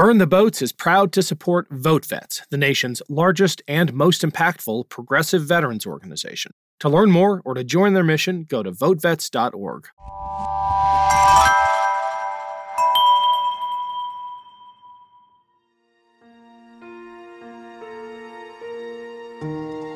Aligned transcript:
Burn 0.00 0.16
the 0.16 0.26
Boats 0.26 0.62
is 0.62 0.72
proud 0.72 1.12
to 1.12 1.22
support 1.22 1.68
VoteVets, 1.68 2.48
the 2.48 2.56
nation's 2.56 3.02
largest 3.10 3.60
and 3.68 3.92
most 3.92 4.22
impactful 4.22 4.88
progressive 4.88 5.42
veterans 5.42 5.84
organization. 5.84 6.52
To 6.78 6.88
learn 6.88 7.10
more 7.10 7.42
or 7.44 7.52
to 7.52 7.62
join 7.62 7.92
their 7.92 8.02
mission, 8.02 8.44
go 8.44 8.62
to 8.62 8.72
votevets.org. 8.72 9.88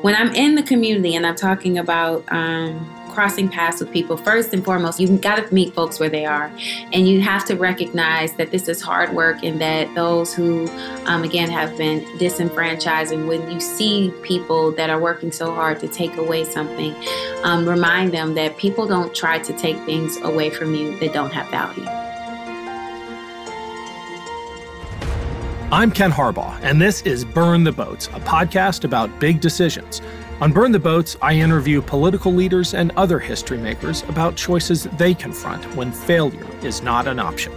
When 0.03 0.13
I'm 0.13 0.35
in 0.35 0.53
the 0.53 0.61
community 0.61 1.15
and 1.15 1.25
I'm 1.25 1.35
talking 1.35 1.79
about 1.79 2.23
um, 2.31 2.87
crossing 3.15 3.47
paths 3.49 3.79
with 3.79 3.91
people, 3.91 4.17
first 4.17 4.53
and 4.53 4.63
foremost, 4.63 4.99
you've 4.99 5.21
got 5.21 5.37
to 5.37 5.53
meet 5.53 5.73
folks 5.73 5.99
where 5.99 6.09
they 6.09 6.25
are. 6.25 6.51
And 6.91 7.07
you 7.07 7.21
have 7.21 7.45
to 7.45 7.55
recognize 7.55 8.33
that 8.33 8.51
this 8.51 8.67
is 8.67 8.81
hard 8.81 9.13
work 9.13 9.41
and 9.41 9.59
that 9.61 9.95
those 9.95 10.33
who, 10.33 10.67
um, 11.05 11.23
again, 11.23 11.49
have 11.49 11.77
been 11.77 12.05
disenfranchised, 12.17 13.13
and 13.13 13.27
when 13.27 13.49
you 13.49 13.59
see 13.61 14.13
people 14.21 14.71
that 14.73 14.89
are 14.89 14.99
working 14.99 15.31
so 15.31 15.55
hard 15.55 15.79
to 15.79 15.87
take 15.87 16.17
away 16.17 16.43
something, 16.43 16.93
um, 17.43 17.67
remind 17.67 18.11
them 18.11 18.35
that 18.35 18.57
people 18.57 18.85
don't 18.85 19.15
try 19.15 19.39
to 19.39 19.53
take 19.53 19.77
things 19.85 20.17
away 20.21 20.49
from 20.49 20.75
you 20.75 20.99
that 20.99 21.13
don't 21.13 21.31
have 21.31 21.49
value. 21.49 21.85
I'm 25.71 25.89
Ken 25.89 26.11
Harbaugh, 26.11 26.59
and 26.61 26.81
this 26.81 27.01
is 27.01 27.25
Burn 27.25 27.63
the 27.63 27.71
Boats, 27.71 28.07
a 28.07 28.19
podcast 28.19 28.83
about 28.83 29.19
big 29.19 29.41
decisions. 29.41 30.01
On 30.41 30.51
Burn 30.51 30.73
the 30.73 30.79
Boats, 30.79 31.15
I 31.21 31.35
interview 31.35 31.81
political 31.81 32.29
leaders 32.29 32.73
and 32.73 32.91
other 32.97 33.19
history 33.19 33.57
makers 33.57 34.03
about 34.09 34.35
choices 34.35 34.83
they 34.97 35.13
confront 35.13 35.63
when 35.77 35.93
failure 35.93 36.45
is 36.61 36.81
not 36.81 37.07
an 37.07 37.19
option. 37.19 37.53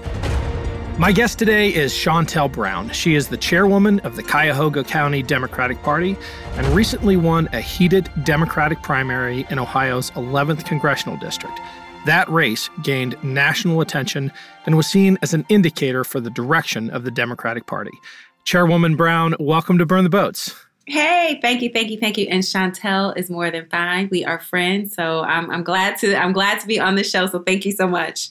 My 0.96 1.10
guest 1.10 1.40
today 1.40 1.74
is 1.74 1.92
Shontel 1.92 2.52
Brown. 2.52 2.88
She 2.90 3.16
is 3.16 3.26
the 3.26 3.36
chairwoman 3.36 3.98
of 4.00 4.14
the 4.14 4.22
Cuyahoga 4.22 4.84
County 4.84 5.24
Democratic 5.24 5.82
Party 5.82 6.16
and 6.54 6.68
recently 6.68 7.16
won 7.16 7.48
a 7.52 7.60
heated 7.60 8.12
Democratic 8.22 8.80
primary 8.80 9.44
in 9.50 9.58
Ohio's 9.58 10.12
11th 10.12 10.64
congressional 10.64 11.18
district. 11.18 11.60
That 12.06 12.28
race 12.28 12.70
gained 12.84 13.16
national 13.24 13.80
attention 13.80 14.30
and 14.66 14.76
was 14.76 14.86
seen 14.86 15.18
as 15.20 15.34
an 15.34 15.44
indicator 15.48 16.04
for 16.04 16.20
the 16.20 16.30
direction 16.30 16.90
of 16.90 17.02
the 17.02 17.10
Democratic 17.10 17.66
Party. 17.66 17.98
Chairwoman 18.44 18.94
Brown, 18.94 19.34
welcome 19.40 19.78
to 19.78 19.84
Burn 19.84 20.04
the 20.04 20.10
Boats. 20.10 20.67
Hey, 20.88 21.38
thank 21.42 21.60
you, 21.60 21.68
thank 21.70 21.90
you, 21.90 21.98
thank 21.98 22.16
you. 22.16 22.26
And 22.30 22.42
Shontel 22.42 23.14
is 23.14 23.28
more 23.28 23.50
than 23.50 23.68
fine. 23.68 24.08
We 24.10 24.24
are 24.24 24.40
friends, 24.40 24.94
so 24.94 25.20
I'm, 25.20 25.50
I'm 25.50 25.62
glad 25.62 25.98
to 25.98 26.16
I'm 26.16 26.32
glad 26.32 26.60
to 26.60 26.66
be 26.66 26.80
on 26.80 26.94
the 26.94 27.04
show. 27.04 27.26
So 27.26 27.42
thank 27.42 27.66
you 27.66 27.72
so 27.72 27.86
much. 27.86 28.30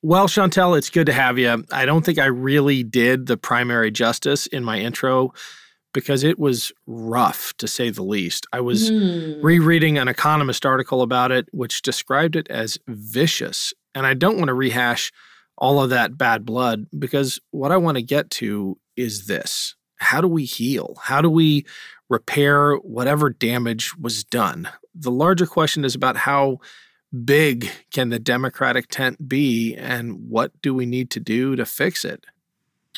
Well, 0.00 0.28
Shontel, 0.28 0.78
it's 0.78 0.90
good 0.90 1.06
to 1.06 1.12
have 1.12 1.40
you. 1.40 1.64
I 1.72 1.86
don't 1.86 2.04
think 2.04 2.20
I 2.20 2.26
really 2.26 2.84
did 2.84 3.26
the 3.26 3.36
primary 3.36 3.90
justice 3.90 4.46
in 4.46 4.62
my 4.62 4.78
intro 4.78 5.32
because 5.92 6.22
it 6.22 6.38
was 6.38 6.70
rough 6.86 7.52
to 7.56 7.66
say 7.66 7.90
the 7.90 8.04
least. 8.04 8.46
I 8.52 8.60
was 8.60 8.92
mm. 8.92 9.42
rereading 9.42 9.98
an 9.98 10.06
Economist 10.06 10.64
article 10.64 11.02
about 11.02 11.32
it, 11.32 11.48
which 11.50 11.82
described 11.82 12.36
it 12.36 12.46
as 12.48 12.78
vicious. 12.86 13.74
And 13.92 14.06
I 14.06 14.14
don't 14.14 14.36
want 14.36 14.48
to 14.48 14.54
rehash 14.54 15.10
all 15.56 15.82
of 15.82 15.90
that 15.90 16.16
bad 16.16 16.44
blood 16.44 16.86
because 16.96 17.40
what 17.50 17.72
I 17.72 17.76
want 17.76 17.96
to 17.96 18.02
get 18.02 18.30
to 18.30 18.78
is 18.96 19.26
this 19.26 19.74
how 19.98 20.20
do 20.20 20.28
we 20.28 20.44
heal? 20.44 20.96
How 21.02 21.20
do 21.20 21.30
we 21.30 21.66
repair 22.08 22.76
whatever 22.76 23.30
damage 23.30 23.96
was 23.96 24.24
done? 24.24 24.68
The 24.94 25.10
larger 25.10 25.46
question 25.46 25.84
is 25.84 25.94
about 25.94 26.16
how 26.16 26.58
big 27.24 27.70
can 27.92 28.10
the 28.10 28.18
Democratic 28.18 28.88
tent 28.88 29.28
be 29.28 29.74
and 29.74 30.28
what 30.28 30.52
do 30.62 30.74
we 30.74 30.86
need 30.86 31.10
to 31.10 31.20
do 31.20 31.56
to 31.56 31.64
fix 31.64 32.04
it? 32.04 32.24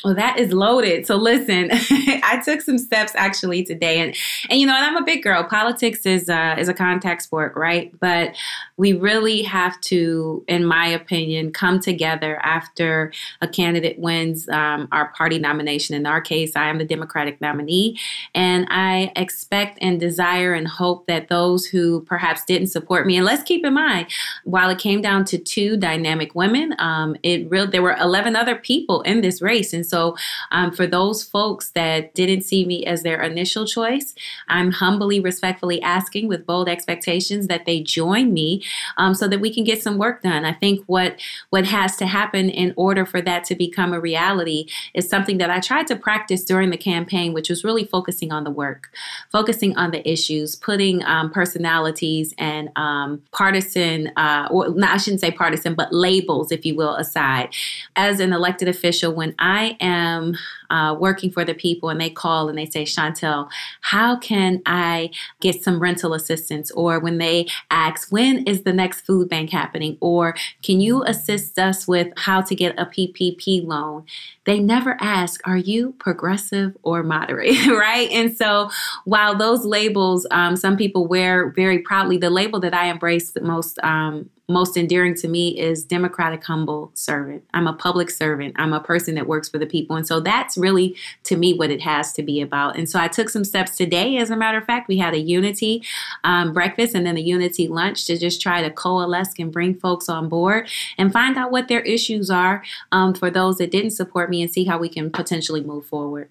Well, 0.04 0.14
that 0.14 0.38
is 0.38 0.52
loaded. 0.52 1.06
So 1.06 1.16
listen, 1.16 1.68
I 1.72 2.40
took 2.42 2.62
some 2.62 2.78
steps 2.78 3.12
actually 3.14 3.64
today, 3.64 4.00
and 4.00 4.16
and 4.48 4.58
you 4.58 4.66
know, 4.66 4.74
and 4.74 4.84
I'm 4.84 4.96
a 4.96 5.04
big 5.04 5.22
girl. 5.22 5.44
Politics 5.44 6.06
is 6.06 6.30
uh, 6.30 6.56
is 6.58 6.68
a 6.68 6.74
contact 6.74 7.22
sport, 7.22 7.52
right? 7.54 7.92
But 8.00 8.34
we 8.78 8.94
really 8.94 9.42
have 9.42 9.78
to, 9.82 10.42
in 10.48 10.64
my 10.64 10.86
opinion, 10.86 11.52
come 11.52 11.80
together 11.80 12.38
after 12.42 13.12
a 13.42 13.48
candidate 13.48 13.98
wins 13.98 14.48
um, 14.48 14.88
our 14.90 15.08
party 15.12 15.38
nomination. 15.38 15.94
In 15.94 16.06
our 16.06 16.22
case, 16.22 16.56
I 16.56 16.70
am 16.70 16.78
the 16.78 16.86
Democratic 16.86 17.38
nominee, 17.42 17.98
and 18.34 18.66
I 18.70 19.12
expect 19.16 19.78
and 19.82 20.00
desire 20.00 20.54
and 20.54 20.66
hope 20.66 21.06
that 21.08 21.28
those 21.28 21.66
who 21.66 22.00
perhaps 22.04 22.42
didn't 22.46 22.68
support 22.68 23.06
me, 23.06 23.18
and 23.18 23.26
let's 23.26 23.42
keep 23.42 23.66
in 23.66 23.74
mind, 23.74 24.06
while 24.44 24.70
it 24.70 24.78
came 24.78 25.02
down 25.02 25.26
to 25.26 25.36
two 25.36 25.76
dynamic 25.76 26.34
women, 26.34 26.74
um, 26.78 27.16
it 27.22 27.50
real 27.50 27.70
there 27.70 27.82
were 27.82 27.96
11 28.00 28.34
other 28.34 28.56
people 28.56 29.02
in 29.02 29.20
this 29.20 29.42
race, 29.42 29.74
and 29.74 29.79
so, 29.86 30.16
um, 30.50 30.72
for 30.72 30.86
those 30.86 31.22
folks 31.22 31.70
that 31.70 32.14
didn't 32.14 32.42
see 32.42 32.64
me 32.64 32.84
as 32.84 33.02
their 33.02 33.22
initial 33.22 33.66
choice, 33.66 34.14
I'm 34.48 34.72
humbly, 34.72 35.20
respectfully 35.20 35.80
asking 35.82 36.28
with 36.28 36.46
bold 36.46 36.68
expectations 36.68 37.46
that 37.48 37.66
they 37.66 37.80
join 37.80 38.32
me 38.32 38.62
um, 38.96 39.14
so 39.14 39.28
that 39.28 39.40
we 39.40 39.52
can 39.52 39.64
get 39.64 39.82
some 39.82 39.98
work 39.98 40.22
done. 40.22 40.44
I 40.44 40.52
think 40.52 40.84
what 40.86 41.20
what 41.50 41.66
has 41.66 41.96
to 41.96 42.06
happen 42.06 42.48
in 42.50 42.72
order 42.76 43.04
for 43.04 43.20
that 43.22 43.44
to 43.44 43.54
become 43.54 43.92
a 43.92 44.00
reality 44.00 44.66
is 44.94 45.08
something 45.08 45.38
that 45.38 45.50
I 45.50 45.60
tried 45.60 45.86
to 45.88 45.96
practice 45.96 46.44
during 46.44 46.70
the 46.70 46.76
campaign, 46.76 47.32
which 47.32 47.50
was 47.50 47.64
really 47.64 47.84
focusing 47.84 48.32
on 48.32 48.44
the 48.44 48.50
work, 48.50 48.92
focusing 49.30 49.76
on 49.76 49.90
the 49.90 50.08
issues, 50.08 50.56
putting 50.56 51.04
um, 51.04 51.30
personalities 51.30 52.34
and 52.38 52.70
um, 52.76 53.22
partisan, 53.32 54.12
uh, 54.16 54.48
or 54.50 54.74
I 54.82 54.96
shouldn't 54.96 55.20
say 55.20 55.30
partisan, 55.30 55.74
but 55.74 55.92
labels, 55.92 56.52
if 56.52 56.64
you 56.64 56.74
will, 56.74 56.94
aside. 56.96 57.54
As 57.96 58.20
an 58.20 58.32
elected 58.32 58.68
official, 58.68 59.12
when 59.12 59.34
I 59.38 59.69
am 59.80 60.36
uh, 60.70 60.96
working 60.98 61.30
for 61.30 61.44
the 61.44 61.54
people 61.54 61.88
and 61.88 62.00
they 62.00 62.10
call 62.10 62.48
and 62.48 62.56
they 62.56 62.66
say, 62.66 62.84
Shontel, 62.84 63.48
how 63.80 64.16
can 64.16 64.62
I 64.66 65.10
get 65.40 65.62
some 65.62 65.80
rental 65.80 66.14
assistance? 66.14 66.70
Or 66.72 66.98
when 66.98 67.18
they 67.18 67.48
ask, 67.70 68.10
when 68.10 68.44
is 68.44 68.62
the 68.62 68.72
next 68.72 69.02
food 69.02 69.28
bank 69.28 69.50
happening? 69.50 69.98
Or 70.00 70.34
can 70.62 70.80
you 70.80 71.02
assist 71.04 71.58
us 71.58 71.86
with 71.88 72.08
how 72.16 72.40
to 72.42 72.54
get 72.54 72.78
a 72.78 72.86
PPP 72.86 73.64
loan? 73.66 74.04
They 74.44 74.58
never 74.58 74.96
ask, 75.00 75.40
are 75.46 75.56
you 75.56 75.92
progressive 75.98 76.76
or 76.82 77.02
moderate? 77.02 77.66
right? 77.66 78.10
And 78.10 78.36
so 78.36 78.70
while 79.04 79.36
those 79.36 79.64
labels, 79.64 80.26
um, 80.30 80.56
some 80.56 80.76
people 80.76 81.06
wear 81.06 81.50
very 81.50 81.80
proudly, 81.80 82.16
the 82.16 82.30
label 82.30 82.60
that 82.60 82.74
I 82.74 82.86
embrace 82.86 83.32
the 83.32 83.40
most 83.40 83.78
um, 83.82 84.30
most 84.50 84.76
endearing 84.76 85.14
to 85.14 85.28
me 85.28 85.58
is 85.58 85.84
democratic 85.84 86.44
humble 86.44 86.90
servant. 86.94 87.44
I'm 87.54 87.66
a 87.66 87.72
public 87.72 88.10
servant. 88.10 88.54
I'm 88.58 88.72
a 88.72 88.80
person 88.80 89.14
that 89.14 89.26
works 89.26 89.48
for 89.48 89.58
the 89.58 89.66
people. 89.66 89.96
And 89.96 90.06
so 90.06 90.20
that's 90.20 90.58
really 90.58 90.96
to 91.24 91.36
me 91.36 91.54
what 91.54 91.70
it 91.70 91.80
has 91.80 92.12
to 92.14 92.22
be 92.22 92.40
about. 92.40 92.76
And 92.76 92.88
so 92.88 92.98
i 92.98 93.08
took 93.08 93.28
some 93.28 93.44
steps 93.44 93.76
today. 93.76 94.16
As 94.18 94.30
a 94.30 94.36
matter 94.36 94.58
of 94.58 94.64
fact 94.64 94.88
we 94.88 94.98
had 94.98 95.14
a 95.14 95.18
unity 95.18 95.82
um, 96.24 96.52
breakfast 96.52 96.94
and 96.94 97.06
then 97.06 97.16
a 97.16 97.20
unity 97.20 97.68
lunch 97.68 98.06
to 98.06 98.18
just 98.18 98.42
try 98.42 98.62
to 98.62 98.70
coalesce 98.70 99.34
and 99.38 99.52
bring 99.52 99.74
folks 99.74 100.08
on 100.08 100.28
board 100.28 100.68
and 100.98 101.12
find 101.12 101.36
out 101.36 101.50
what 101.50 101.68
their 101.68 101.80
issues 101.82 102.30
are 102.30 102.62
um, 102.92 103.14
for 103.14 103.30
those 103.30 103.58
that 103.58 103.70
didn't 103.70 103.92
support 103.92 104.30
me 104.30 104.42
and 104.42 104.50
see 104.50 104.64
how 104.64 104.78
we 104.78 104.88
can 104.88 105.10
potentially 105.10 105.62
move 105.62 105.86
forward. 105.86 106.28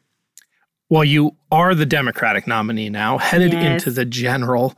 Well, 0.89 1.05
you 1.05 1.35
are 1.51 1.75
the 1.75 1.85
Democratic 1.85 2.47
nominee 2.47 2.89
now, 2.89 3.19
headed 3.19 3.53
yes. 3.53 3.85
into 3.85 3.91
the 3.91 4.05
general 4.05 4.75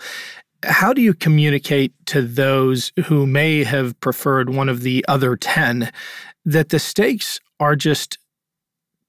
how 0.64 0.94
do 0.94 1.02
you 1.02 1.14
communicate 1.14 1.94
to 2.08 2.22
those 2.22 2.92
who 3.06 3.26
may 3.26 3.64
have 3.64 4.00
preferred 4.00 4.50
one 4.50 4.70
of 4.70 4.82
the 4.82 5.04
other 5.08 5.36
10 5.36 5.92
that 6.46 6.70
the 6.70 6.80
stakes 6.80 7.40
are 7.60 7.76
just 7.76 8.18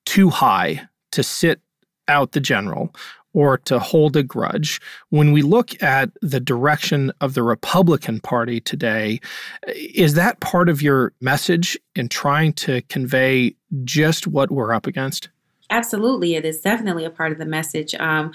too 0.05 0.31
high 0.31 0.89
to 1.13 1.23
sit 1.23 1.61
out 2.09 2.33
the 2.33 2.41
general 2.41 2.95
or 3.35 3.57
to 3.57 3.79
hold 3.79 4.17
a 4.17 4.23
grudge. 4.23 4.81
When 5.09 5.33
we 5.33 5.43
look 5.43 5.83
at 5.83 6.11
the 6.21 6.41
direction 6.41 7.13
of 7.21 7.35
the 7.35 7.43
Republican 7.43 8.21
Party 8.21 8.61
today, 8.61 9.21
is 9.69 10.15
that 10.15 10.41
part 10.41 10.69
of 10.69 10.83
your 10.83 11.13
message 11.21 11.79
in 11.95 12.09
trying 12.09 12.53
to 12.55 12.83
convey 12.83 13.55
just 13.85 14.27
what 14.27 14.51
we're 14.51 14.73
up 14.73 14.87
against? 14.87 15.31
Absolutely. 15.71 16.35
It 16.35 16.45
is 16.45 16.61
definitely 16.61 17.07
a 17.07 17.11
part 17.11 17.33
of 17.33 17.39
the 17.39 17.47
message. 17.47 17.95
Um, 17.95 18.33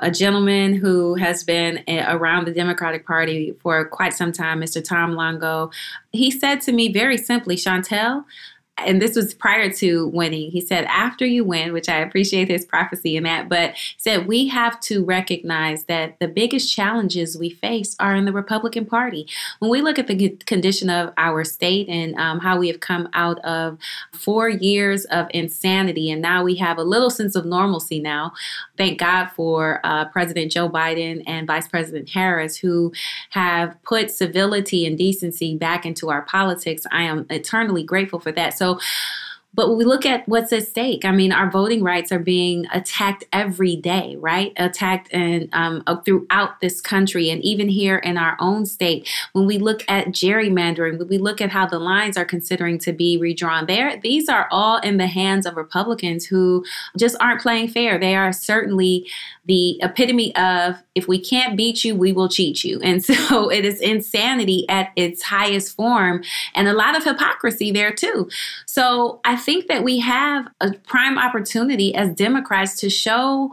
a 0.00 0.10
gentleman 0.10 0.74
who 0.74 1.14
has 1.14 1.42
been 1.42 1.82
around 1.88 2.46
the 2.46 2.52
Democratic 2.52 3.06
Party 3.06 3.52
for 3.60 3.84
quite 3.86 4.14
some 4.14 4.32
time, 4.32 4.60
Mr. 4.60 4.82
Tom 4.82 5.14
Longo. 5.14 5.70
He 6.12 6.30
said 6.30 6.60
to 6.62 6.72
me 6.72 6.92
very 6.92 7.18
simply, 7.18 7.56
Shontel, 7.56 8.24
and 8.86 9.00
this 9.02 9.16
was 9.16 9.34
prior 9.34 9.70
to 9.72 10.08
winning. 10.08 10.50
He 10.50 10.60
said, 10.60 10.84
after 10.84 11.26
you 11.26 11.44
win, 11.44 11.72
which 11.72 11.88
I 11.88 11.98
appreciate 11.98 12.48
his 12.48 12.64
prophecy 12.64 13.16
in 13.16 13.24
that, 13.24 13.48
but 13.48 13.74
said 13.96 14.26
we 14.26 14.48
have 14.48 14.78
to 14.80 15.04
recognize 15.04 15.84
that 15.84 16.18
the 16.18 16.28
biggest 16.28 16.74
challenges 16.74 17.36
we 17.36 17.50
face 17.50 17.96
are 17.98 18.14
in 18.14 18.24
the 18.24 18.32
Republican 18.32 18.86
Party. 18.86 19.26
When 19.58 19.70
we 19.70 19.82
look 19.82 19.98
at 19.98 20.06
the 20.06 20.30
condition 20.46 20.90
of 20.90 21.12
our 21.16 21.44
state 21.44 21.88
and 21.88 22.14
um, 22.16 22.40
how 22.40 22.58
we 22.58 22.68
have 22.68 22.80
come 22.80 23.08
out 23.12 23.38
of 23.40 23.78
four 24.12 24.48
years 24.48 25.04
of 25.06 25.26
insanity, 25.30 26.10
and 26.10 26.22
now 26.22 26.44
we 26.44 26.56
have 26.56 26.78
a 26.78 26.84
little 26.84 27.10
sense 27.10 27.34
of 27.34 27.44
normalcy 27.44 28.00
now. 28.00 28.32
Thank 28.76 28.98
God 28.98 29.26
for 29.26 29.80
uh, 29.84 30.06
President 30.06 30.52
Joe 30.52 30.68
Biden 30.68 31.22
and 31.26 31.46
Vice 31.46 31.68
President 31.68 32.08
Harris, 32.08 32.56
who 32.56 32.92
have 33.30 33.76
put 33.82 34.10
civility 34.10 34.86
and 34.86 34.96
decency 34.96 35.56
back 35.56 35.84
into 35.84 36.10
our 36.10 36.22
politics. 36.22 36.84
I 36.92 37.02
am 37.02 37.26
eternally 37.30 37.82
grateful 37.82 38.20
for 38.20 38.32
that. 38.32 38.56
So 38.56 38.67
so 38.68 38.78
but 39.54 39.68
when 39.68 39.78
we 39.78 39.84
look 39.84 40.06
at 40.06 40.28
what's 40.28 40.52
at 40.52 40.68
stake, 40.68 41.04
I 41.04 41.10
mean, 41.10 41.32
our 41.32 41.50
voting 41.50 41.82
rights 41.82 42.12
are 42.12 42.18
being 42.18 42.66
attacked 42.72 43.24
every 43.32 43.74
day, 43.76 44.16
right? 44.20 44.52
Attacked 44.56 45.08
and 45.12 45.48
um, 45.52 45.82
throughout 46.04 46.60
this 46.60 46.80
country, 46.80 47.30
and 47.30 47.42
even 47.42 47.68
here 47.68 47.96
in 47.96 48.18
our 48.18 48.36
own 48.40 48.66
state. 48.66 49.08
When 49.32 49.46
we 49.46 49.58
look 49.58 49.82
at 49.88 50.08
gerrymandering, 50.08 50.98
when 50.98 51.08
we 51.08 51.18
look 51.18 51.40
at 51.40 51.50
how 51.50 51.66
the 51.66 51.78
lines 51.78 52.16
are 52.16 52.24
considering 52.24 52.78
to 52.80 52.92
be 52.92 53.16
redrawn, 53.16 53.66
there, 53.66 53.98
these 53.98 54.28
are 54.28 54.46
all 54.50 54.78
in 54.78 54.98
the 54.98 55.06
hands 55.06 55.46
of 55.46 55.56
Republicans 55.56 56.26
who 56.26 56.64
just 56.96 57.16
aren't 57.18 57.40
playing 57.40 57.68
fair. 57.68 57.98
They 57.98 58.14
are 58.14 58.32
certainly 58.32 59.08
the 59.46 59.80
epitome 59.82 60.36
of 60.36 60.76
if 60.94 61.08
we 61.08 61.18
can't 61.18 61.56
beat 61.56 61.82
you, 61.82 61.96
we 61.96 62.12
will 62.12 62.28
cheat 62.28 62.62
you. 62.62 62.78
And 62.82 63.02
so 63.04 63.50
it 63.50 63.64
is 63.64 63.80
insanity 63.80 64.68
at 64.68 64.92
its 64.94 65.22
highest 65.22 65.74
form, 65.74 66.22
and 66.54 66.68
a 66.68 66.74
lot 66.74 66.96
of 66.96 67.02
hypocrisy 67.02 67.72
there 67.72 67.92
too. 67.92 68.28
So 68.66 69.20
I 69.24 69.36
think 69.38 69.68
that 69.68 69.82
we 69.82 70.00
have 70.00 70.48
a 70.60 70.72
prime 70.72 71.18
opportunity 71.18 71.94
as 71.94 72.14
Democrats 72.14 72.76
to 72.80 72.90
show 72.90 73.52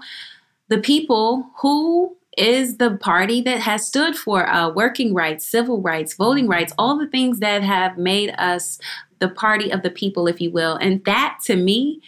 the 0.68 0.80
people 0.80 1.50
who 1.62 2.18
is 2.38 2.78
the 2.78 2.98
party 2.98 3.42
that 3.42 3.60
has 3.60 3.88
stood 3.88 4.16
for 4.16 4.50
uh, 4.50 4.70
working 4.70 5.14
rights, 5.14 5.48
civil 5.48 5.82
rights, 5.82 6.16
voting 6.16 6.48
rights, 6.48 6.74
all 6.78 6.98
the 6.98 7.08
things 7.08 7.40
that 7.40 7.64
have 7.64 7.98
made 7.98 8.32
us 8.38 8.80
the 9.20 9.30
party 9.30 9.72
of 9.72 9.82
the 9.84 9.90
people, 9.90 10.28
if 10.28 10.42
you 10.42 10.52
will. 10.52 10.76
And 10.76 11.04
that 11.06 11.40
to 11.46 11.56
me, 11.56 12.02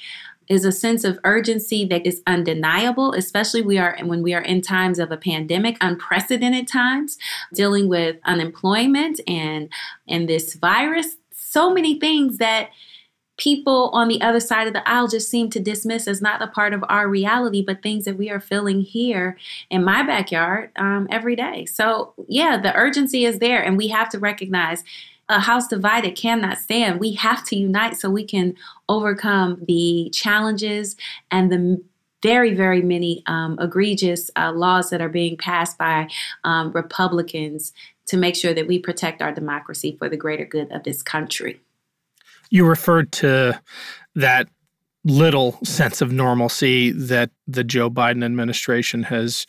is 0.49 0.63
a 0.63 0.71
sense 0.71 1.03
of 1.03 1.19
urgency 1.25 1.83
that 1.85 2.05
is 2.05 2.21
undeniable 2.25 3.11
especially 3.13 3.61
we 3.61 3.77
are 3.77 3.97
when 4.03 4.23
we 4.23 4.33
are 4.33 4.41
in 4.41 4.61
times 4.61 4.97
of 4.97 5.11
a 5.11 5.17
pandemic 5.17 5.75
unprecedented 5.81 6.67
times 6.67 7.17
dealing 7.53 7.89
with 7.89 8.15
unemployment 8.23 9.19
and 9.27 9.69
and 10.07 10.29
this 10.29 10.53
virus 10.55 11.17
so 11.33 11.73
many 11.73 11.99
things 11.99 12.37
that 12.37 12.69
people 13.37 13.89
on 13.93 14.07
the 14.07 14.21
other 14.21 14.39
side 14.39 14.67
of 14.67 14.73
the 14.73 14.87
aisle 14.89 15.07
just 15.07 15.29
seem 15.29 15.49
to 15.51 15.59
dismiss 15.59 16.07
as 16.07 16.21
not 16.21 16.41
a 16.41 16.47
part 16.47 16.73
of 16.73 16.83
our 16.89 17.07
reality, 17.07 17.61
but 17.61 17.81
things 17.81 18.05
that 18.05 18.17
we 18.17 18.29
are 18.29 18.39
feeling 18.39 18.81
here 18.81 19.37
in 19.69 19.83
my 19.83 20.03
backyard 20.03 20.71
um, 20.75 21.07
every 21.09 21.35
day. 21.35 21.65
So, 21.65 22.13
yeah, 22.27 22.59
the 22.59 22.75
urgency 22.75 23.25
is 23.25 23.39
there, 23.39 23.63
and 23.63 23.77
we 23.77 23.87
have 23.89 24.09
to 24.09 24.19
recognize 24.19 24.83
a 25.29 25.39
house 25.39 25.67
divided 25.67 26.15
cannot 26.15 26.57
stand. 26.57 26.99
We 26.99 27.13
have 27.13 27.45
to 27.47 27.55
unite 27.55 27.97
so 27.97 28.09
we 28.09 28.23
can 28.23 28.55
overcome 28.87 29.61
the 29.67 30.09
challenges 30.13 30.95
and 31.31 31.51
the 31.51 31.83
very, 32.23 32.53
very 32.53 32.81
many 32.81 33.23
um, 33.27 33.57
egregious 33.59 34.31
uh, 34.35 34.51
laws 34.51 34.89
that 34.89 35.01
are 35.01 35.09
being 35.09 35.37
passed 35.37 35.77
by 35.77 36.07
um, 36.43 36.71
Republicans 36.71 37.73
to 38.07 38.17
make 38.17 38.35
sure 38.35 38.53
that 38.53 38.67
we 38.67 38.79
protect 38.79 39.21
our 39.21 39.31
democracy 39.31 39.95
for 39.99 40.09
the 40.09 40.17
greater 40.17 40.45
good 40.45 40.71
of 40.71 40.83
this 40.83 41.03
country. 41.03 41.59
You 42.49 42.65
referred 42.65 43.11
to 43.13 43.59
that 44.15 44.47
little 45.03 45.57
sense 45.63 46.01
of 46.01 46.11
normalcy 46.11 46.91
that 46.91 47.31
the 47.47 47.63
Joe 47.63 47.89
Biden 47.89 48.25
administration 48.25 49.03
has 49.03 49.45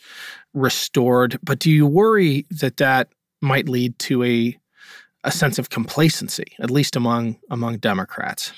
restored, 0.53 1.37
but 1.43 1.59
do 1.59 1.69
you 1.69 1.85
worry 1.85 2.45
that 2.49 2.77
that 2.77 3.09
might 3.41 3.67
lead 3.67 3.97
to 3.99 4.23
a 4.23 4.57
a 5.25 5.31
sense 5.31 5.59
of 5.59 5.69
complacency, 5.69 6.45
at 6.59 6.71
least 6.71 6.95
among 6.95 7.37
among 7.49 7.77
Democrats. 7.77 8.53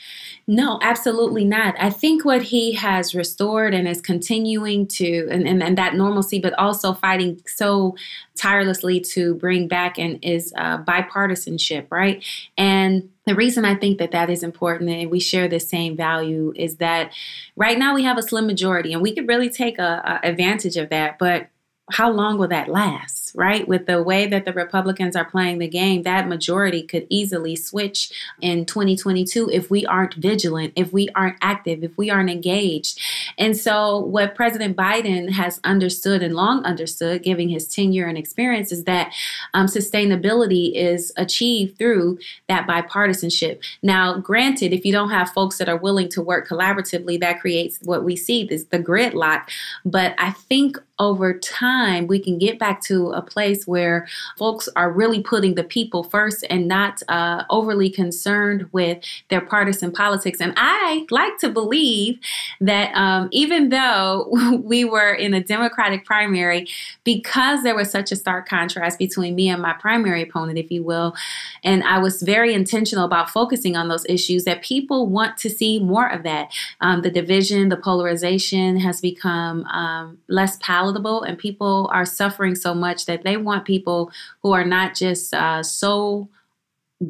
No, 0.48 0.80
absolutely 0.84 1.44
not. 1.44 1.76
I 1.80 1.90
think 1.90 2.24
what 2.24 2.44
he 2.44 2.74
has 2.74 3.16
restored 3.16 3.74
and 3.74 3.88
is 3.88 4.02
continuing 4.02 4.88
to 4.88 5.28
and, 5.32 5.48
and, 5.48 5.64
and 5.64 5.78
that 5.78 5.96
normalcy, 5.96 6.40
but 6.40 6.54
also 6.60 6.94
fighting 6.94 7.42
so 7.48 7.96
tirelessly 8.36 9.00
to 9.00 9.36
bring 9.36 9.68
back 9.68 9.98
and 9.98 10.20
is 10.24 10.54
uh, 10.56 10.84
bipartisanship, 10.84 11.88
right? 11.90 12.24
And 12.58 13.10
the 13.26 13.36
reason 13.36 13.66
I 13.66 13.76
think 13.76 13.98
that 14.00 14.12
that 14.12 14.30
is 14.30 14.44
important 14.44 14.90
and 14.90 15.10
we 15.10 15.20
share 15.20 15.48
the 15.48 15.60
same 15.60 15.96
value 15.96 16.54
is 16.56 16.78
that 16.78 17.12
right 17.56 17.78
now 17.78 17.96
we 17.96 18.04
have 18.04 18.18
a 18.18 18.24
slim 18.24 18.46
majority 18.46 18.94
and 18.94 19.02
we 19.02 19.16
could 19.16 19.28
really 19.28 19.50
take 19.50 19.80
a, 19.80 20.22
a 20.24 20.28
advantage 20.28 20.78
of 20.78 20.90
that, 20.90 21.18
but 21.18 21.48
how 21.92 22.12
long 22.12 22.38
will 22.38 22.48
that 22.48 22.68
last? 22.68 23.21
Right? 23.36 23.68
With 23.68 23.86
the 23.86 24.02
way 24.02 24.28
that 24.28 24.46
the 24.46 24.54
Republicans 24.54 25.16
are 25.16 25.26
playing 25.26 25.60
the 25.60 25.68
game, 25.68 26.04
that 26.04 26.28
majority 26.28 26.84
could 26.84 27.08
easily 27.10 27.56
switch 27.56 28.12
in 28.42 28.66
2022 28.66 29.50
if 29.52 29.70
we 29.70 29.86
aren't 29.86 30.16
vigilant, 30.16 30.74
if 30.76 30.92
we 30.92 31.10
aren't 31.16 31.38
active, 31.42 31.84
if 31.84 31.98
we 31.98 32.10
aren't 32.10 32.30
engaged. 32.30 33.00
And 33.38 33.56
so, 33.56 33.98
what 33.98 34.36
President 34.36 34.76
Biden 34.76 35.32
has 35.32 35.60
understood 35.64 36.22
and 36.24 36.36
long 36.36 36.64
understood, 36.64 37.24
giving 37.24 37.50
his 37.50 37.68
tenure 37.68 38.08
and 38.08 38.18
experience, 38.18 38.72
is 38.72 38.86
that 38.86 39.14
um, 39.54 39.68
sustainability 39.68 40.74
is 40.76 41.12
achieved 41.18 41.78
through 41.78 42.20
that 42.48 42.68
bipartisanship. 42.68 43.62
Now, 43.82 44.18
granted, 44.18 44.74
if 44.74 44.86
you 44.86 44.92
don't 44.92 45.10
have 45.10 45.30
folks 45.30 45.58
that 45.58 45.70
are 45.70 45.78
willing 45.78 46.10
to 46.10 46.22
work 46.22 46.48
collaboratively, 46.48 47.20
that 47.20 47.40
creates 47.40 47.80
what 47.84 48.04
we 48.04 48.16
see 48.16 48.44
this 48.44 48.66
the 48.66 48.80
gridlock. 48.80 49.44
But 49.86 50.16
I 50.18 50.32
think 50.32 50.78
over 51.00 51.38
time, 51.38 52.08
we 52.08 52.20
can 52.20 52.38
get 52.38 52.60
back 52.60 52.82
to 52.84 53.10
a 53.12 53.21
place 53.22 53.68
where 53.68 54.08
folks 54.38 54.68
are 54.76 54.92
really 54.92 55.22
putting 55.22 55.56
the 55.56 55.64
people 55.64 56.04
first 56.04 56.46
and 56.50 56.68
not 56.68 57.02
uh, 57.10 57.44
overly 57.50 57.90
concerned 57.90 58.68
with 58.72 59.04
their 59.30 59.42
partisan 59.42 59.92
politics. 59.92 60.40
And 60.40 60.54
I 60.58 61.06
like 61.10 61.38
to 61.40 61.50
believe 61.50 62.20
that 62.60 62.94
um, 62.96 63.30
even 63.32 63.70
though 63.70 64.30
we 64.64 64.86
were 64.86 65.14
in 65.14 65.34
a 65.34 65.44
Democratic 65.44 66.06
primary, 66.06 66.68
because 67.04 67.64
there 67.64 67.76
was 67.76 67.90
such 67.90 68.12
a 68.12 68.16
stark 68.16 68.48
contrast 68.48 69.00
between 69.00 69.36
me 69.36 69.50
and 69.50 69.62
my 69.62 69.74
primary 69.74 70.22
opponent, 70.22 70.58
if 70.58 70.72
you 70.72 70.84
will, 70.84 71.16
and 71.64 71.84
I 71.84 72.00
was 72.00 72.22
very 72.22 72.54
intentional 72.54 73.06
about 73.06 73.30
focusing 73.30 73.76
on 73.76 73.88
those 73.88 74.06
issues, 74.08 74.46
that 74.46 74.62
people 74.62 75.08
want 75.08 75.38
to 75.40 75.50
see 75.50 75.80
more 75.80 76.08
of 76.08 76.24
that. 76.24 76.52
Um, 76.80 77.02
the 77.02 77.12
division, 77.12 77.70
the 77.70 77.78
polarization 77.78 78.78
has 78.78 79.02
become 79.02 79.66
um, 79.66 80.18
less 80.28 80.58
palatable 80.58 81.24
and 81.24 81.38
people 81.38 81.90
are 81.94 82.06
suffering 82.06 82.56
so 82.56 82.74
much 82.74 83.06
that 83.12 83.24
they 83.24 83.38
want 83.38 83.66
people 83.66 84.12
who 84.42 84.52
are 84.54 84.66
not 84.66 84.96
just 84.96 85.34
uh, 85.34 85.62
so 85.62 86.30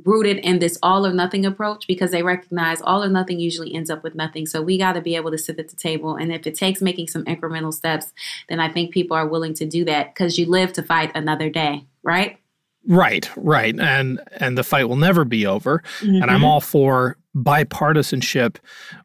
rooted 0.06 0.38
in 0.38 0.60
this 0.60 0.78
all 0.82 1.06
or 1.06 1.14
nothing 1.14 1.46
approach 1.46 1.86
because 1.86 2.12
they 2.12 2.24
recognize 2.24 2.82
all 2.82 3.04
or 3.04 3.10
nothing 3.10 3.40
usually 3.40 3.74
ends 3.74 3.90
up 3.90 4.04
with 4.04 4.16
nothing. 4.16 4.46
So 4.46 4.62
we 4.62 4.78
got 4.78 4.94
to 4.94 5.02
be 5.02 5.16
able 5.16 5.32
to 5.32 5.38
sit 5.38 5.60
at 5.60 5.70
the 5.70 5.76
table. 5.76 6.16
And 6.16 6.32
if 6.32 6.48
it 6.48 6.56
takes 6.56 6.82
making 6.82 7.10
some 7.10 7.26
incremental 7.26 7.74
steps, 7.74 8.14
then 8.48 8.60
I 8.60 8.72
think 8.72 8.94
people 8.94 9.18
are 9.18 9.28
willing 9.28 9.54
to 9.56 9.66
do 9.66 9.84
that 9.86 10.14
because 10.14 10.38
you 10.38 10.46
live 10.46 10.74
to 10.74 10.84
fight 10.84 11.12
another 11.14 11.50
day, 11.50 11.86
right? 12.04 12.38
Right, 12.88 13.30
right. 13.36 13.78
And 13.80 14.22
and 14.38 14.58
the 14.58 14.64
fight 14.64 14.90
will 14.90 14.96
never 14.96 15.24
be 15.24 15.46
over. 15.46 15.84
Mm-hmm. 16.00 16.16
And 16.16 16.32
I'm 16.32 16.38
mm-hmm. 16.38 16.46
all 16.46 16.62
for 16.62 17.18
bipartisanship 17.36 18.58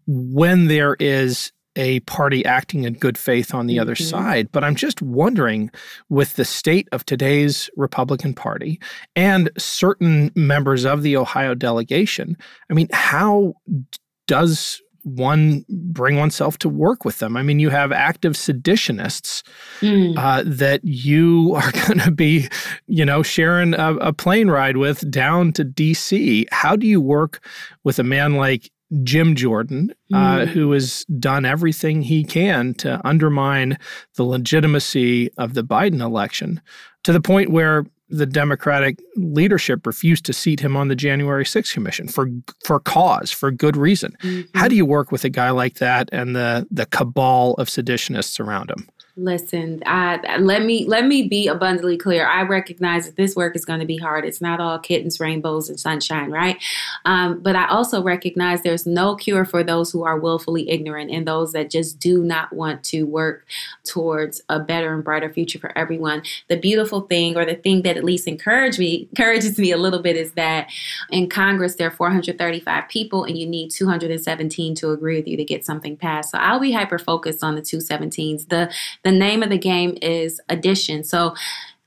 when 0.07 0.67
there 0.67 0.97
is 0.99 1.53
a 1.77 2.01
party 2.01 2.45
acting 2.45 2.85
in 2.85 2.95
good 2.95 3.17
faith 3.17 3.55
on 3.55 3.67
the 3.67 3.75
mm-hmm. 3.75 3.83
other 3.83 3.95
side. 3.95 4.51
But 4.51 4.65
I'm 4.65 4.75
just 4.75 5.03
wondering 5.03 5.71
with 6.09 6.37
the 6.37 6.45
state 6.45 6.89
of 6.93 7.05
today's 7.05 7.71
Republican 7.77 8.35
Party 8.35 8.81
and 9.15 9.51
certain 9.59 10.33
members 10.35 10.85
of 10.85 11.03
the 11.03 11.17
Ohio 11.17 11.55
delegation, 11.55 12.37
I 12.71 12.75
mean, 12.75 12.89
how 12.93 13.55
does 14.27 14.83
one 15.07 15.65
bring 15.69 16.17
oneself 16.17 16.59
to 16.59 16.69
work 16.69 17.05
with 17.05 17.21
them. 17.21 17.37
I 17.37 17.43
mean, 17.45 17.61
you 17.61 17.71
have 17.71 17.93
active 17.93 18.33
seditionists 18.33 19.45
mm. 19.81 20.19
uh, 20.19 20.43
that 20.45 20.81
you 20.83 21.55
are 21.57 21.71
going 21.71 22.01
to 22.01 22.11
be, 22.11 22.49
you 22.89 23.05
know, 23.05 23.23
sharing 23.23 23.75
a, 23.75 23.95
a, 23.99 24.13
plane 24.13 24.49
ride 24.51 24.79
with 24.79 25.09
down 25.09 25.53
to 25.53 25.63
D.C. 25.63 26.49
How 26.51 26.75
do 26.75 26.89
you 26.89 27.01
work 27.01 27.41
with 27.85 28.01
a 28.01 28.03
man 28.03 28.35
like 28.35 28.73
Jim 29.03 29.35
Jordan, 29.35 29.93
mm. 30.13 30.17
uh, 30.17 30.47
hmm. 30.47 30.53
who 30.53 30.73
has 30.73 31.05
done 31.19 31.45
everything 31.45 32.03
he 32.03 32.25
can 32.25 32.75
to 32.75 33.01
undermine 33.05 33.79
the 34.15 34.23
legitimacy 34.23 35.31
of 35.39 35.55
the 35.55 35.65
Biden 35.65 36.01
election 36.01 36.61
to 37.05 37.13
the 37.13 37.21
point 37.21 37.51
where 37.51 37.85
the 38.09 38.27
Democratic 38.27 39.01
leadership 39.17 39.87
refused 39.87 40.25
to 40.27 40.33
seat 40.33 40.61
him 40.61 40.77
on 40.77 40.89
the 40.89 40.95
January 40.95 41.45
6th 41.45 41.73
commission 41.73 42.07
for 42.07 42.29
for 42.65 42.79
cause, 42.79 43.33
for 43.33 43.51
good 43.51 43.77
reason. 43.77 44.17
Mm-hmm. 44.23 44.59
How 44.59 44.69
do 44.69 44.77
you 44.77 44.87
work 44.87 45.11
with 45.11 45.25
a 45.25 45.29
guy 45.29 45.51
like 45.51 45.75
that 45.75 46.09
and 46.13 46.37
the 46.37 46.67
the 46.71 46.87
cabal 46.87 47.55
of 47.55 47.69
seditionists 47.69 48.39
around 48.39 48.71
him? 48.71 48.89
Listen, 49.19 49.83
I, 49.87 50.37
let 50.41 50.63
me 50.63 50.85
let 50.85 51.07
me 51.07 51.23
be 51.23 51.49
abundantly 51.49 51.97
clear. 51.97 52.27
I 52.27 52.43
recognize 52.43 53.07
that 53.07 53.17
this 53.17 53.35
work 53.35 53.57
is 53.57 53.65
going 53.65 53.81
to 53.81 53.87
be 53.87 53.97
hard. 53.97 54.27
It's 54.27 54.43
not 54.43 54.61
all 54.61 54.79
kittens, 54.79 55.19
rainbows, 55.19 55.71
and 55.71 55.81
sunshine, 55.81 56.31
right? 56.31 56.63
Um, 57.07 57.41
but 57.41 57.57
I 57.57 57.67
also 57.69 58.03
recognize 58.03 58.61
there's 58.61 58.85
no 58.85 59.17
cure 59.17 59.47
for 59.47 59.65
those 59.65 59.91
who 59.91 60.05
are 60.05 60.19
willfully 60.19 60.69
ignorant 60.69 61.11
and 61.11 61.27
those 61.27 61.53
that 61.53 61.71
just 61.71 61.99
do 61.99 62.23
not 62.23 62.53
want 62.53 62.85
to 62.85 63.05
work 63.05 63.47
towards 63.85 64.43
a 64.51 64.61
better 64.61 64.93
and 64.93 65.03
brighter 65.03 65.31
future 65.31 65.59
for 65.59 65.73
everyone. 65.79 66.23
The 66.49 66.59
beautiful 66.59 67.01
thing, 67.01 67.39
or 67.39 67.47
the 67.47 67.55
thing 67.55 67.83
that 67.83 67.97
at 67.97 68.05
least 68.05 68.29
encourage 68.29 68.79
me, 68.79 69.09
encourages 69.13 69.59
me 69.59 69.73
a 69.73 69.79
little 69.79 70.03
bit, 70.03 70.17
is 70.17 70.33
that 70.33 70.69
in 71.11 71.31
Congress 71.31 71.77
there 71.77 71.89
are 71.89 71.91
435 71.91 72.87
people, 72.91 73.25
and 73.25 73.39
you 73.39 73.47
need 73.47 73.71
217 73.71 74.75
to 74.75 74.91
agree 74.91 75.17
with 75.17 75.27
you 75.27 75.39
to 75.39 75.45
get 75.45 75.65
something 75.65 75.97
passed. 75.97 76.33
So 76.33 76.39
I'll 76.39 76.61
be 76.61 76.73
hyper 76.73 76.99
focused 76.99 77.43
on 77.43 77.55
the 77.55 77.63
217s. 77.63 78.51
The 78.51 78.71
the 79.07 79.13
name 79.13 79.45
of 79.45 79.51
the 79.51 79.59
game 79.59 79.97
is 80.03 80.41
addition. 80.49 81.05
So 81.05 81.35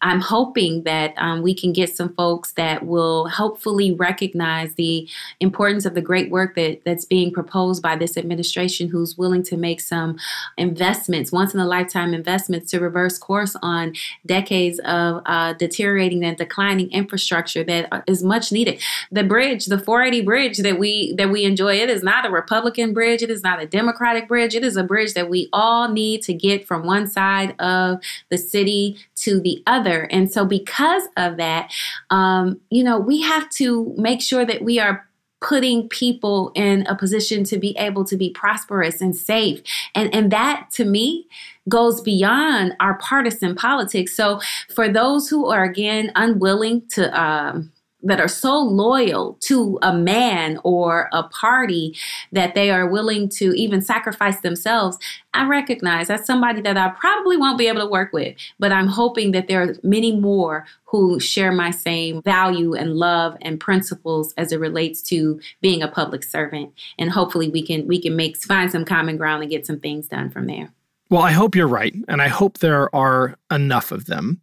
I'm 0.01 0.21
hoping 0.21 0.83
that 0.83 1.13
um, 1.17 1.41
we 1.41 1.53
can 1.53 1.73
get 1.73 1.95
some 1.95 2.13
folks 2.13 2.53
that 2.53 2.85
will 2.85 3.27
hopefully 3.27 3.91
recognize 3.91 4.75
the 4.75 5.07
importance 5.39 5.85
of 5.85 5.93
the 5.93 6.01
great 6.01 6.31
work 6.31 6.55
that, 6.55 6.81
that's 6.85 7.03
being 7.03 7.33
proposed 7.33 7.81
by 7.81 7.97
this 7.97 8.15
administration, 8.15 8.87
who's 8.87 9.17
willing 9.17 9.43
to 9.43 9.57
make 9.57 9.81
some 9.81 10.17
investments, 10.57 11.31
once 11.31 11.53
in 11.53 11.59
a 11.59 11.65
lifetime 11.65 12.13
investments, 12.13 12.71
to 12.71 12.79
reverse 12.79 13.17
course 13.17 13.55
on 13.61 13.93
decades 14.25 14.79
of 14.85 15.21
uh, 15.25 15.53
deteriorating 15.53 16.23
and 16.23 16.37
declining 16.37 16.89
infrastructure 16.91 17.63
that 17.63 18.03
is 18.07 18.23
much 18.23 18.51
needed. 18.51 18.81
The 19.11 19.23
bridge, 19.23 19.65
the 19.65 19.79
480 19.79 20.25
bridge 20.25 20.57
that 20.59 20.79
we 20.79 21.13
that 21.15 21.29
we 21.29 21.43
enjoy, 21.43 21.75
it 21.75 21.89
is 21.89 22.03
not 22.03 22.25
a 22.25 22.29
Republican 22.29 22.93
bridge, 22.93 23.21
it 23.21 23.29
is 23.29 23.43
not 23.43 23.61
a 23.61 23.65
Democratic 23.65 24.27
bridge, 24.27 24.55
it 24.55 24.63
is 24.63 24.77
a 24.77 24.83
bridge 24.83 25.13
that 25.13 25.29
we 25.29 25.49
all 25.51 25.89
need 25.89 26.21
to 26.23 26.33
get 26.33 26.65
from 26.65 26.85
one 26.85 27.07
side 27.07 27.59
of 27.59 27.99
the 28.29 28.37
city 28.37 28.97
to 29.15 29.39
the 29.41 29.61
other. 29.67 29.88
And 29.89 30.31
so, 30.31 30.45
because 30.45 31.03
of 31.17 31.37
that, 31.37 31.71
um, 32.09 32.59
you 32.69 32.83
know, 32.83 32.99
we 32.99 33.21
have 33.21 33.49
to 33.51 33.93
make 33.97 34.21
sure 34.21 34.45
that 34.45 34.61
we 34.61 34.79
are 34.79 35.09
putting 35.41 35.87
people 35.87 36.51
in 36.53 36.85
a 36.87 36.95
position 36.95 37.43
to 37.45 37.57
be 37.57 37.75
able 37.77 38.03
to 38.03 38.17
be 38.17 38.29
prosperous 38.29 38.99
and 39.01 39.15
safe. 39.15 39.61
And, 39.95 40.13
and 40.13 40.31
that 40.31 40.67
to 40.73 40.85
me 40.85 41.27
goes 41.69 42.01
beyond 42.01 42.75
our 42.79 42.95
partisan 42.95 43.55
politics. 43.55 44.15
So 44.15 44.41
for 44.73 44.89
those 44.89 45.29
who 45.29 45.47
are 45.47 45.63
again 45.63 46.11
unwilling 46.15 46.87
to 46.89 47.21
um, 47.21 47.71
that 48.03 48.19
are 48.19 48.27
so 48.29 48.57
loyal 48.57 49.37
to 49.41 49.77
a 49.81 49.93
man 49.93 50.59
or 50.63 51.09
a 51.11 51.23
party 51.23 51.95
that 52.31 52.55
they 52.55 52.71
are 52.71 52.87
willing 52.87 53.27
to 53.27 53.51
even 53.55 53.81
sacrifice 53.81 54.39
themselves, 54.39 54.97
I 55.33 55.45
recognize 55.47 56.07
that's 56.07 56.25
somebody 56.25 56.61
that 56.61 56.77
I 56.77 56.89
probably 56.89 57.37
won't 57.37 57.57
be 57.57 57.67
able 57.67 57.81
to 57.81 57.87
work 57.87 58.13
with. 58.13 58.35
But 58.57 58.71
I'm 58.71 58.87
hoping 58.87 59.31
that 59.31 59.47
there 59.47 59.61
are 59.61 59.75
many 59.83 60.15
more 60.15 60.65
who 60.85 61.19
share 61.19 61.51
my 61.51 61.71
same 61.71 62.21
value 62.21 62.73
and 62.73 62.95
love 62.95 63.37
and 63.41 63.59
principles 63.59 64.33
as 64.37 64.51
it 64.51 64.59
relates 64.59 65.01
to 65.03 65.39
being 65.61 65.83
a 65.83 65.87
public 65.87 66.23
servant. 66.23 66.73
And 66.97 67.11
hopefully 67.11 67.49
we 67.49 67.65
can 67.65 67.85
we 67.87 68.01
can 68.01 68.15
make 68.15 68.37
find 68.37 68.71
some 68.71 68.85
common 68.85 69.17
ground 69.17 69.43
and 69.43 69.51
get 69.51 69.67
some 69.67 69.79
things 69.79 70.07
done 70.07 70.29
from 70.29 70.47
there. 70.47 70.71
Well, 71.09 71.23
I 71.23 71.31
hope 71.31 71.55
you're 71.55 71.67
right, 71.67 71.95
and 72.07 72.21
I 72.21 72.27
hope 72.27 72.59
there 72.59 72.93
are 72.95 73.35
enough 73.49 73.91
of 73.91 74.05
them. 74.05 74.39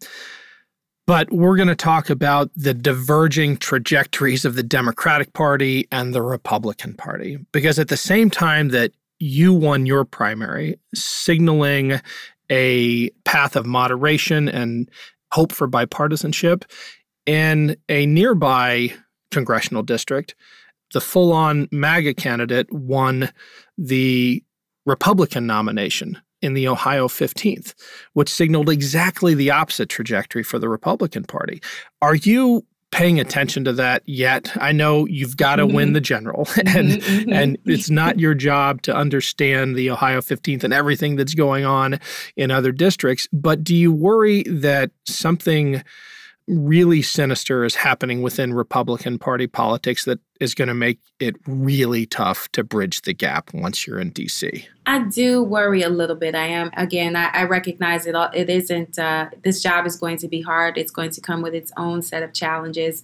But 1.06 1.32
we're 1.32 1.56
going 1.56 1.68
to 1.68 1.76
talk 1.76 2.10
about 2.10 2.50
the 2.56 2.74
diverging 2.74 3.58
trajectories 3.58 4.44
of 4.44 4.56
the 4.56 4.62
Democratic 4.64 5.32
Party 5.34 5.86
and 5.92 6.12
the 6.12 6.22
Republican 6.22 6.94
Party. 6.94 7.38
Because 7.52 7.78
at 7.78 7.88
the 7.88 7.96
same 7.96 8.28
time 8.28 8.70
that 8.70 8.90
you 9.20 9.54
won 9.54 9.86
your 9.86 10.04
primary, 10.04 10.78
signaling 10.94 12.00
a 12.50 13.10
path 13.24 13.54
of 13.54 13.66
moderation 13.66 14.48
and 14.48 14.90
hope 15.32 15.52
for 15.52 15.68
bipartisanship, 15.68 16.64
in 17.24 17.76
a 17.88 18.06
nearby 18.06 18.92
congressional 19.30 19.82
district, 19.82 20.34
the 20.92 21.00
full 21.00 21.32
on 21.32 21.68
MAGA 21.72 22.14
candidate 22.14 22.72
won 22.72 23.30
the 23.78 24.42
Republican 24.84 25.46
nomination 25.46 26.20
in 26.46 26.54
the 26.54 26.68
Ohio 26.68 27.08
15th, 27.08 27.74
which 28.14 28.32
signaled 28.32 28.70
exactly 28.70 29.34
the 29.34 29.50
opposite 29.50 29.90
trajectory 29.90 30.42
for 30.42 30.58
the 30.58 30.68
Republican 30.68 31.24
Party. 31.24 31.60
Are 32.00 32.14
you 32.14 32.64
paying 32.92 33.20
attention 33.20 33.64
to 33.64 33.72
that 33.74 34.02
yet? 34.06 34.50
I 34.58 34.72
know 34.72 35.06
you've 35.06 35.36
got 35.36 35.56
to 35.56 35.66
mm-hmm. 35.66 35.76
win 35.76 35.92
the 35.92 36.00
general 36.00 36.44
mm-hmm, 36.46 36.78
and 36.78 36.90
mm-hmm. 37.02 37.32
and 37.32 37.58
it's 37.66 37.90
not 37.90 38.18
your 38.20 38.34
job 38.34 38.82
to 38.82 38.96
understand 38.96 39.76
the 39.76 39.90
Ohio 39.90 40.20
15th 40.20 40.64
and 40.64 40.72
everything 40.72 41.16
that's 41.16 41.34
going 41.34 41.64
on 41.64 42.00
in 42.36 42.50
other 42.50 42.72
districts, 42.72 43.28
but 43.32 43.62
do 43.62 43.74
you 43.74 43.92
worry 43.92 44.44
that 44.44 44.90
something 45.04 45.82
really 46.48 47.02
sinister 47.02 47.64
is 47.64 47.74
happening 47.74 48.22
within 48.22 48.54
Republican 48.54 49.18
Party 49.18 49.46
politics 49.46 50.04
that 50.04 50.20
is 50.38 50.54
going 50.54 50.68
to 50.68 50.74
make 50.74 51.00
it 51.18 51.34
really 51.46 52.06
tough 52.06 52.48
to 52.52 52.62
bridge 52.62 53.02
the 53.02 53.12
gap 53.12 53.52
once 53.52 53.86
you're 53.86 53.98
in 53.98 54.12
DC. 54.12 54.64
I 54.84 55.00
do 55.00 55.42
worry 55.42 55.82
a 55.82 55.88
little 55.88 56.14
bit. 56.14 56.34
I 56.36 56.46
am 56.46 56.70
again. 56.76 57.16
I, 57.16 57.30
I 57.32 57.44
recognize 57.44 58.06
it. 58.06 58.14
All, 58.14 58.30
it 58.32 58.48
isn't. 58.48 58.98
Uh, 58.98 59.30
this 59.42 59.60
job 59.60 59.86
is 59.86 59.96
going 59.96 60.18
to 60.18 60.28
be 60.28 60.40
hard. 60.40 60.78
It's 60.78 60.92
going 60.92 61.10
to 61.10 61.20
come 61.20 61.42
with 61.42 61.54
its 61.54 61.72
own 61.76 62.02
set 62.02 62.22
of 62.22 62.32
challenges, 62.32 63.02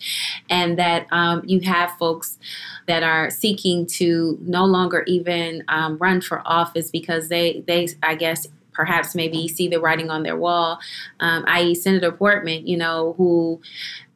and 0.49 0.79
that 0.79 1.07
um, 1.11 1.43
you 1.45 1.61
have 1.61 1.91
folks 1.99 2.39
that 2.87 3.03
are 3.03 3.31
seeking 3.31 3.87
to 3.87 4.39
no 4.43 4.65
longer 4.65 5.03
even 5.09 5.65
um, 5.69 5.99
run 5.99 6.21
for 6.21 6.43
office 6.47 6.91
because 6.91 7.29
they 7.29 7.65
they 7.67 7.89
I 8.03 8.15
guess 8.15 8.47
perhaps 8.73 9.15
maybe 9.15 9.49
see 9.49 9.69
the 9.69 9.81
writing 9.81 10.11
on 10.11 10.23
their 10.23 10.37
wall, 10.37 10.79
um, 11.21 11.45
i.e., 11.47 11.75
Senator 11.75 12.13
Portman, 12.13 12.67
you 12.67 12.77
know, 12.77 13.15
who 13.17 13.61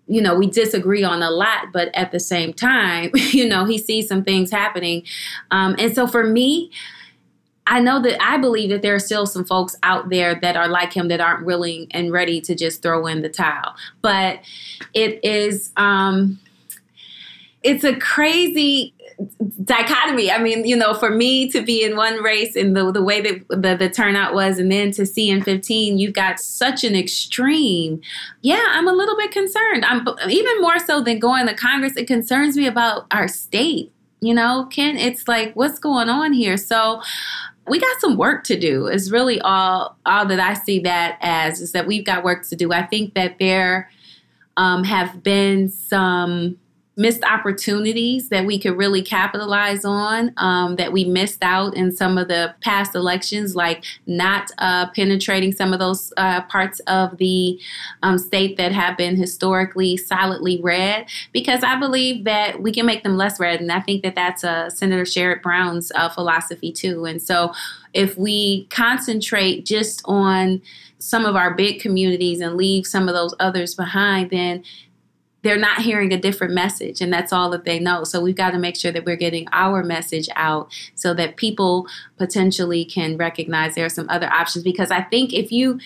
you 0.09 0.23
know, 0.23 0.37
we 0.37 0.47
disagree 0.47 1.03
on 1.03 1.23
a 1.23 1.31
lot, 1.31 1.73
but 1.73 1.93
at 1.95 2.13
the 2.13 2.21
same 2.21 2.53
time, 2.53 3.11
you 3.15 3.49
know, 3.49 3.65
he 3.65 3.77
sees 3.77 4.09
some 4.09 4.23
things 4.23 4.51
happening. 4.51 5.03
Um, 5.51 5.75
and 5.79 5.95
so 5.95 6.07
for 6.07 6.25
me, 6.25 6.71
I 7.67 7.81
know 7.81 8.01
that 8.01 8.23
I 8.23 8.39
believe 8.39 8.71
that 8.71 8.83
there 8.83 8.95
are 8.95 9.01
still 9.01 9.27
some 9.27 9.45
folks 9.45 9.75
out 9.83 10.09
there 10.09 10.37
that 10.37 10.57
are 10.57 10.69
like 10.69 10.93
him 10.93 11.09
that 11.09 11.21
aren't 11.21 11.45
willing 11.45 11.89
and 11.91 12.13
ready 12.13 12.41
to 12.43 12.55
just 12.55 12.81
throw 12.81 13.07
in 13.07 13.23
the 13.23 13.29
towel. 13.29 13.75
But 14.03 14.41
it 14.95 15.25
is, 15.25 15.73
um, 15.77 16.39
it's 17.65 17.83
a 17.83 17.97
crazy 17.97 18.95
dichotomy. 19.65 20.31
I 20.31 20.39
mean, 20.39 20.67
you 20.67 20.77
know, 20.77 20.95
for 20.95 21.11
me 21.11 21.49
to 21.51 21.63
be 21.63 21.83
in 21.83 21.97
one 21.97 22.23
race 22.23 22.55
and 22.55 22.77
the, 22.77 22.93
the 22.93 23.03
way 23.03 23.21
that 23.21 23.49
the, 23.49 23.77
the 23.77 23.89
turnout 23.89 24.35
was, 24.35 24.59
and 24.59 24.71
then 24.71 24.91
to 24.93 25.07
see 25.07 25.31
in 25.31 25.43
15, 25.43 25.99
you've 25.99 26.15
got 26.15 26.39
such 26.39 26.85
an 26.85 26.95
extreme. 26.95 28.01
Yeah, 28.43 28.65
I'm 28.71 28.89
a 28.89 28.93
little 28.93 29.17
bit 29.17 29.31
concerned. 29.31 29.85
I'm 29.85 30.07
even 30.29 30.61
more 30.61 30.79
so 30.79 31.01
than 31.03 31.19
going 31.19 31.47
to 31.47 31.55
Congress. 31.55 31.97
It 31.97 32.07
concerns 32.07 32.57
me 32.57 32.67
about 32.67 33.07
our 33.11 33.29
state. 33.29 33.93
You 34.21 34.35
know, 34.35 34.67
Ken, 34.71 34.97
it's 34.97 35.29
like, 35.29 35.55
what's 35.55 35.79
going 35.79 36.09
on 36.09 36.33
here? 36.33 36.57
So, 36.57 37.03
we 37.69 37.81
got 37.81 38.01
some 38.01 38.17
work 38.17 38.45
to 38.45 38.59
do. 38.59 38.87
Is 38.87 39.11
really 39.11 39.41
all 39.41 39.97
all 40.07 40.25
that 40.27 40.39
I 40.39 40.55
see 40.55 40.79
that 40.81 41.19
as 41.21 41.61
is 41.61 41.73
that 41.73 41.87
we've 41.87 42.05
got 42.05 42.23
work 42.23 42.47
to 42.49 42.57
do. 42.57 42.73
I 42.73 42.87
think 42.87 43.15
that 43.15 43.39
there 43.41 43.91
um, 44.57 44.85
have 44.85 45.23
been 45.23 45.69
some 45.69 46.59
missed 46.97 47.23
opportunities 47.25 48.31
that 48.31 48.47
we 48.47 48.59
could 48.59 48.77
really 48.77 49.03
capitalize 49.03 49.85
on 49.85 50.33
um, 50.39 50.77
that 50.77 50.93
we 50.93 51.05
missed 51.05 51.43
out 51.43 51.77
in 51.77 51.95
some 51.95 52.17
of 52.17 52.29
the 52.29 52.55
past 52.63 52.95
elections, 52.95 53.55
like 53.55 53.85
not 54.07 54.51
uh, 54.59 54.89
penetrating 54.91 55.53
some 55.53 55.75
of 55.75 55.79
those 55.79 56.11
uh, 56.17 56.41
parts 56.43 56.81
of 56.87 57.19
the 57.19 57.61
um, 58.03 58.17
state 58.17 58.57
that 58.57 58.73
have 58.73 58.97
been 58.97 59.15
historically 59.15 59.97
solidly 59.97 60.59
red, 60.63 61.07
because 61.33 61.63
I 61.63 61.79
believe 61.79 62.25
that 62.25 62.63
we 62.63 62.73
can 62.73 62.87
make 62.87 63.03
them 63.03 63.19
less 63.19 63.39
red. 63.39 63.61
And 63.61 63.71
I 63.71 63.81
think 63.81 64.03
that 64.03 64.15
that's 64.15 64.43
uh, 64.43 64.71
Senator 64.71 65.05
Sherrod 65.05 65.43
Brown's 65.43 65.93
uh, 65.95 66.09
philosophy 66.09 66.73
too. 66.73 67.05
And 67.05 67.21
so 67.21 67.53
if 67.93 68.17
we 68.17 68.65
concentrate 68.71 69.67
just 69.67 70.01
on 70.07 70.63
some 70.99 71.27
of 71.27 71.37
our 71.37 71.53
big 71.53 71.79
communities 71.81 72.41
and 72.41 72.57
leave 72.57 72.87
some 72.87 73.07
of 73.07 73.15
those 73.15 73.35
others 73.39 73.75
behind, 73.75 74.31
then 74.31 74.65
they're 75.47 75.57
not 75.57 75.83
hearing 75.83 76.13
a 76.13 76.19
different 76.19 76.53
message 76.53 77.01
and 77.01 77.13
that's 77.13 77.33
all 77.33 77.51
that 77.51 77.65
they 77.65 77.79
know. 77.79 78.03
So 78.03 78.21
we've 78.21 78.35
got 78.35 78.51
to 78.51 78.59
make 78.59 78.77
sure 78.77 78.91
that 78.91 79.05
we're 79.05 79.17
getting 79.17 79.47
our 79.53 79.85
message 79.85 80.29
out 80.35 80.73
so 80.95 81.15
that 81.15 81.37
people 81.37 81.87
potentially 82.19 82.85
can 82.85 83.17
recognize 83.17 83.77
there 83.77 83.85
are 83.85 83.91
some 83.91 84.09
other 84.09 84.27
options. 84.27 84.65
Because 84.65 84.91
i 84.91 85.03
think 85.03 85.33
if 85.33 85.53
you 85.53 85.79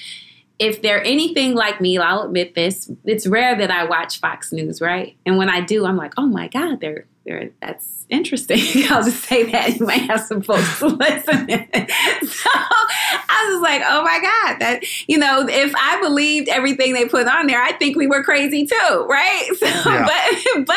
if 0.59 0.83
they're 0.83 1.05
anything 1.05 1.55
like 1.55 1.81
me 1.81 1.99
i'll 1.99 2.23
admit 2.23 2.55
this 2.55 2.91
it's 3.05 3.27
rare 3.27 3.57
that 3.57 3.71
i 3.71 3.85
watch 3.85 4.21
fox 4.21 4.53
news 4.53 4.81
right? 4.81 5.17
And 5.27 5.37
when 5.37 5.51
i 5.51 5.61
do 5.61 5.85
i'm 5.85 5.97
like 5.97 6.15
oh 6.17 6.27
my 6.27 6.49
god 6.49 6.81
they're 6.81 7.07
they're 7.25 7.51
that's 7.61 8.01
interesting. 8.11 8.59
I'll 8.91 9.05
just 9.05 9.25
say 9.25 9.45
that 9.51 9.79
you 9.79 9.87
might 9.87 10.03
have 10.03 10.21
some 10.21 10.43
folks 10.43 10.83
listening. 10.83 11.69
so 11.73 12.51
I 12.53 13.51
was 13.53 13.63
like, 13.63 13.83
oh 13.87 14.03
my 14.03 14.21
God, 14.21 14.59
that, 14.61 14.83
you 15.09 15.17
know, 15.17 15.47
if 15.49 15.73
I 15.77 16.01
believed 16.01 16.49
everything 16.49 16.93
they 16.93 17.07
put 17.07 17.27
on 17.27 17.47
there, 17.47 17.63
I 17.63 17.73
think 17.73 17.97
we 17.97 18.07
were 18.07 18.23
crazy 18.23 18.67
too, 18.67 19.07
right? 19.09 19.49
So, 19.61 19.67
yeah. 19.67 20.07
but, 20.07 20.67
but, 20.67 20.77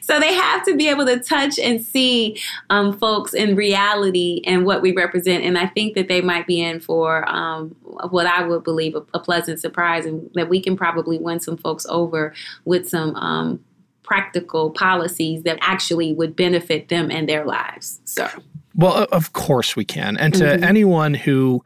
so 0.00 0.20
they 0.20 0.32
have 0.32 0.64
to 0.66 0.76
be 0.76 0.88
able 0.88 1.06
to 1.06 1.18
touch 1.18 1.58
and 1.58 1.82
see 1.82 2.40
um, 2.70 2.96
folks 2.96 3.34
in 3.34 3.56
reality 3.56 4.42
and 4.46 4.64
what 4.64 4.80
we 4.80 4.92
represent. 4.92 5.44
And 5.44 5.58
I 5.58 5.66
think 5.66 5.94
that 5.94 6.08
they 6.08 6.20
might 6.20 6.46
be 6.46 6.60
in 6.60 6.80
for 6.80 7.28
um, 7.28 7.74
what 7.82 8.26
I 8.26 8.46
would 8.46 8.62
believe 8.62 8.94
a, 8.94 9.02
a, 9.12 9.18
pleasant 9.18 9.60
surprise 9.60 10.06
and 10.06 10.30
that 10.34 10.48
we 10.48 10.60
can 10.60 10.76
probably 10.76 11.18
win 11.18 11.40
some 11.40 11.56
folks 11.56 11.84
over 11.88 12.32
with 12.64 12.88
some 12.88 13.16
um, 13.16 13.64
practical 14.12 14.70
policies 14.70 15.42
that 15.44 15.56
actually 15.62 16.12
would 16.12 16.36
benefit 16.36 16.90
them 16.90 17.10
and 17.10 17.26
their 17.26 17.46
lives. 17.46 17.98
So, 18.04 18.28
well, 18.74 19.06
of 19.10 19.32
course 19.32 19.74
we 19.74 19.86
can. 19.86 20.18
And 20.18 20.34
to 20.34 20.44
mm-hmm. 20.44 20.64
anyone 20.64 21.14
who 21.14 21.64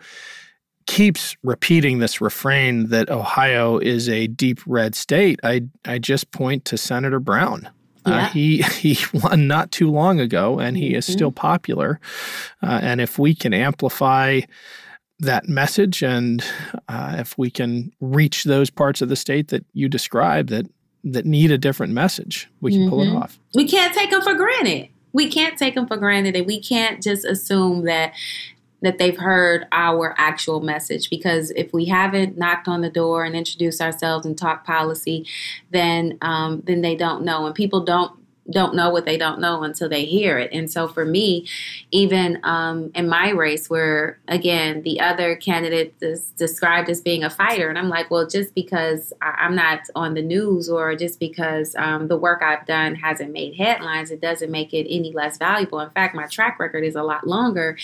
keeps 0.86 1.36
repeating 1.42 1.98
this 1.98 2.20
refrain 2.20 2.90
that 2.90 3.10
Ohio 3.10 3.78
is 3.78 4.08
a 4.08 4.28
deep 4.28 4.60
red 4.64 4.94
state, 4.94 5.40
I 5.42 5.62
I 5.84 5.98
just 5.98 6.30
point 6.30 6.64
to 6.66 6.78
Senator 6.78 7.18
Brown. 7.18 7.68
Uh, 8.06 8.10
yeah. 8.10 8.16
Uh, 8.16 8.28
he 8.28 8.62
he 8.80 8.96
won 9.12 9.48
not 9.48 9.72
too 9.72 9.90
long 9.90 10.20
ago, 10.20 10.60
and 10.60 10.76
he 10.76 10.94
is 10.94 11.04
mm-hmm. 11.04 11.14
still 11.14 11.32
popular. 11.32 11.98
Uh, 12.62 12.78
and 12.80 13.00
if 13.00 13.18
we 13.18 13.34
can 13.34 13.54
amplify 13.54 14.42
that 15.18 15.48
message 15.48 16.02
and 16.02 16.44
uh, 16.88 17.16
if 17.18 17.36
we 17.38 17.50
can 17.50 17.90
reach 18.00 18.44
those 18.44 18.70
parts 18.70 19.00
of 19.00 19.08
the 19.08 19.16
state 19.16 19.48
that 19.48 19.64
you 19.72 19.88
described 19.88 20.50
that 20.50 20.66
that 21.06 21.24
need 21.24 21.50
a 21.50 21.58
different 21.58 21.92
message, 21.92 22.48
we 22.60 22.72
can 22.72 22.80
mm-hmm. 22.80 22.90
pull 22.90 23.02
it 23.02 23.06
mm-hmm. 23.06 23.16
off. 23.16 23.38
We 23.54 23.66
can't 23.66 23.94
take 23.94 24.10
them 24.10 24.22
for 24.22 24.34
granted. 24.34 24.88
We 25.12 25.30
can't 25.30 25.56
take 25.56 25.74
them 25.74 25.86
for 25.86 25.96
granted, 25.96 26.36
and 26.36 26.46
we 26.46 26.60
can't 26.60 27.02
just 27.02 27.24
assume 27.24 27.84
that 27.84 28.12
that 28.82 28.98
they've 28.98 29.16
heard 29.16 29.66
our 29.72 30.14
actual 30.18 30.60
message 30.60 31.08
because 31.08 31.50
if 31.52 31.72
we 31.72 31.86
haven't 31.86 32.36
knocked 32.36 32.68
on 32.68 32.82
the 32.82 32.90
door 32.90 33.24
and 33.24 33.34
introduced 33.34 33.80
ourselves 33.80 34.26
and 34.26 34.36
talked 34.36 34.66
policy 34.66 35.26
then 35.70 36.18
um, 36.20 36.62
then 36.66 36.82
they 36.82 36.94
don't 36.94 37.24
know 37.24 37.46
and 37.46 37.54
people 37.54 37.82
don't 37.82 38.12
don't 38.50 38.74
know 38.74 38.90
what 38.90 39.04
they 39.04 39.18
don't 39.18 39.40
know 39.40 39.62
until 39.62 39.88
they 39.88 40.04
hear 40.04 40.38
it. 40.38 40.50
And 40.52 40.70
so 40.70 40.88
for 40.88 41.04
me, 41.04 41.46
even 41.90 42.38
um, 42.44 42.90
in 42.94 43.08
my 43.08 43.30
race, 43.30 43.68
where 43.68 44.18
again, 44.28 44.82
the 44.82 45.00
other 45.00 45.36
candidate 45.36 45.94
is 46.00 46.30
described 46.32 46.88
as 46.88 47.00
being 47.00 47.24
a 47.24 47.30
fighter, 47.30 47.68
and 47.68 47.78
I'm 47.78 47.88
like, 47.88 48.10
well, 48.10 48.26
just 48.26 48.54
because 48.54 49.12
I'm 49.20 49.54
not 49.54 49.80
on 49.94 50.14
the 50.14 50.22
news 50.22 50.68
or 50.68 50.94
just 50.94 51.18
because 51.18 51.74
um, 51.76 52.08
the 52.08 52.16
work 52.16 52.42
I've 52.42 52.66
done 52.66 52.94
hasn't 52.94 53.32
made 53.32 53.56
headlines, 53.56 54.10
it 54.10 54.20
doesn't 54.20 54.50
make 54.50 54.72
it 54.72 54.86
any 54.88 55.12
less 55.12 55.38
valuable. 55.38 55.80
In 55.80 55.90
fact, 55.90 56.14
my 56.14 56.26
track 56.26 56.58
record 56.58 56.84
is 56.84 56.94
a 56.94 57.02
lot 57.02 57.26
longer, 57.26 57.76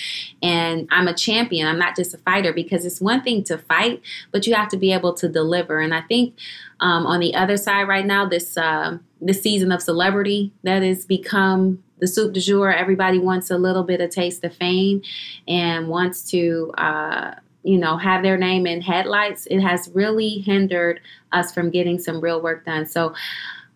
and 0.43 0.89
I'm 0.91 1.09
a 1.09 1.15
champion. 1.15 1.67
I'm 1.67 1.79
not 1.79 1.97
just 1.97 2.15
a 2.15 2.19
fighter 2.19 2.53
because 2.53 2.85
it's 2.85 3.01
one 3.01 3.23
thing 3.23 3.43
to 3.45 3.59
fight, 3.59 4.03
but 4.31 4.47
you 4.47 4.55
have 4.55 4.69
to 4.69 4.77
be 4.77 4.93
able 4.93 5.15
to 5.15 5.29
deliver. 5.29 5.81
And 5.81 5.95
I 5.95 6.03
think 6.03 6.35
um, 6.81 7.07
on 7.07 7.21
the 7.21 7.35
other 7.35 7.57
side 7.57 7.89
right 7.89 8.05
now, 8.05 8.27
this 8.27 8.57
uh, 8.57 8.99
this 9.23 9.41
season 9.41 9.73
of 9.73 9.81
celebrity 9.81 10.53
that 10.63 10.83
has 10.83 11.07
become 11.07 11.83
the 11.99 12.07
soup 12.07 12.33
du 12.33 12.41
jour. 12.41 12.73
Everybody 12.73 13.19
wants 13.19 13.51
a 13.51 13.59
little 13.59 13.85
bit 13.85 14.01
of 14.01 14.11
taste 14.11 14.45
of 14.45 14.55
fame 14.55 15.03
and 15.49 15.89
wants 15.89 16.31
to. 16.31 16.73
Uh, 16.77 17.35
you 17.65 17.79
know, 17.79 17.97
have 17.97 18.25
their 18.25 18.37
name 18.37 18.67
in 18.67 18.81
headlights, 18.81 19.47
it 19.47 19.61
has 19.61 19.89
really 19.95 20.41
hindered 20.41 21.01
us 21.31 21.55
from 21.55 21.71
getting 21.71 21.97
some 21.97 22.21
real 22.21 22.43
work 22.43 22.65
done. 22.65 22.85
So 22.85 23.15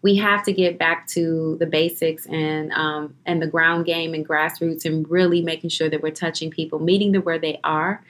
we 0.02 0.16
have 0.16 0.42
to 0.46 0.52
get 0.52 0.76
back 0.76 1.06
to 1.10 1.56
the 1.60 1.66
basics 1.66 2.26
and 2.26 2.72
um, 2.72 3.14
and 3.26 3.40
the 3.40 3.46
ground 3.46 3.86
game 3.86 4.12
and 4.12 4.26
grassroots 4.26 4.84
and 4.84 5.08
really 5.08 5.40
making 5.40 5.70
sure 5.70 5.88
that 5.88 6.02
we're 6.02 6.10
touching 6.10 6.50
people, 6.50 6.80
meeting 6.80 7.12
them 7.12 7.22
where 7.22 7.38
they 7.38 7.60
are, 7.62 8.02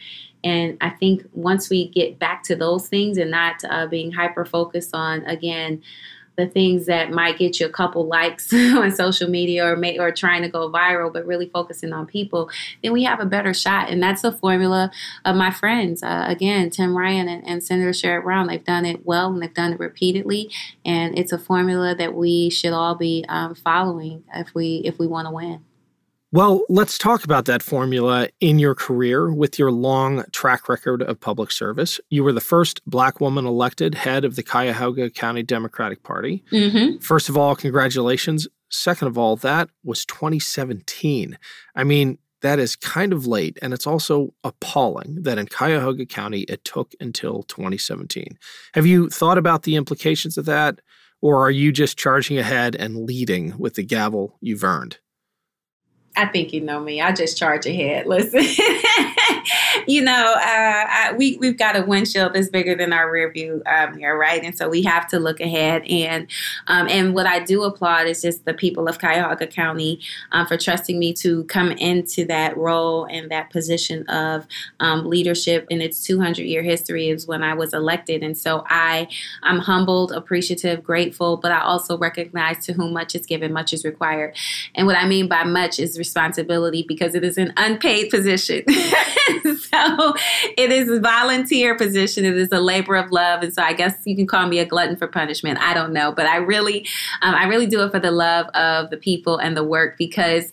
and 0.47 0.77
I 0.81 0.91
think 0.91 1.27
once 1.33 1.69
we 1.69 1.89
get 1.89 2.21
back 2.21 2.45
to 2.45 2.55
those 2.55 2.89
things 2.89 3.19
and 3.19 3.33
not 3.33 3.65
uh, 3.69 3.89
being 3.89 4.13
hyper 4.13 4.45
focused 4.45 4.95
on, 4.95 5.25
again, 5.25 5.83
the 6.37 6.47
things 6.47 6.87
that 6.87 7.11
might 7.11 7.39
get 7.39 7.59
you 7.59 7.67
a 7.67 7.71
couple 7.71 8.07
likes 8.07 8.53
on 8.53 8.91
social 8.93 9.29
media 9.29 9.67
or 9.67 9.77
may, 9.77 9.99
or 9.99 10.13
trying 10.13 10.43
to 10.43 10.49
go 10.49 10.71
viral, 10.71 11.13
but 11.13 11.27
really 11.27 11.49
focusing 11.49 11.93
on 11.93 12.07
people, 12.07 12.51
then 12.83 12.93
we 12.93 13.05
have 13.05 13.21
a 13.21 13.27
better 13.27 13.55
shot. 13.55 13.89
And 13.89 14.03
that's 14.03 14.23
the 14.23 14.33
formula 14.33 14.91
of 15.25 15.37
my 15.37 15.51
friends. 15.51 16.03
Uh, 16.03 16.25
again, 16.29 16.71
Tim 16.71 16.97
Ryan 16.97 17.29
and, 17.29 17.47
and 17.47 17.65
Senator 17.65 17.91
Sherrod 17.91 18.25
Brown, 18.25 18.47
they've 18.47 18.65
done 18.65 18.85
it 18.85 19.07
well 19.07 19.33
and 19.33 19.43
they've 19.43 19.53
done 19.53 19.73
it 19.73 19.81
repeatedly. 19.81 20.51
And 20.85 21.19
it's 21.19 21.33
a 21.33 21.39
formula 21.39 21.95
that 21.95 22.15
we 22.15 22.51
should 22.51 22.73
all 22.73 22.95
be 22.95 23.25
um, 23.29 23.55
following 23.55 24.25
if 24.35 24.55
we 24.55 24.83
if 24.85 24.99
we 24.99 25.07
want 25.07 25.27
to 25.27 25.33
win. 25.33 25.65
Well, 26.33 26.63
let's 26.69 26.99
talk 26.99 27.25
about 27.25 27.45
that 27.45 27.63
formula 27.63 28.29
in 28.41 28.59
your 28.59 28.75
career 28.75 29.33
with 29.33 29.59
your 29.59 29.71
long 29.71 30.25
track 30.33 30.69
record 30.69 31.03
of 31.03 31.21
public 31.21 31.53
service. 31.53 32.01
You 32.11 32.25
were 32.25 32.33
the 32.33 32.41
first 32.41 32.85
Black 32.85 33.21
woman 33.21 33.47
elected 33.47 33.95
head 33.95 34.25
of 34.25 34.35
the 34.35 34.43
Cuyahoga 34.43 35.09
County 35.11 35.45
Democratic 35.45 36.03
Party. 36.03 36.43
Mm-hmm. 36.53 36.99
First 36.99 37.29
of 37.29 37.37
all, 37.37 37.55
congratulations. 37.55 38.49
Second 38.71 39.07
of 39.09 39.17
all, 39.17 39.37
that 39.37 39.71
was 39.85 40.05
2017. 40.05 41.39
I 41.77 41.85
mean, 41.85 42.19
that 42.43 42.59
is 42.59 42.77
kind 42.77 43.13
of 43.13 43.27
late, 43.27 43.57
and 43.63 43.73
it's 43.73 43.87
also 43.87 44.35
appalling 44.43 45.23
that 45.23 45.39
in 45.39 45.47
Cuyahoga 45.47 46.07
County 46.07 46.41
it 46.43 46.65
took 46.65 46.93
until 47.01 47.45
2017. 47.45 48.37
Have 48.75 48.85
you 48.85 49.09
thought 49.09 49.39
about 49.39 49.63
the 49.63 49.77
implications 49.77 50.37
of 50.37 50.45
that, 50.47 50.81
or 51.23 51.41
are 51.41 51.51
you 51.51 51.73
just 51.73 51.97
charging 51.97 52.37
ahead 52.37 52.75
and 52.75 53.07
leading 53.07 53.57
with 53.59 53.75
the 53.75 53.85
gavel 53.85 54.39
you've 54.41 54.65
earned? 54.65 54.99
I 56.17 56.27
think 56.27 56.53
you 56.53 56.61
know 56.61 56.81
me. 56.81 57.01
I 57.01 57.13
just 57.13 57.37
charge 57.37 57.67
ahead. 57.67 58.07
Listen, 58.07 58.41
you 59.87 60.03
know, 60.03 60.35
uh, 60.37 60.85
I, 60.89 61.15
we 61.17 61.37
we've 61.39 61.59
got 61.59 61.77
a 61.77 61.83
windshield 61.83 62.35
that's 62.35 62.49
bigger 62.49 62.75
than 62.75 62.93
our 62.93 63.11
rear 63.11 63.31
view 63.31 63.63
um, 63.67 63.97
mirror, 63.97 64.19
right? 64.19 64.43
And 64.43 64.57
so 64.57 64.69
we 64.69 64.83
have 64.83 65.09
to 65.09 65.19
look 65.19 65.41
ahead. 65.41 65.85
And 65.89 66.27
um, 66.67 66.89
and 66.89 67.15
what 67.15 67.27
I 67.27 67.41
do 67.41 67.63
applaud 67.63 68.07
is 68.07 68.23
just 68.23 68.45
the 68.45 68.55
people 68.55 68.89
of 68.89 68.99
Cuyahoga 68.99 69.47
County 69.47 70.01
um, 70.33 70.47
for 70.47 70.57
trusting 70.57 70.99
me 70.99 71.13
to 71.15 71.45
come 71.45 71.73
into 71.73 72.25
that 72.27 72.57
role 72.57 73.07
and 73.07 73.31
that 73.31 73.51
position 73.51 74.07
of 74.09 74.47
um, 74.81 75.07
leadership 75.07 75.67
in 75.71 75.81
its 75.81 76.03
200 76.05 76.43
year 76.43 76.63
history 76.63 77.09
is 77.09 77.27
when 77.27 77.43
I 77.43 77.55
was 77.55 77.73
elected. 77.73 78.23
And 78.23 78.37
so 78.37 78.65
I 78.69 79.09
I'm 79.43 79.59
humbled, 79.59 80.13
appreciative, 80.13 80.83
grateful, 80.83 81.37
but 81.37 81.53
I 81.53 81.61
also 81.61 81.99
recognize 81.99 82.65
to 82.67 82.73
whom 82.73 82.93
much 82.93 83.15
is 83.15 83.27
given, 83.27 83.53
much 83.53 83.73
is 83.73 83.85
required. 83.85 84.37
And 84.75 84.87
what 84.87 84.97
I 84.97 85.07
mean 85.07 85.29
by 85.29 85.45
much 85.45 85.79
is 85.79 85.99
responsibility 85.99 86.85
because 86.87 87.15
it 87.15 87.25
is 87.25 87.39
an 87.39 87.53
unpaid 87.57 88.11
position. 88.11 88.65
so 89.59 90.15
it 90.57 90.71
is 90.71 90.89
a 90.89 91.01
volunteer 91.01 91.77
position. 91.77 92.25
It 92.25 92.37
is 92.37 92.51
a 92.53 92.61
labor 92.61 92.97
of 92.97 93.11
love, 93.11 93.43
and 93.43 93.53
so 93.53 93.63
I 93.63 93.73
guess 93.73 93.95
you 94.05 94.17
can 94.17 94.27
call 94.27 94.47
me 94.47 94.59
a 94.59 94.65
glutton 94.65 94.97
for 94.97 95.07
punishment. 95.07 95.59
I 95.61 95.75
don't 95.75 95.93
know, 95.93 96.13
but 96.13 96.27
I 96.27 96.37
really, 96.37 96.87
um, 97.23 97.35
I 97.35 97.47
really 97.47 97.67
do 97.67 97.83
it 97.83 97.91
for 97.91 97.99
the 97.99 98.11
love 98.11 98.47
of 98.49 98.91
the 98.91 98.97
people 98.97 99.39
and 99.39 99.57
the 99.57 99.65
work 99.65 99.99
because 99.99 100.53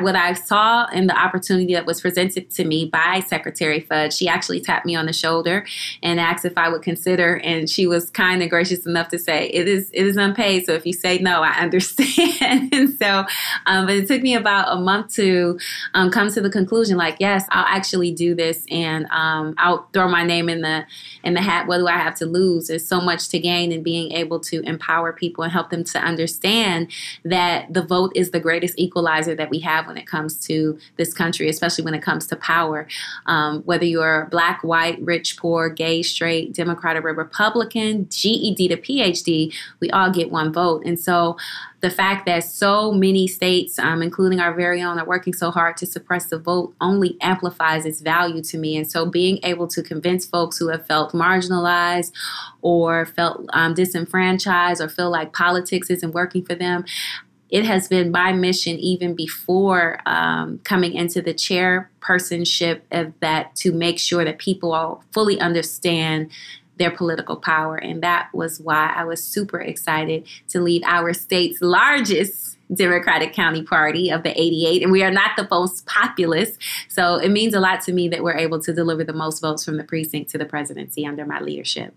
what 0.00 0.16
I 0.16 0.32
saw 0.34 0.86
and 0.92 1.08
the 1.08 1.18
opportunity 1.18 1.74
that 1.74 1.86
was 1.86 2.00
presented 2.00 2.50
to 2.50 2.64
me 2.64 2.86
by 2.86 3.20
Secretary 3.26 3.80
Fudge, 3.80 4.14
she 4.14 4.28
actually 4.28 4.60
tapped 4.60 4.86
me 4.86 4.94
on 4.94 5.06
the 5.06 5.12
shoulder 5.12 5.66
and 6.02 6.20
asked 6.20 6.44
if 6.44 6.56
I 6.56 6.68
would 6.68 6.82
consider, 6.82 7.38
and 7.38 7.68
she 7.68 7.86
was 7.86 8.10
kind 8.10 8.40
and 8.42 8.50
gracious 8.50 8.86
enough 8.86 9.08
to 9.08 9.18
say 9.18 9.48
it 9.48 9.68
is 9.68 9.90
it 9.92 10.06
is 10.06 10.16
unpaid. 10.16 10.66
So 10.66 10.72
if 10.72 10.86
you 10.86 10.92
say 10.92 11.18
no, 11.18 11.42
I 11.42 11.50
understand. 11.60 12.72
and 12.72 12.90
so, 12.98 13.24
um, 13.66 13.86
but 13.86 13.96
it 13.96 14.06
took 14.06 14.22
me 14.22 14.34
about 14.34 14.76
a 14.76 14.80
month 14.80 15.14
to 15.14 15.58
um, 15.94 16.10
come 16.10 16.30
to 16.30 16.40
the 16.40 16.50
conclusion 16.50 16.96
like, 16.96 17.16
yes, 17.20 17.46
I'll 17.50 17.66
actually 17.98 18.12
do 18.12 18.34
this 18.34 18.64
and 18.70 19.06
um, 19.10 19.54
I'll 19.58 19.88
throw 19.92 20.08
my 20.08 20.22
name 20.22 20.48
in 20.48 20.60
the 20.60 20.84
in 21.24 21.34
the 21.34 21.42
hat. 21.42 21.66
What 21.66 21.78
do 21.78 21.88
I 21.88 21.98
have 21.98 22.14
to 22.16 22.26
lose? 22.26 22.68
There's 22.68 22.86
so 22.86 23.00
much 23.00 23.28
to 23.30 23.38
gain 23.38 23.72
in 23.72 23.82
being 23.82 24.12
able 24.12 24.38
to 24.40 24.62
empower 24.62 25.12
people 25.12 25.42
and 25.42 25.52
help 25.52 25.70
them 25.70 25.84
to 25.84 25.98
understand 25.98 26.92
that 27.24 27.72
the 27.72 27.82
vote 27.82 28.12
is 28.14 28.30
the 28.30 28.40
greatest 28.40 28.78
equalizer 28.78 29.34
that 29.34 29.50
we 29.50 29.58
have 29.60 29.86
when 29.86 29.96
it 29.96 30.06
comes 30.06 30.38
to 30.46 30.78
this 30.96 31.12
country, 31.12 31.48
especially 31.48 31.84
when 31.84 31.94
it 31.94 32.02
comes 32.02 32.26
to 32.28 32.36
power. 32.36 32.86
Um, 33.26 33.62
whether 33.62 33.84
you're 33.84 34.28
black, 34.30 34.62
white, 34.62 35.00
rich, 35.00 35.36
poor, 35.36 35.68
gay, 35.68 36.02
straight, 36.02 36.54
Democrat, 36.54 36.96
or 36.96 37.00
Republican, 37.00 38.06
GED 38.10 38.68
to 38.68 38.76
PhD, 38.76 39.52
we 39.80 39.90
all 39.90 40.10
get 40.12 40.30
one 40.30 40.52
vote. 40.52 40.84
And 40.84 41.00
so 41.00 41.36
the 41.80 41.90
fact 41.90 42.26
that 42.26 42.42
so 42.42 42.92
many 42.92 43.28
states, 43.28 43.78
um, 43.78 44.02
including 44.02 44.40
our 44.40 44.52
very 44.52 44.82
own, 44.82 44.98
are 44.98 45.06
working 45.06 45.32
so 45.32 45.50
hard 45.50 45.76
to 45.76 45.86
suppress 45.86 46.26
the 46.26 46.38
vote 46.38 46.74
only 46.80 47.16
amplifies 47.20 47.86
its 47.88 48.00
value 48.00 48.42
to 48.42 48.58
me. 48.58 48.76
And 48.76 48.88
so 48.88 49.06
being 49.06 49.38
able 49.42 49.66
to 49.68 49.82
convince 49.82 50.26
folks 50.26 50.58
who 50.58 50.68
have 50.68 50.86
felt 50.86 51.12
marginalized 51.12 52.12
or 52.62 53.06
felt 53.06 53.46
um, 53.52 53.74
disenfranchised 53.74 54.80
or 54.80 54.88
feel 54.88 55.10
like 55.10 55.32
politics 55.32 55.90
isn't 55.90 56.12
working 56.12 56.44
for 56.44 56.54
them, 56.54 56.84
it 57.50 57.64
has 57.64 57.88
been 57.88 58.10
my 58.10 58.32
mission 58.32 58.76
even 58.76 59.14
before 59.14 60.00
um, 60.06 60.58
coming 60.64 60.92
into 60.92 61.22
the 61.22 61.32
chairpersonship 61.32 62.82
of 62.90 63.12
that 63.20 63.54
to 63.56 63.72
make 63.72 63.98
sure 63.98 64.24
that 64.24 64.38
people 64.38 64.72
all 64.74 65.02
fully 65.12 65.40
understand 65.40 66.30
their 66.76 66.90
political 66.90 67.36
power. 67.36 67.76
And 67.76 68.02
that 68.02 68.28
was 68.32 68.60
why 68.60 68.92
I 68.94 69.04
was 69.04 69.22
super 69.22 69.60
excited 69.60 70.26
to 70.50 70.60
lead 70.60 70.84
our 70.84 71.12
state's 71.12 71.60
largest 71.60 72.57
Democratic 72.72 73.32
County 73.32 73.62
Party 73.62 74.10
of 74.10 74.22
the 74.22 74.38
88. 74.38 74.82
And 74.82 74.92
we 74.92 75.02
are 75.02 75.10
not 75.10 75.32
the 75.36 75.46
most 75.50 75.86
populous. 75.86 76.58
So 76.88 77.16
it 77.16 77.30
means 77.30 77.54
a 77.54 77.60
lot 77.60 77.80
to 77.82 77.92
me 77.92 78.08
that 78.08 78.22
we're 78.22 78.36
able 78.36 78.60
to 78.60 78.72
deliver 78.72 79.04
the 79.04 79.12
most 79.12 79.40
votes 79.40 79.64
from 79.64 79.76
the 79.76 79.84
precinct 79.84 80.30
to 80.30 80.38
the 80.38 80.44
presidency 80.44 81.06
under 81.06 81.24
my 81.24 81.40
leadership. 81.40 81.94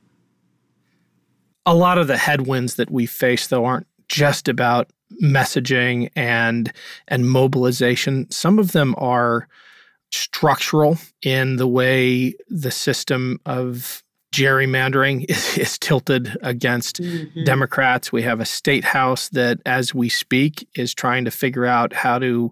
A 1.66 1.76
lot 1.76 1.98
of 1.98 2.08
the 2.08 2.18
headwinds 2.18 2.76
that 2.76 2.90
we 2.90 3.06
face, 3.06 3.48
though, 3.48 3.66
aren't 3.66 3.88
just 4.08 4.48
about 4.48 4.92
messaging 5.22 6.10
and 6.16 6.72
and 7.08 7.30
mobilization. 7.30 8.30
Some 8.32 8.60
of 8.60 8.72
them 8.72 8.96
are 8.98 9.48
structural 10.12 10.98
in 11.22 11.58
the 11.58 11.68
way 11.68 12.34
the 12.50 12.72
system 12.72 13.40
of 13.46 14.04
gerrymandering 14.32 15.26
is, 15.30 15.58
is 15.58 15.78
tilted 15.78 16.38
against 16.42 17.02
mm-hmm. 17.02 17.44
Democrats. 17.44 18.12
We 18.12 18.24
have 18.24 18.40
a 18.40 18.46
state 18.46 18.84
house 18.84 19.30
that, 19.30 19.60
as 19.66 19.94
we 19.94 20.10
speak, 20.10 20.68
is 20.76 20.94
trying 20.94 21.26
to 21.26 21.32
figure 21.32 21.66
out 21.66 21.94
how 21.94 22.20
to 22.20 22.52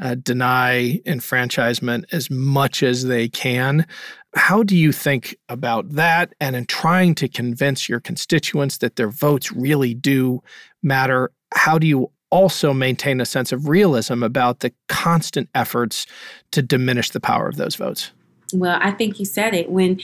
uh, 0.00 0.14
deny 0.16 1.00
enfranchisement 1.06 2.06
as 2.12 2.30
much 2.30 2.82
as 2.82 3.04
they 3.04 3.28
can. 3.28 3.86
How 4.34 4.62
do 4.62 4.76
you 4.76 4.92
think 4.92 5.36
about 5.48 5.90
that? 5.90 6.34
And 6.40 6.54
in 6.54 6.66
trying 6.66 7.14
to 7.16 7.28
convince 7.28 7.88
your 7.88 7.98
constituents 7.98 8.78
that 8.78 8.96
their 8.96 9.08
votes 9.08 9.50
really 9.50 9.94
do 9.94 10.42
matter, 10.82 11.32
how 11.54 11.78
do 11.78 11.86
you 11.86 12.10
also 12.30 12.74
maintain 12.74 13.20
a 13.20 13.26
sense 13.26 13.52
of 13.52 13.68
realism 13.68 14.22
about 14.22 14.60
the 14.60 14.72
constant 14.88 15.48
efforts 15.54 16.06
to 16.52 16.62
diminish 16.62 17.10
the 17.10 17.20
power 17.20 17.48
of 17.48 17.56
those 17.56 17.74
votes? 17.74 18.12
Well, 18.54 18.78
I 18.80 18.92
think 18.92 19.18
you 19.18 19.26
said 19.26 19.54
it 19.54 19.70
when 19.70 20.00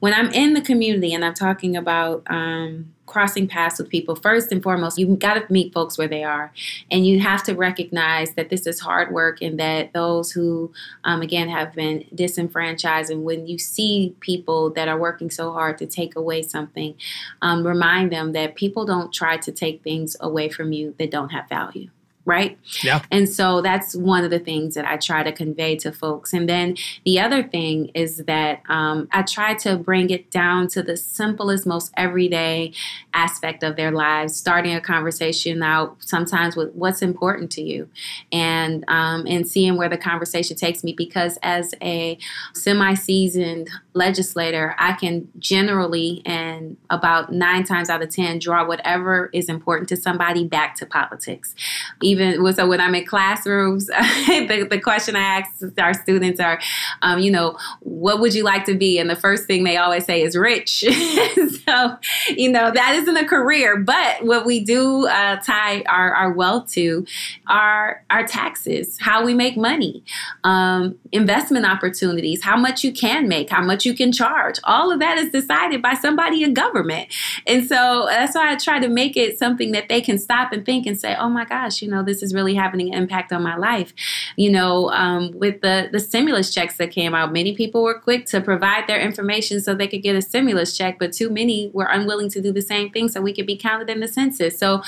when 0.00 0.12
I'm 0.12 0.30
in 0.32 0.54
the 0.54 0.60
community 0.60 1.14
and 1.14 1.24
I'm 1.24 1.32
talking 1.32 1.76
about 1.76 2.24
um, 2.26 2.92
crossing 3.06 3.46
paths 3.46 3.78
with 3.78 3.88
people. 3.88 4.16
First 4.16 4.50
and 4.50 4.60
foremost, 4.60 4.98
you've 4.98 5.20
got 5.20 5.34
to 5.34 5.52
meet 5.52 5.72
folks 5.72 5.96
where 5.96 6.08
they 6.08 6.24
are, 6.24 6.52
and 6.90 7.06
you 7.06 7.20
have 7.20 7.44
to 7.44 7.54
recognize 7.54 8.32
that 8.32 8.50
this 8.50 8.66
is 8.66 8.80
hard 8.80 9.12
work 9.12 9.40
and 9.40 9.60
that 9.60 9.92
those 9.92 10.32
who, 10.32 10.72
um, 11.04 11.22
again, 11.22 11.48
have 11.48 11.72
been 11.72 12.04
disenfranchised. 12.12 13.12
And 13.12 13.24
when 13.24 13.46
you 13.46 13.58
see 13.58 14.16
people 14.18 14.70
that 14.70 14.88
are 14.88 14.98
working 14.98 15.30
so 15.30 15.52
hard 15.52 15.78
to 15.78 15.86
take 15.86 16.16
away 16.16 16.42
something, 16.42 16.96
um, 17.42 17.64
remind 17.64 18.10
them 18.10 18.32
that 18.32 18.56
people 18.56 18.84
don't 18.84 19.12
try 19.12 19.36
to 19.36 19.52
take 19.52 19.84
things 19.84 20.16
away 20.18 20.48
from 20.48 20.72
you 20.72 20.96
that 20.98 21.12
don't 21.12 21.30
have 21.30 21.48
value 21.48 21.90
right? 22.24 22.58
Yeah. 22.82 23.02
And 23.10 23.28
so 23.28 23.60
that's 23.60 23.94
one 23.94 24.24
of 24.24 24.30
the 24.30 24.38
things 24.38 24.74
that 24.74 24.86
I 24.86 24.96
try 24.96 25.22
to 25.22 25.32
convey 25.32 25.76
to 25.76 25.92
folks. 25.92 26.32
And 26.32 26.48
then 26.48 26.76
the 27.04 27.20
other 27.20 27.42
thing 27.42 27.90
is 27.94 28.24
that 28.24 28.62
um, 28.68 29.08
I 29.12 29.22
try 29.22 29.54
to 29.56 29.76
bring 29.76 30.08
it 30.08 30.30
down 30.30 30.68
to 30.68 30.82
the 30.82 30.96
simplest, 30.96 31.66
most 31.66 31.92
everyday 31.96 32.72
aspect 33.12 33.62
of 33.62 33.76
their 33.76 33.90
lives, 33.90 34.34
starting 34.34 34.74
a 34.74 34.80
conversation 34.80 35.62
out 35.62 35.96
sometimes 36.00 36.56
with 36.56 36.72
what's 36.72 37.02
important 37.02 37.50
to 37.52 37.62
you, 37.62 37.88
and 38.32 38.84
um, 38.88 39.26
and 39.26 39.46
seeing 39.46 39.76
where 39.76 39.88
the 39.88 39.98
conversation 39.98 40.56
takes 40.56 40.82
me. 40.82 40.94
Because 40.94 41.38
as 41.42 41.74
a 41.82 42.16
semi-seasoned 42.54 43.68
legislator, 43.92 44.74
I 44.78 44.92
can 44.92 45.28
generally 45.38 46.22
and 46.24 46.76
about 46.88 47.32
nine 47.32 47.64
times 47.64 47.90
out 47.90 48.02
of 48.02 48.08
ten 48.08 48.38
draw 48.38 48.66
whatever 48.66 49.28
is 49.32 49.48
important 49.48 49.88
to 49.90 49.96
somebody 49.96 50.44
back 50.46 50.74
to 50.76 50.86
politics. 50.86 51.54
Even 52.02 52.13
so, 52.54 52.66
when 52.66 52.80
I'm 52.80 52.94
in 52.94 53.04
classrooms, 53.04 53.86
the, 53.86 54.66
the 54.68 54.80
question 54.80 55.16
I 55.16 55.20
ask 55.20 55.50
our 55.78 55.94
students 55.94 56.40
are, 56.40 56.60
um, 57.02 57.18
you 57.18 57.30
know, 57.30 57.56
what 57.80 58.20
would 58.20 58.34
you 58.34 58.44
like 58.44 58.64
to 58.66 58.74
be? 58.74 58.98
And 58.98 59.08
the 59.08 59.16
first 59.16 59.46
thing 59.46 59.64
they 59.64 59.76
always 59.76 60.04
say 60.04 60.22
is 60.22 60.36
rich. 60.36 60.84
so, 61.68 61.96
you 62.28 62.50
know, 62.50 62.70
that 62.70 62.94
isn't 62.94 63.16
a 63.16 63.26
career, 63.26 63.76
but 63.78 64.24
what 64.24 64.44
we 64.44 64.60
do 64.60 65.06
uh, 65.06 65.36
tie 65.36 65.82
our, 65.82 66.14
our 66.14 66.32
wealth 66.32 66.70
to 66.72 67.06
are 67.46 68.04
our 68.10 68.26
taxes, 68.26 68.98
how 69.00 69.24
we 69.24 69.34
make 69.34 69.56
money, 69.56 70.02
um, 70.42 70.96
investment 71.12 71.66
opportunities, 71.66 72.42
how 72.42 72.56
much 72.56 72.84
you 72.84 72.92
can 72.92 73.28
make, 73.28 73.50
how 73.50 73.62
much 73.62 73.84
you 73.84 73.94
can 73.94 74.12
charge. 74.12 74.58
All 74.64 74.90
of 74.90 75.00
that 75.00 75.18
is 75.18 75.30
decided 75.30 75.82
by 75.82 75.94
somebody 75.94 76.42
in 76.42 76.54
government. 76.54 77.08
And 77.46 77.66
so 77.66 78.06
that's 78.08 78.34
why 78.34 78.52
I 78.52 78.56
try 78.56 78.78
to 78.80 78.88
make 78.88 79.16
it 79.16 79.38
something 79.38 79.72
that 79.72 79.88
they 79.88 80.00
can 80.00 80.18
stop 80.18 80.52
and 80.52 80.64
think 80.64 80.86
and 80.86 80.98
say, 80.98 81.14
oh 81.16 81.28
my 81.28 81.44
gosh, 81.44 81.82
you 81.82 81.88
know, 81.88 82.02
this 82.02 82.22
is 82.22 82.34
really 82.34 82.54
having 82.54 82.80
an 82.80 82.94
impact 82.94 83.32
on 83.32 83.42
my 83.42 83.56
life. 83.56 83.92
You 84.36 84.50
know, 84.50 84.90
um, 84.90 85.32
with 85.38 85.60
the, 85.60 85.88
the 85.90 86.00
stimulus 86.00 86.52
checks 86.52 86.76
that 86.78 86.90
came 86.90 87.14
out, 87.14 87.32
many 87.32 87.54
people 87.54 87.82
were 87.82 87.98
quick 87.98 88.26
to 88.26 88.40
provide 88.40 88.86
their 88.86 89.00
information 89.00 89.60
so 89.60 89.74
they 89.74 89.88
could 89.88 90.02
get 90.02 90.16
a 90.16 90.22
stimulus 90.22 90.76
check, 90.76 90.98
but 90.98 91.12
too 91.12 91.30
many 91.30 91.53
were 91.72 91.88
unwilling 91.90 92.28
to 92.30 92.40
do 92.40 92.52
the 92.52 92.62
same 92.62 92.90
thing 92.90 93.08
so 93.08 93.20
we 93.20 93.34
could 93.34 93.46
be 93.46 93.56
counted 93.56 93.90
in 93.90 94.00
the 94.00 94.08
census. 94.08 94.58
So 94.58 94.82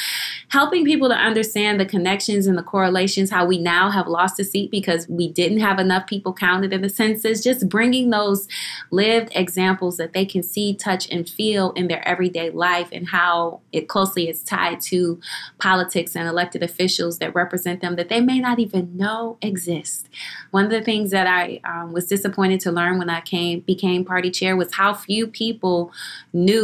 helping 0.48 0.84
people 0.84 1.08
to 1.08 1.14
understand 1.14 1.80
the 1.80 1.86
connections 1.86 2.46
and 2.46 2.56
the 2.56 2.62
correlations, 2.62 3.30
how 3.30 3.44
we 3.46 3.58
now 3.58 3.90
have 3.90 4.06
lost 4.06 4.40
a 4.40 4.44
seat 4.44 4.70
because 4.70 5.08
we 5.08 5.28
didn't 5.28 5.60
have 5.60 5.78
enough 5.78 6.06
people 6.06 6.32
counted 6.32 6.72
in 6.72 6.82
the 6.82 6.88
census, 6.88 7.42
just 7.42 7.68
bringing 7.68 8.10
those 8.10 8.48
lived 8.90 9.30
examples 9.34 9.96
that 9.96 10.12
they 10.12 10.24
can 10.24 10.42
see, 10.42 10.74
touch, 10.74 11.08
and 11.10 11.28
feel 11.28 11.72
in 11.72 11.88
their 11.88 12.06
everyday 12.06 12.50
life 12.50 12.88
and 12.92 13.08
how 13.08 13.60
it 13.72 13.88
closely 13.88 14.28
is 14.28 14.42
tied 14.42 14.80
to 14.80 15.20
politics 15.58 16.16
and 16.16 16.28
elected 16.28 16.62
officials 16.62 17.18
that 17.18 17.34
represent 17.34 17.80
them 17.80 17.96
that 17.96 18.08
they 18.08 18.20
may 18.20 18.38
not 18.38 18.58
even 18.58 18.96
know 18.96 19.36
exist. 19.42 20.08
One 20.50 20.64
of 20.64 20.70
the 20.70 20.82
things 20.82 21.10
that 21.10 21.26
I 21.26 21.60
um, 21.64 21.92
was 21.92 22.06
disappointed 22.06 22.60
to 22.60 22.72
learn 22.72 22.98
when 22.98 23.10
I 23.10 23.20
came 23.20 23.60
became 23.60 24.04
party 24.04 24.30
chair 24.30 24.56
was 24.56 24.74
how 24.74 24.94
few 24.94 25.26
people 25.26 25.92
knew 26.32 26.55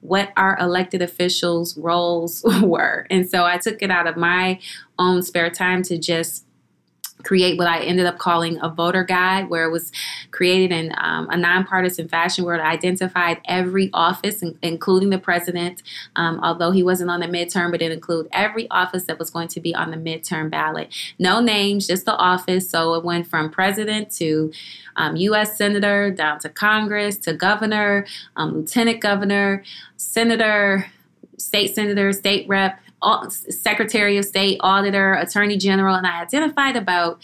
what 0.00 0.32
our 0.36 0.58
elected 0.58 1.00
officials' 1.00 1.76
roles 1.78 2.44
were. 2.62 3.06
And 3.10 3.28
so 3.28 3.44
I 3.44 3.56
took 3.56 3.80
it 3.82 3.90
out 3.90 4.06
of 4.06 4.16
my 4.16 4.60
own 4.98 5.22
spare 5.22 5.50
time 5.50 5.82
to 5.84 5.98
just 5.98 6.44
create 7.22 7.58
what 7.58 7.66
I 7.66 7.80
ended 7.80 8.06
up 8.06 8.18
calling 8.18 8.58
a 8.60 8.68
voter 8.68 9.04
guide, 9.04 9.48
where 9.48 9.64
it 9.64 9.70
was 9.70 9.90
created 10.30 10.72
in 10.72 10.94
um, 10.98 11.28
a 11.30 11.36
nonpartisan 11.36 12.08
fashion 12.08 12.44
where 12.44 12.56
it 12.56 12.60
identified 12.60 13.40
every 13.46 13.90
office, 13.92 14.42
in, 14.42 14.58
including 14.62 15.10
the 15.10 15.18
president, 15.18 15.82
um, 16.16 16.40
although 16.42 16.70
he 16.70 16.82
wasn't 16.82 17.10
on 17.10 17.20
the 17.20 17.26
midterm, 17.26 17.70
but 17.70 17.80
it 17.80 17.92
included 17.92 18.28
every 18.32 18.68
office 18.70 19.04
that 19.04 19.18
was 19.18 19.30
going 19.30 19.48
to 19.48 19.60
be 19.60 19.74
on 19.74 19.90
the 19.90 19.96
midterm 19.96 20.50
ballot. 20.50 20.92
No 21.18 21.40
names, 21.40 21.86
just 21.86 22.04
the 22.04 22.16
office. 22.16 22.68
So 22.68 22.94
it 22.94 23.04
went 23.04 23.26
from 23.26 23.50
president 23.50 24.10
to 24.12 24.52
um, 24.96 25.16
U.S. 25.16 25.56
senator 25.56 26.10
down 26.10 26.38
to 26.40 26.48
Congress 26.48 27.16
to 27.18 27.32
governor, 27.32 28.06
um, 28.36 28.54
lieutenant 28.54 29.00
governor, 29.00 29.64
senator, 29.96 30.86
state 31.38 31.74
senator, 31.74 32.12
state 32.12 32.48
rep, 32.48 32.80
Secretary 33.30 34.16
of 34.18 34.24
State, 34.24 34.58
Auditor, 34.60 35.14
Attorney 35.14 35.56
General, 35.56 35.94
and 35.94 36.06
I 36.06 36.22
identified 36.22 36.76
about 36.76 37.20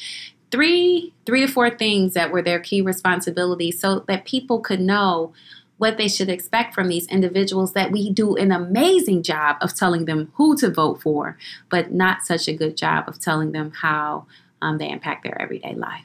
three 0.51 1.13
three 1.27 1.47
to 1.47 1.53
four 1.53 1.71
things 1.71 2.15
that 2.15 2.31
were 2.33 2.43
their 2.43 2.61
key 2.61 2.81
responsibilities 2.81 3.79
so 3.81 4.01
that 4.09 4.25
people 4.25 4.61
could 4.61 4.81
know 4.81 5.33
what 5.79 5.97
they 5.97 6.09
should 6.09 6.29
expect 6.29 6.75
from 6.75 6.89
these 6.89 7.07
individuals 7.07 7.73
that 7.73 7.91
we 7.91 8.11
do 8.11 8.37
an 8.37 8.53
amazing 8.53 9.23
job 9.23 9.57
of 9.63 9.75
telling 9.75 10.05
them 10.05 10.31
who 10.35 10.57
to 10.57 10.71
vote 10.71 11.01
for 11.01 11.39
but 11.71 11.93
not 11.93 12.23
such 12.25 12.49
a 12.49 12.53
good 12.53 12.77
job 12.77 13.09
of 13.09 13.19
telling 13.19 13.53
them 13.53 13.73
how 13.81 14.27
um, 14.61 14.79
they 14.79 14.91
impact 14.91 15.23
their 15.23 15.41
everyday 15.41 15.75
life 15.75 16.05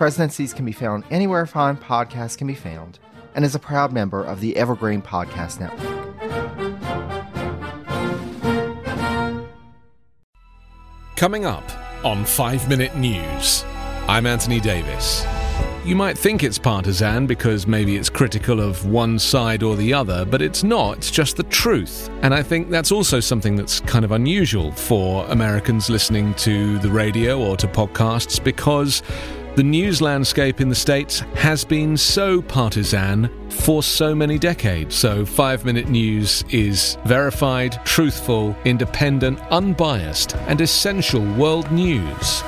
Presidencies 0.00 0.54
can 0.54 0.64
be 0.64 0.72
found 0.72 1.04
anywhere 1.10 1.44
fine 1.44 1.76
podcasts 1.76 2.38
can 2.38 2.46
be 2.46 2.54
found 2.54 2.98
and 3.34 3.44
is 3.44 3.54
a 3.54 3.58
proud 3.58 3.92
member 3.92 4.24
of 4.24 4.40
the 4.40 4.56
Evergreen 4.56 5.02
Podcast 5.02 5.60
Network. 5.60 6.06
Coming 11.16 11.44
up 11.44 11.70
on 12.02 12.24
5 12.24 12.66
Minute 12.66 12.96
News, 12.96 13.62
I'm 14.08 14.24
Anthony 14.24 14.58
Davis. 14.58 15.26
You 15.84 15.96
might 15.96 16.16
think 16.16 16.42
it's 16.42 16.58
partisan 16.58 17.26
because 17.26 17.66
maybe 17.66 17.96
it's 17.96 18.08
critical 18.08 18.60
of 18.60 18.86
one 18.86 19.18
side 19.18 19.62
or 19.62 19.76
the 19.76 19.92
other, 19.92 20.24
but 20.24 20.40
it's 20.40 20.62
not. 20.62 20.98
It's 20.98 21.10
just 21.10 21.36
the 21.36 21.42
truth. 21.44 22.08
And 22.22 22.34
I 22.34 22.42
think 22.42 22.70
that's 22.70 22.90
also 22.90 23.20
something 23.20 23.54
that's 23.54 23.80
kind 23.80 24.04
of 24.06 24.12
unusual 24.12 24.72
for 24.72 25.26
Americans 25.26 25.90
listening 25.90 26.32
to 26.34 26.78
the 26.78 26.90
radio 26.90 27.38
or 27.38 27.54
to 27.58 27.66
podcasts 27.66 28.42
because 28.42 29.02
the 29.56 29.62
news 29.62 30.00
landscape 30.00 30.60
in 30.60 30.68
the 30.68 30.74
States 30.74 31.20
has 31.34 31.64
been 31.64 31.96
so 31.96 32.40
partisan 32.40 33.28
for 33.50 33.82
so 33.82 34.14
many 34.14 34.38
decades. 34.38 34.94
So, 34.94 35.26
five 35.26 35.64
minute 35.64 35.88
news 35.88 36.44
is 36.50 36.96
verified, 37.04 37.84
truthful, 37.84 38.56
independent, 38.64 39.40
unbiased, 39.50 40.36
and 40.46 40.60
essential 40.60 41.24
world 41.34 41.70
news 41.72 42.42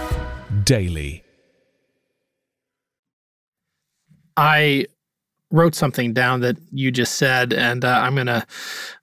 daily. 0.65 1.25
I 4.37 4.87
wrote 5.51 5.75
something 5.75 6.12
down 6.12 6.41
that 6.41 6.57
you 6.71 6.91
just 6.91 7.17
said, 7.17 7.53
and 7.53 7.85
uh, 7.85 8.01
I'm 8.03 8.15
going 8.15 8.27
to 8.29 8.47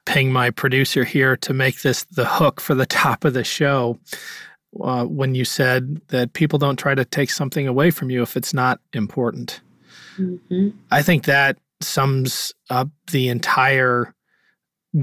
ping 0.06 0.32
my 0.32 0.50
producer 0.50 1.04
here 1.04 1.38
to 1.38 1.54
make 1.54 1.82
this 1.82 2.04
the 2.06 2.26
hook 2.26 2.60
for 2.60 2.74
the 2.74 2.88
top 2.88 3.24
of 3.24 3.34
the 3.34 3.44
show 3.44 4.00
uh, 4.82 5.06
when 5.06 5.36
you 5.36 5.46
said 5.46 6.02
that 6.10 6.34
people 6.34 6.60
don't 6.60 6.78
try 6.78 6.96
to 6.96 7.06
take 7.06 7.30
something 7.30 7.68
away 7.68 7.92
from 7.92 8.10
you 8.10 8.22
if 8.22 8.38
it's 8.38 8.54
not 8.54 8.80
important. 8.94 9.62
Mm-hmm. 10.18 10.70
I 10.92 11.02
think 11.02 11.26
that 11.26 11.58
sums 11.82 12.54
up 12.70 12.90
the 13.12 13.30
entire 13.30 14.14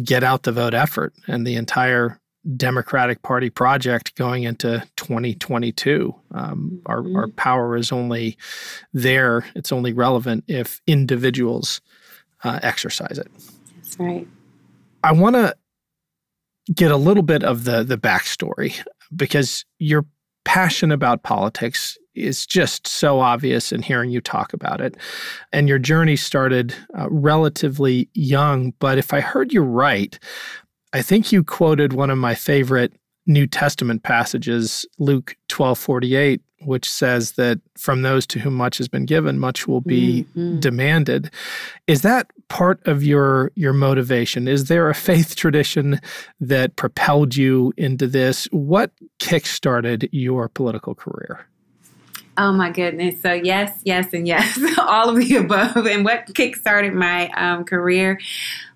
get 0.03 0.25
out 0.25 0.43
the 0.43 0.53
vote 0.53 0.75
effort 0.75 1.15
and 1.27 1.47
the 1.47 1.57
entire 1.57 2.21
Democratic 2.57 3.23
Party 3.23 3.51
project 3.51 4.15
going 4.15 4.45
into 4.45 4.83
2022. 4.97 6.15
Um, 6.33 6.81
our, 6.87 7.03
mm-hmm. 7.03 7.17
our 7.17 7.29
power 7.29 7.77
is 7.77 7.91
only 7.91 8.37
there, 8.93 9.45
it's 9.55 9.73
only 9.73 9.93
relevant 9.93 10.45
if 10.47 10.81
individuals 10.87 11.81
uh, 12.45 12.61
exercise 12.63 13.19
it. 13.19 13.31
That's 13.77 13.99
right. 13.99 14.29
I 15.03 15.13
want 15.13 15.35
to 15.37 15.57
get 16.73 16.91
a 16.91 16.97
little 16.97 17.23
bit 17.23 17.45
of 17.45 17.65
the 17.65 17.85
the 17.85 17.97
backstory 17.97 18.75
because 19.15 19.65
your 19.79 20.07
passion 20.45 20.93
about 20.93 21.23
politics 21.23 21.99
is 22.15 22.47
just 22.47 22.87
so 22.87 23.21
obvious 23.21 23.73
in 23.73 23.83
hearing 23.83 24.11
you 24.11 24.21
talk 24.21 24.53
about 24.53 24.81
it. 24.81 24.97
And 25.53 25.69
your 25.69 25.79
journey 25.79 26.17
started 26.17 26.75
uh, 26.99 27.09
relatively 27.11 28.09
young, 28.15 28.73
but 28.79 28.97
if 28.97 29.13
I 29.13 29.21
heard 29.21 29.53
you 29.53 29.63
right, 29.63 30.19
I 30.93 31.03
think 31.03 31.31
you 31.31 31.45
quoted 31.45 31.93
one 31.93 32.11
of 32.11 32.19
my 32.19 32.35
favorite 32.35 32.95
New 33.27 33.47
Testament 33.47 34.03
passages, 34.03 34.87
Luke 34.99 35.37
12:48, 35.49 36.41
which 36.61 36.89
says 36.89 37.33
that 37.33 37.61
from 37.77 38.03
those 38.03 38.27
to 38.29 38.39
whom 38.39 38.55
much 38.55 38.79
has 38.79 38.89
been 38.89 39.05
given, 39.05 39.39
much 39.39 39.69
will 39.69 39.81
be 39.81 40.27
mm-hmm. 40.31 40.59
demanded. 40.59 41.31
Is 41.87 42.03
that 42.03 42.31
part 42.49 42.85
of 42.87 43.03
your 43.03 43.53
your 43.55 43.73
motivation? 43.73 44.49
Is 44.49 44.67
there 44.67 44.89
a 44.89 44.95
faith 44.95 45.37
tradition 45.37 46.01
that 46.41 46.77
propelled 46.77 47.37
you 47.37 47.73
into 47.77 48.07
this? 48.07 48.47
What 48.47 48.91
kickstarted 49.19 50.09
your 50.13 50.49
political 50.49 50.95
career? 50.95 51.47
Oh 52.39 52.53
my 52.53 52.71
goodness. 52.71 53.23
So, 53.23 53.33
yes, 53.33 53.81
yes, 53.85 54.13
and 54.13 54.27
yes, 54.27 54.59
all 54.79 55.09
of 55.09 55.17
the 55.17 55.37
above. 55.37 55.87
And 55.87 56.05
what 56.05 56.27
kickstarted 56.35 56.93
my 56.93 57.31
um, 57.31 57.65
career 57.65 58.19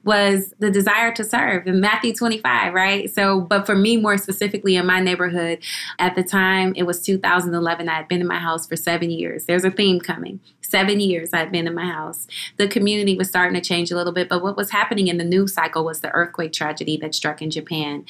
was 0.03 0.55
the 0.59 0.71
desire 0.71 1.13
to 1.13 1.23
serve 1.23 1.67
in 1.67 1.79
Matthew 1.81 2.15
25, 2.15 2.73
right? 2.73 3.11
So, 3.11 3.43
but 3.43 3.67
for 3.67 3.75
me, 3.75 3.99
more 3.99 4.17
specifically 4.17 4.77
in 4.77 4.87
my 4.87 4.99
neighborhood, 4.99 5.63
at 5.99 6.15
the 6.15 6.23
time 6.23 6.73
it 6.75 6.85
was 6.85 7.03
2011, 7.03 7.89
I 7.89 7.95
had 7.95 8.09
been 8.09 8.23
in 8.23 8.27
my 8.27 8.39
house 8.39 8.67
for 8.67 8.77
seven 8.77 9.11
years. 9.11 9.45
There's 9.45 9.65
a 9.65 9.71
theme 9.71 10.01
coming. 10.01 10.41
Seven 10.63 11.01
years 11.01 11.31
I'd 11.35 11.53
been 11.53 11.67
in 11.67 11.75
my 11.75 11.85
house. 11.85 12.27
The 12.57 12.67
community 12.67 13.15
was 13.15 13.29
starting 13.29 13.61
to 13.61 13.67
change 13.67 13.91
a 13.91 13.97
little 13.97 14.13
bit, 14.13 14.31
but 14.31 14.43
what 14.43 14.57
was 14.57 14.71
happening 14.71 15.09
in 15.09 15.19
the 15.19 15.25
news 15.25 15.53
cycle 15.53 15.85
was 15.85 16.01
the 16.01 16.11
earthquake 16.13 16.53
tragedy 16.55 16.97
that 16.99 17.15
struck 17.15 17.43
in 17.43 17.51
Japan. 17.51 18.07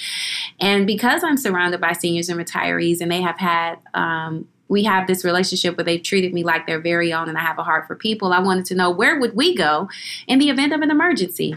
And 0.60 0.86
because 0.86 1.24
I'm 1.24 1.38
surrounded 1.38 1.80
by 1.80 1.94
seniors 1.94 2.28
and 2.28 2.38
retirees, 2.38 3.00
and 3.00 3.10
they 3.10 3.22
have 3.22 3.38
had, 3.38 3.78
um, 3.94 4.46
we 4.70 4.84
have 4.84 5.06
this 5.06 5.24
relationship 5.24 5.76
where 5.76 5.84
they've 5.84 6.02
treated 6.02 6.32
me 6.32 6.44
like 6.44 6.66
their 6.66 6.80
very 6.80 7.12
own 7.12 7.28
and 7.28 7.36
I 7.36 7.42
have 7.42 7.58
a 7.58 7.64
heart 7.64 7.86
for 7.88 7.96
people. 7.96 8.32
I 8.32 8.38
wanted 8.38 8.64
to 8.66 8.74
know 8.76 8.90
where 8.90 9.18
would 9.18 9.34
we 9.34 9.54
go 9.54 9.90
in 10.28 10.38
the 10.38 10.48
event 10.48 10.72
of 10.72 10.80
an 10.80 10.90
emergency? 10.90 11.56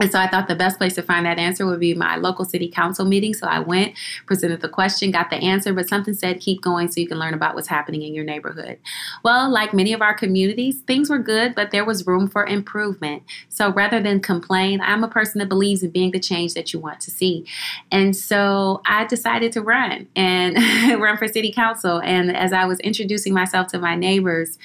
And 0.00 0.10
so 0.10 0.18
I 0.18 0.28
thought 0.28 0.48
the 0.48 0.56
best 0.56 0.78
place 0.78 0.96
to 0.96 1.02
find 1.02 1.24
that 1.24 1.38
answer 1.38 1.64
would 1.66 1.78
be 1.78 1.94
my 1.94 2.16
local 2.16 2.44
city 2.44 2.68
council 2.68 3.04
meeting. 3.04 3.32
So 3.32 3.46
I 3.46 3.60
went, 3.60 3.94
presented 4.26 4.60
the 4.60 4.68
question, 4.68 5.12
got 5.12 5.30
the 5.30 5.36
answer, 5.36 5.72
but 5.72 5.88
something 5.88 6.14
said 6.14 6.40
keep 6.40 6.60
going 6.62 6.90
so 6.90 7.00
you 7.00 7.06
can 7.06 7.18
learn 7.18 7.32
about 7.32 7.54
what's 7.54 7.68
happening 7.68 8.02
in 8.02 8.12
your 8.12 8.24
neighborhood. 8.24 8.78
Well, 9.22 9.48
like 9.48 9.72
many 9.72 9.92
of 9.92 10.02
our 10.02 10.12
communities, 10.12 10.80
things 10.80 11.10
were 11.10 11.20
good, 11.20 11.54
but 11.54 11.70
there 11.70 11.84
was 11.84 12.08
room 12.08 12.28
for 12.28 12.44
improvement. 12.44 13.22
So 13.48 13.72
rather 13.72 14.02
than 14.02 14.18
complain, 14.18 14.80
I'm 14.80 15.04
a 15.04 15.08
person 15.08 15.38
that 15.38 15.48
believes 15.48 15.84
in 15.84 15.90
being 15.90 16.10
the 16.10 16.18
change 16.18 16.54
that 16.54 16.72
you 16.72 16.80
want 16.80 17.00
to 17.02 17.12
see. 17.12 17.46
And 17.92 18.16
so 18.16 18.82
I 18.86 19.04
decided 19.04 19.52
to 19.52 19.62
run 19.62 20.08
and 20.16 20.56
run 21.00 21.16
for 21.18 21.28
city 21.28 21.52
council. 21.52 22.00
And 22.00 22.36
as 22.36 22.52
I 22.52 22.64
was 22.64 22.80
introducing 22.80 23.32
myself 23.32 23.68
to 23.68 23.78
my 23.78 23.94
neighbors, 23.94 24.58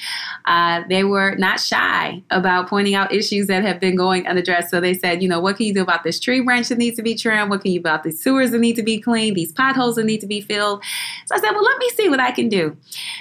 uh, 0.46 0.82
they 0.90 1.04
were 1.04 1.36
not 1.36 1.60
shy 1.60 2.24
about 2.32 2.68
pointing 2.68 2.96
out 2.96 3.14
issues 3.14 3.46
that 3.46 3.64
have 3.64 3.80
been 3.80 3.96
going 3.96 4.26
unaddressed. 4.26 4.72
So 4.72 4.82
they 4.82 4.96
said, 4.96 5.19
you 5.22 5.30
know, 5.30 5.40
what 5.40 5.58
can 5.58 5.66
you 5.66 5.74
do 5.74 5.82
about 5.82 6.04
this 6.04 6.20
tree 6.20 6.42
branch 6.42 6.70
that 6.70 6.78
needs 6.78 6.96
to 6.98 7.04
be 7.04 7.16
trimmed? 7.16 7.50
What 7.50 7.62
can 7.62 7.72
you 7.72 7.80
do 7.80 7.82
about 7.82 8.04
these 8.04 8.22
sewers 8.22 8.52
that 8.52 8.60
need 8.60 8.76
to 8.76 8.84
be 8.84 9.00
cleaned? 9.00 9.38
These 9.38 9.52
potholes 9.52 9.96
that 9.96 10.06
need 10.06 10.22
to 10.22 10.28
be 10.28 10.42
filled? 10.42 10.84
So 11.26 11.36
I 11.36 11.40
said, 11.40 11.52
well, 11.52 11.64
let 11.64 11.78
me 11.78 11.90
see 11.90 12.10
what 12.10 12.20
I 12.20 12.32
can 12.32 12.50
do. 12.50 12.76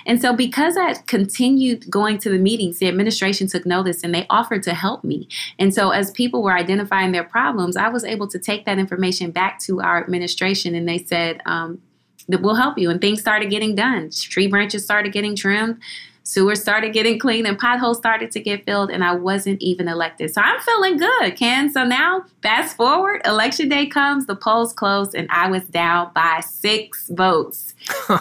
And 0.07 0.21
so 0.21 0.35
because 0.35 0.77
I 0.77 0.95
continued 1.07 1.91
going 1.91 2.19
to 2.19 2.31
the 2.31 2.39
meetings, 2.39 2.79
the 2.79 2.89
administration 2.89 3.47
took 3.47 3.67
notice 3.67 4.03
and 4.03 4.15
they 4.15 4.27
offered 4.31 4.63
to 4.65 4.75
help 4.75 5.05
me. 5.05 5.29
And 5.59 5.75
so 5.75 5.91
as 5.91 6.11
people 6.11 6.43
were 6.43 6.53
identifying 6.53 7.13
their 7.13 7.25
problems, 7.25 7.77
I 7.77 7.89
was 7.89 8.05
able 8.05 8.29
to 8.29 8.39
take 8.39 8.65
that 8.67 8.79
information 8.79 9.31
back 9.31 9.59
to 9.61 9.81
our 9.81 10.03
administration 10.03 10.75
and 10.75 10.89
they 10.89 10.99
said, 10.99 11.43
um, 11.47 11.81
that 12.29 12.43
will 12.43 12.55
help 12.55 12.77
you. 12.77 12.91
And 12.91 13.01
things 13.01 13.21
started 13.21 13.49
getting 13.51 13.75
done. 13.75 14.11
Tree 14.11 14.49
branches 14.49 14.85
started 14.85 15.13
getting 15.13 15.35
trimmed 15.35 15.81
Sewers 16.29 16.61
started 16.61 16.93
getting 16.93 17.19
clean 17.19 17.47
and 17.47 17.59
potholes 17.59 17.97
started 17.97 18.31
to 18.33 18.39
get 18.39 18.67
filled, 18.67 18.91
and 18.91 19.03
I 19.03 19.15
wasn't 19.15 19.63
even 19.63 19.89
elected. 19.89 20.31
So 20.31 20.43
I'm 20.43 20.61
feeling 20.61 20.99
good, 20.99 21.37
Ken. 21.37 21.73
So 21.73 21.85
now, 21.85 22.23
fast 22.43 22.77
forward, 22.77 23.23
election 23.25 23.71
day 23.71 23.87
comes, 23.87 24.27
the 24.27 24.37
polls 24.37 24.75
closed, 24.75 25.15
and 25.15 25.27
I 25.31 25.51
was 25.51 25.63
down 25.69 26.11
by 26.15 26.41
six 26.41 27.09
votes. 27.09 27.73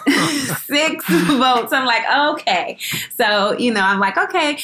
six 0.64 1.04
votes. 1.06 1.70
I'm 1.74 1.84
like, 1.84 2.02
okay. 2.30 2.78
So, 3.14 3.58
you 3.58 3.74
know, 3.74 3.82
I'm 3.82 4.00
like, 4.00 4.16
okay. 4.16 4.56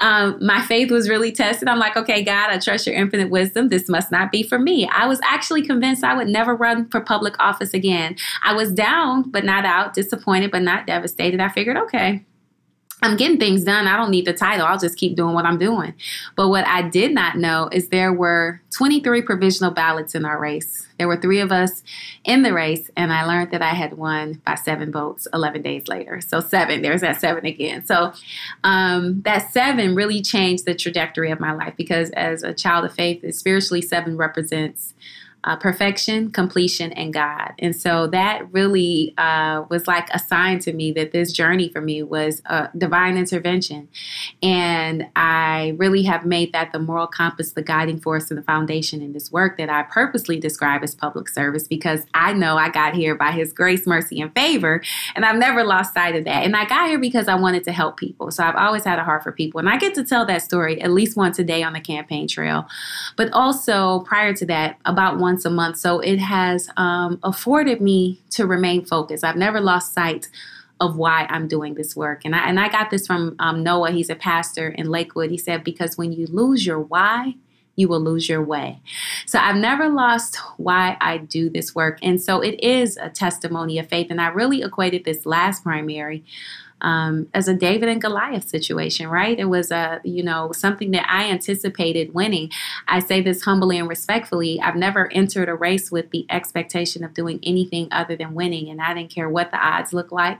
Um, 0.00 0.38
my 0.40 0.62
faith 0.62 0.90
was 0.90 1.10
really 1.10 1.30
tested. 1.30 1.68
I'm 1.68 1.78
like, 1.78 1.94
okay, 1.94 2.22
God, 2.22 2.48
I 2.48 2.58
trust 2.58 2.86
your 2.86 2.96
infinite 2.96 3.28
wisdom. 3.28 3.68
This 3.68 3.90
must 3.90 4.10
not 4.10 4.32
be 4.32 4.42
for 4.42 4.58
me. 4.58 4.88
I 4.88 5.06
was 5.06 5.20
actually 5.24 5.60
convinced 5.60 6.04
I 6.04 6.16
would 6.16 6.28
never 6.28 6.56
run 6.56 6.88
for 6.88 7.02
public 7.02 7.34
office 7.38 7.74
again. 7.74 8.16
I 8.42 8.54
was 8.54 8.72
down, 8.72 9.30
but 9.30 9.44
not 9.44 9.66
out, 9.66 9.92
disappointed, 9.92 10.50
but 10.50 10.62
not 10.62 10.86
devastated. 10.86 11.40
I 11.40 11.50
figured, 11.50 11.76
okay, 11.76 12.24
I'm 13.00 13.16
getting 13.16 13.38
things 13.38 13.62
done. 13.62 13.86
I 13.86 13.96
don't 13.96 14.10
need 14.10 14.24
the 14.24 14.32
title. 14.32 14.66
I'll 14.66 14.78
just 14.78 14.98
keep 14.98 15.14
doing 15.14 15.32
what 15.32 15.44
I'm 15.44 15.58
doing. 15.58 15.94
But 16.34 16.48
what 16.48 16.66
I 16.66 16.82
did 16.82 17.14
not 17.14 17.36
know 17.36 17.68
is 17.70 17.88
there 17.88 18.12
were 18.12 18.60
23 18.72 19.22
provisional 19.22 19.70
ballots 19.70 20.16
in 20.16 20.24
our 20.24 20.38
race. 20.38 20.86
There 20.98 21.06
were 21.06 21.16
three 21.16 21.38
of 21.38 21.52
us 21.52 21.84
in 22.24 22.42
the 22.42 22.52
race, 22.52 22.90
and 22.96 23.12
I 23.12 23.24
learned 23.24 23.52
that 23.52 23.62
I 23.62 23.70
had 23.70 23.96
won 23.96 24.42
by 24.44 24.56
seven 24.56 24.90
votes 24.90 25.28
11 25.32 25.62
days 25.62 25.86
later. 25.86 26.20
So, 26.20 26.40
seven, 26.40 26.82
there's 26.82 27.02
that 27.02 27.20
seven 27.20 27.46
again. 27.46 27.84
So, 27.84 28.12
um, 28.64 29.22
that 29.22 29.52
seven 29.52 29.94
really 29.94 30.20
changed 30.20 30.64
the 30.64 30.74
trajectory 30.74 31.30
of 31.30 31.38
my 31.38 31.52
life 31.52 31.74
because 31.76 32.10
as 32.10 32.42
a 32.42 32.52
child 32.52 32.84
of 32.84 32.92
faith, 32.92 33.24
spiritually, 33.32 33.80
seven 33.80 34.16
represents 34.16 34.94
uh, 35.44 35.56
perfection, 35.56 36.30
completion, 36.30 36.92
and 36.92 37.12
God. 37.14 37.52
And 37.58 37.74
so 37.74 38.08
that 38.08 38.52
really 38.52 39.14
uh, 39.16 39.64
was 39.70 39.86
like 39.86 40.08
a 40.10 40.18
sign 40.18 40.58
to 40.60 40.72
me 40.72 40.90
that 40.92 41.12
this 41.12 41.32
journey 41.32 41.68
for 41.68 41.80
me 41.80 42.02
was 42.02 42.42
a 42.46 42.68
divine 42.76 43.16
intervention. 43.16 43.88
And 44.42 45.06
I 45.14 45.74
really 45.78 46.02
have 46.02 46.26
made 46.26 46.52
that 46.52 46.72
the 46.72 46.80
moral 46.80 47.06
compass, 47.06 47.52
the 47.52 47.62
guiding 47.62 48.00
force, 48.00 48.30
and 48.30 48.38
the 48.38 48.42
foundation 48.42 49.00
in 49.00 49.12
this 49.12 49.30
work 49.30 49.58
that 49.58 49.70
I 49.70 49.84
purposely 49.84 50.40
describe 50.40 50.82
as 50.82 50.94
public 50.94 51.28
service 51.28 51.68
because 51.68 52.04
I 52.14 52.32
know 52.32 52.56
I 52.56 52.68
got 52.68 52.94
here 52.94 53.14
by 53.14 53.30
His 53.30 53.52
grace, 53.52 53.86
mercy, 53.86 54.20
and 54.20 54.34
favor. 54.34 54.82
And 55.14 55.24
I've 55.24 55.38
never 55.38 55.62
lost 55.62 55.94
sight 55.94 56.16
of 56.16 56.24
that. 56.24 56.44
And 56.44 56.56
I 56.56 56.64
got 56.64 56.88
here 56.88 56.98
because 56.98 57.28
I 57.28 57.36
wanted 57.36 57.62
to 57.64 57.72
help 57.72 57.96
people. 57.96 58.32
So 58.32 58.42
I've 58.42 58.56
always 58.56 58.84
had 58.84 58.98
a 58.98 59.04
heart 59.04 59.22
for 59.22 59.32
people. 59.32 59.60
And 59.60 59.68
I 59.68 59.78
get 59.78 59.94
to 59.94 60.04
tell 60.04 60.26
that 60.26 60.42
story 60.42 60.80
at 60.82 60.90
least 60.90 61.16
once 61.16 61.38
a 61.38 61.44
day 61.44 61.62
on 61.62 61.74
the 61.74 61.80
campaign 61.80 62.26
trail. 62.26 62.66
But 63.16 63.32
also 63.32 64.00
prior 64.00 64.34
to 64.34 64.46
that, 64.46 64.78
about 64.84 65.18
one 65.18 65.27
once 65.28 65.44
a 65.44 65.50
month. 65.50 65.76
So 65.76 66.00
it 66.00 66.18
has 66.18 66.70
um, 66.78 67.18
afforded 67.22 67.78
me 67.82 68.22
to 68.30 68.46
remain 68.46 68.80
focused. 68.84 69.24
I've 69.24 69.36
never 69.36 69.60
lost 69.60 69.92
sight 69.92 70.28
of 70.80 70.96
why 70.96 71.26
I'm 71.28 71.46
doing 71.48 71.74
this 71.74 71.94
work. 71.94 72.22
And 72.24 72.34
I, 72.34 72.48
and 72.48 72.58
I 72.58 72.68
got 72.70 72.88
this 72.90 73.06
from 73.06 73.36
um, 73.38 73.62
Noah. 73.62 73.90
He's 73.90 74.08
a 74.08 74.14
pastor 74.14 74.68
in 74.68 74.88
Lakewood. 74.88 75.30
He 75.30 75.36
said, 75.36 75.64
because 75.64 75.98
when 75.98 76.12
you 76.12 76.26
lose 76.28 76.64
your 76.64 76.80
why, 76.80 77.34
you 77.76 77.88
will 77.88 78.00
lose 78.00 78.26
your 78.26 78.42
way. 78.42 78.80
So 79.26 79.38
I've 79.38 79.56
never 79.56 79.88
lost 79.88 80.36
why 80.56 80.96
I 81.00 81.18
do 81.18 81.50
this 81.50 81.74
work. 81.74 81.98
And 82.02 82.20
so 82.20 82.40
it 82.40 82.58
is 82.64 82.96
a 82.96 83.10
testimony 83.10 83.78
of 83.78 83.88
faith. 83.88 84.08
And 84.10 84.20
I 84.20 84.28
really 84.28 84.62
equated 84.62 85.04
this 85.04 85.26
last 85.26 85.62
primary 85.62 86.24
um, 86.80 87.28
as 87.34 87.48
a 87.48 87.54
David 87.54 87.88
and 87.88 88.00
Goliath 88.00 88.48
situation, 88.48 89.08
right? 89.08 89.38
It 89.38 89.46
was 89.46 89.70
a, 89.70 90.00
you 90.04 90.22
know, 90.22 90.52
something 90.52 90.90
that 90.92 91.06
I 91.08 91.28
anticipated 91.30 92.14
winning. 92.14 92.50
I 92.86 93.00
say 93.00 93.20
this 93.20 93.42
humbly 93.42 93.78
and 93.78 93.88
respectfully. 93.88 94.60
I've 94.60 94.76
never 94.76 95.12
entered 95.12 95.48
a 95.48 95.54
race 95.54 95.90
with 95.90 96.10
the 96.10 96.26
expectation 96.30 97.04
of 97.04 97.14
doing 97.14 97.40
anything 97.42 97.88
other 97.90 98.16
than 98.16 98.34
winning, 98.34 98.68
and 98.68 98.80
I 98.80 98.94
didn't 98.94 99.10
care 99.10 99.28
what 99.28 99.50
the 99.50 99.58
odds 99.58 99.92
looked 99.92 100.12
like. 100.12 100.38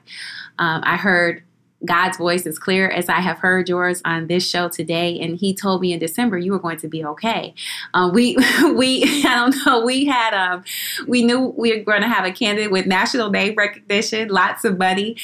Um, 0.59 0.83
I 0.85 0.97
heard 0.97 1.43
God's 1.85 2.19
voice 2.19 2.45
is 2.45 2.59
clear 2.59 2.89
as 2.89 3.09
I 3.09 3.21
have 3.21 3.39
heard 3.39 3.69
yours 3.69 4.03
on 4.05 4.27
this 4.27 4.49
show 4.49 4.69
today. 4.69 5.19
And 5.21 5.37
he 5.37 5.55
told 5.55 5.81
me 5.81 5.93
in 5.93 5.99
December 5.99 6.37
you 6.37 6.53
were 6.53 6.59
going 6.59 6.79
to 6.79 6.89
be 6.89 7.05
okay. 7.05 7.55
Uh, 7.95 8.11
we 8.13 8.37
we 8.75 9.05
I 9.25 9.35
don't 9.35 9.55
know 9.65 9.85
we 9.85 10.05
had 10.07 10.35
um 10.35 10.65
we 11.07 11.23
knew 11.23 11.55
we 11.57 11.79
were 11.79 11.85
going 11.85 12.03
to 12.03 12.09
have 12.09 12.25
a 12.25 12.33
candidate 12.33 12.71
with 12.71 12.87
national 12.87 13.31
name 13.31 13.55
recognition, 13.57 14.29
lots 14.29 14.65
of 14.65 14.79
money, 14.79 15.17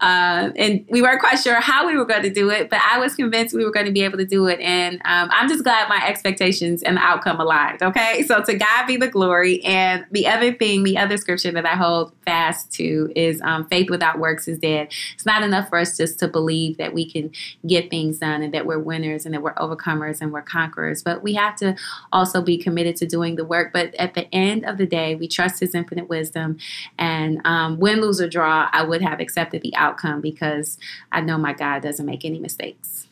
uh, 0.00 0.50
and 0.56 0.84
we 0.88 1.02
weren't 1.02 1.20
quite 1.20 1.38
sure 1.38 1.60
how 1.60 1.86
we 1.86 1.96
were 1.96 2.04
going 2.04 2.22
to 2.22 2.30
do 2.30 2.50
it, 2.50 2.68
but 2.68 2.80
I 2.80 2.98
was 2.98 3.14
convinced 3.14 3.54
we 3.54 3.64
were 3.64 3.70
going 3.70 3.86
to 3.86 3.92
be 3.92 4.02
able 4.02 4.18
to 4.18 4.26
do 4.26 4.46
it. 4.46 4.60
And 4.60 4.96
um, 5.04 5.30
I'm 5.32 5.48
just 5.48 5.62
glad 5.62 5.88
my 5.88 6.04
expectations 6.06 6.82
and 6.82 6.96
the 6.96 7.00
outcome 7.00 7.40
aligned. 7.40 7.82
Okay, 7.82 8.22
so 8.24 8.42
to 8.42 8.54
God 8.54 8.86
be 8.86 8.96
the 8.96 9.08
glory. 9.08 9.62
And 9.64 10.04
the 10.10 10.26
other 10.26 10.52
thing, 10.52 10.82
the 10.82 10.98
other 10.98 11.16
scripture 11.16 11.52
that 11.52 11.66
I 11.66 11.76
hold 11.76 12.12
fast 12.24 12.72
to 12.72 13.12
is 13.14 13.40
um, 13.42 13.66
faith 13.68 13.90
without 13.90 14.18
works 14.18 14.48
is 14.48 14.58
dead. 14.58 14.92
It's 15.14 15.26
not 15.26 15.42
enough 15.42 15.68
for 15.68 15.78
us 15.78 15.91
just 15.96 16.18
to 16.20 16.28
believe 16.28 16.76
that 16.78 16.94
we 16.94 17.10
can 17.10 17.30
get 17.66 17.90
things 17.90 18.18
done 18.18 18.42
and 18.42 18.52
that 18.54 18.66
we're 18.66 18.78
winners 18.78 19.24
and 19.24 19.34
that 19.34 19.42
we're 19.42 19.54
overcomers 19.54 20.20
and 20.20 20.32
we're 20.32 20.42
conquerors. 20.42 21.02
But 21.02 21.22
we 21.22 21.34
have 21.34 21.56
to 21.56 21.76
also 22.12 22.42
be 22.42 22.58
committed 22.58 22.96
to 22.96 23.06
doing 23.06 23.36
the 23.36 23.44
work. 23.44 23.72
But 23.72 23.94
at 23.96 24.14
the 24.14 24.32
end 24.34 24.64
of 24.64 24.78
the 24.78 24.86
day, 24.86 25.14
we 25.14 25.28
trust 25.28 25.60
His 25.60 25.74
infinite 25.74 26.08
wisdom. 26.08 26.58
And 26.98 27.40
um, 27.44 27.78
win, 27.78 28.00
lose, 28.00 28.20
or 28.20 28.28
draw, 28.28 28.68
I 28.72 28.84
would 28.84 29.02
have 29.02 29.20
accepted 29.20 29.62
the 29.62 29.74
outcome 29.76 30.20
because 30.20 30.78
I 31.10 31.20
know 31.20 31.38
my 31.38 31.52
God 31.52 31.82
doesn't 31.82 32.06
make 32.06 32.24
any 32.24 32.38
mistakes. 32.38 33.08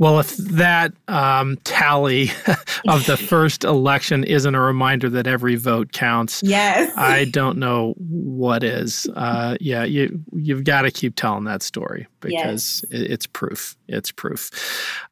Well, 0.00 0.18
if 0.18 0.34
that 0.38 0.94
um, 1.08 1.58
tally 1.62 2.30
of 2.88 3.04
the 3.04 3.16
first 3.28 3.64
election 3.64 4.24
isn't 4.24 4.54
a 4.54 4.60
reminder 4.60 5.10
that 5.10 5.26
every 5.26 5.56
vote 5.56 5.92
counts, 5.92 6.42
yes, 6.42 6.90
I 6.96 7.26
don't 7.26 7.58
know 7.58 7.92
what 7.98 8.64
is. 8.64 9.06
Uh, 9.14 9.58
yeah, 9.60 9.84
you 9.84 10.24
you've 10.32 10.64
got 10.64 10.82
to 10.82 10.90
keep 10.90 11.16
telling 11.16 11.44
that 11.44 11.62
story 11.62 12.06
because 12.20 12.82
yes. 12.90 13.02
it's 13.10 13.26
proof. 13.26 13.76
It's 13.88 14.10
proof. 14.10 14.50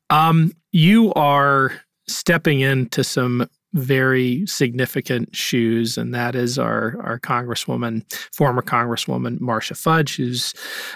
Um, 0.09 0.53
you 0.73 1.13
are 1.13 1.73
stepping 2.09 2.61
into 2.61 3.05
some 3.05 3.47
very 3.75 4.47
significant 4.47 5.37
shoes, 5.37 5.99
and 5.99 6.15
that 6.15 6.35
is 6.35 6.59
our 6.59 6.97
our 7.03 7.21
Congresswoman, 7.21 8.11
former 8.33 8.63
Congresswoman 8.63 9.39
Marcia 9.39 9.75
Fudge, 9.75 10.17
who's 10.17 10.55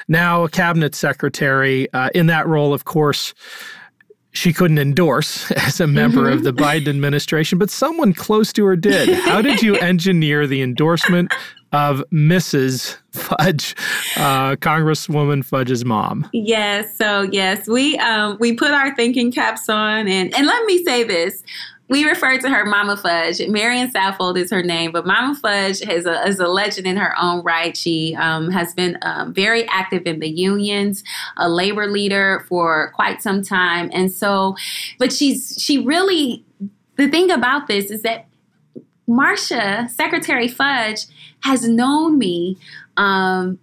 now 0.08 0.44
a 0.44 0.48
cabinet 0.48 0.94
secretary. 0.94 1.92
Uh, 1.92 2.08
in 2.14 2.24
that 2.28 2.46
role, 2.48 2.72
of 2.72 2.86
course, 2.86 3.34
she 4.32 4.52
couldn't 4.52 4.78
endorse 4.78 5.50
as 5.52 5.80
a 5.80 5.86
member 5.86 6.24
mm-hmm. 6.24 6.32
of 6.32 6.42
the 6.42 6.52
Biden 6.52 6.88
administration, 6.88 7.58
but 7.58 7.70
someone 7.70 8.12
close 8.12 8.52
to 8.54 8.64
her 8.64 8.76
did. 8.76 9.08
How 9.20 9.40
did 9.40 9.62
you 9.62 9.76
engineer 9.80 10.46
the 10.46 10.62
endorsement 10.62 11.32
of 11.72 12.02
Mrs. 12.12 12.96
Fudge, 13.12 13.74
uh, 14.16 14.56
Congresswoman 14.56 15.44
Fudge's 15.44 15.84
mom? 15.84 16.28
Yes. 16.32 16.96
So 16.96 17.22
yes, 17.22 17.68
we 17.68 17.96
um, 17.98 18.36
we 18.40 18.54
put 18.54 18.70
our 18.70 18.94
thinking 18.94 19.32
caps 19.32 19.68
on, 19.68 20.08
and 20.08 20.34
and 20.34 20.46
let 20.46 20.64
me 20.64 20.84
say 20.84 21.04
this: 21.04 21.42
we 21.92 22.06
refer 22.06 22.38
to 22.38 22.48
her 22.48 22.64
Mama 22.64 22.96
Fudge. 22.96 23.46
Marion 23.48 23.90
Saffold 23.90 24.38
is 24.38 24.50
her 24.50 24.62
name, 24.62 24.92
but 24.92 25.06
Mama 25.06 25.34
Fudge 25.34 25.82
is 25.82 26.06
a, 26.06 26.26
is 26.26 26.40
a 26.40 26.48
legend 26.48 26.86
in 26.86 26.96
her 26.96 27.14
own 27.20 27.44
right. 27.44 27.76
She 27.76 28.16
um, 28.18 28.50
has 28.50 28.72
been 28.72 28.96
um, 29.02 29.34
very 29.34 29.68
active 29.68 30.06
in 30.06 30.18
the 30.18 30.30
unions, 30.30 31.04
a 31.36 31.50
labor 31.50 31.86
leader 31.86 32.46
for 32.48 32.92
quite 32.94 33.20
some 33.20 33.42
time, 33.42 33.90
and 33.92 34.10
so, 34.10 34.56
but 34.98 35.12
she's 35.12 35.54
she 35.60 35.78
really. 35.84 36.44
The 36.96 37.08
thing 37.08 37.30
about 37.30 37.68
this 37.68 37.90
is 37.90 38.02
that 38.02 38.26
Marcia, 39.06 39.86
Secretary 39.90 40.48
Fudge, 40.48 41.06
has 41.40 41.68
known 41.68 42.16
me 42.16 42.56
um, 42.96 43.58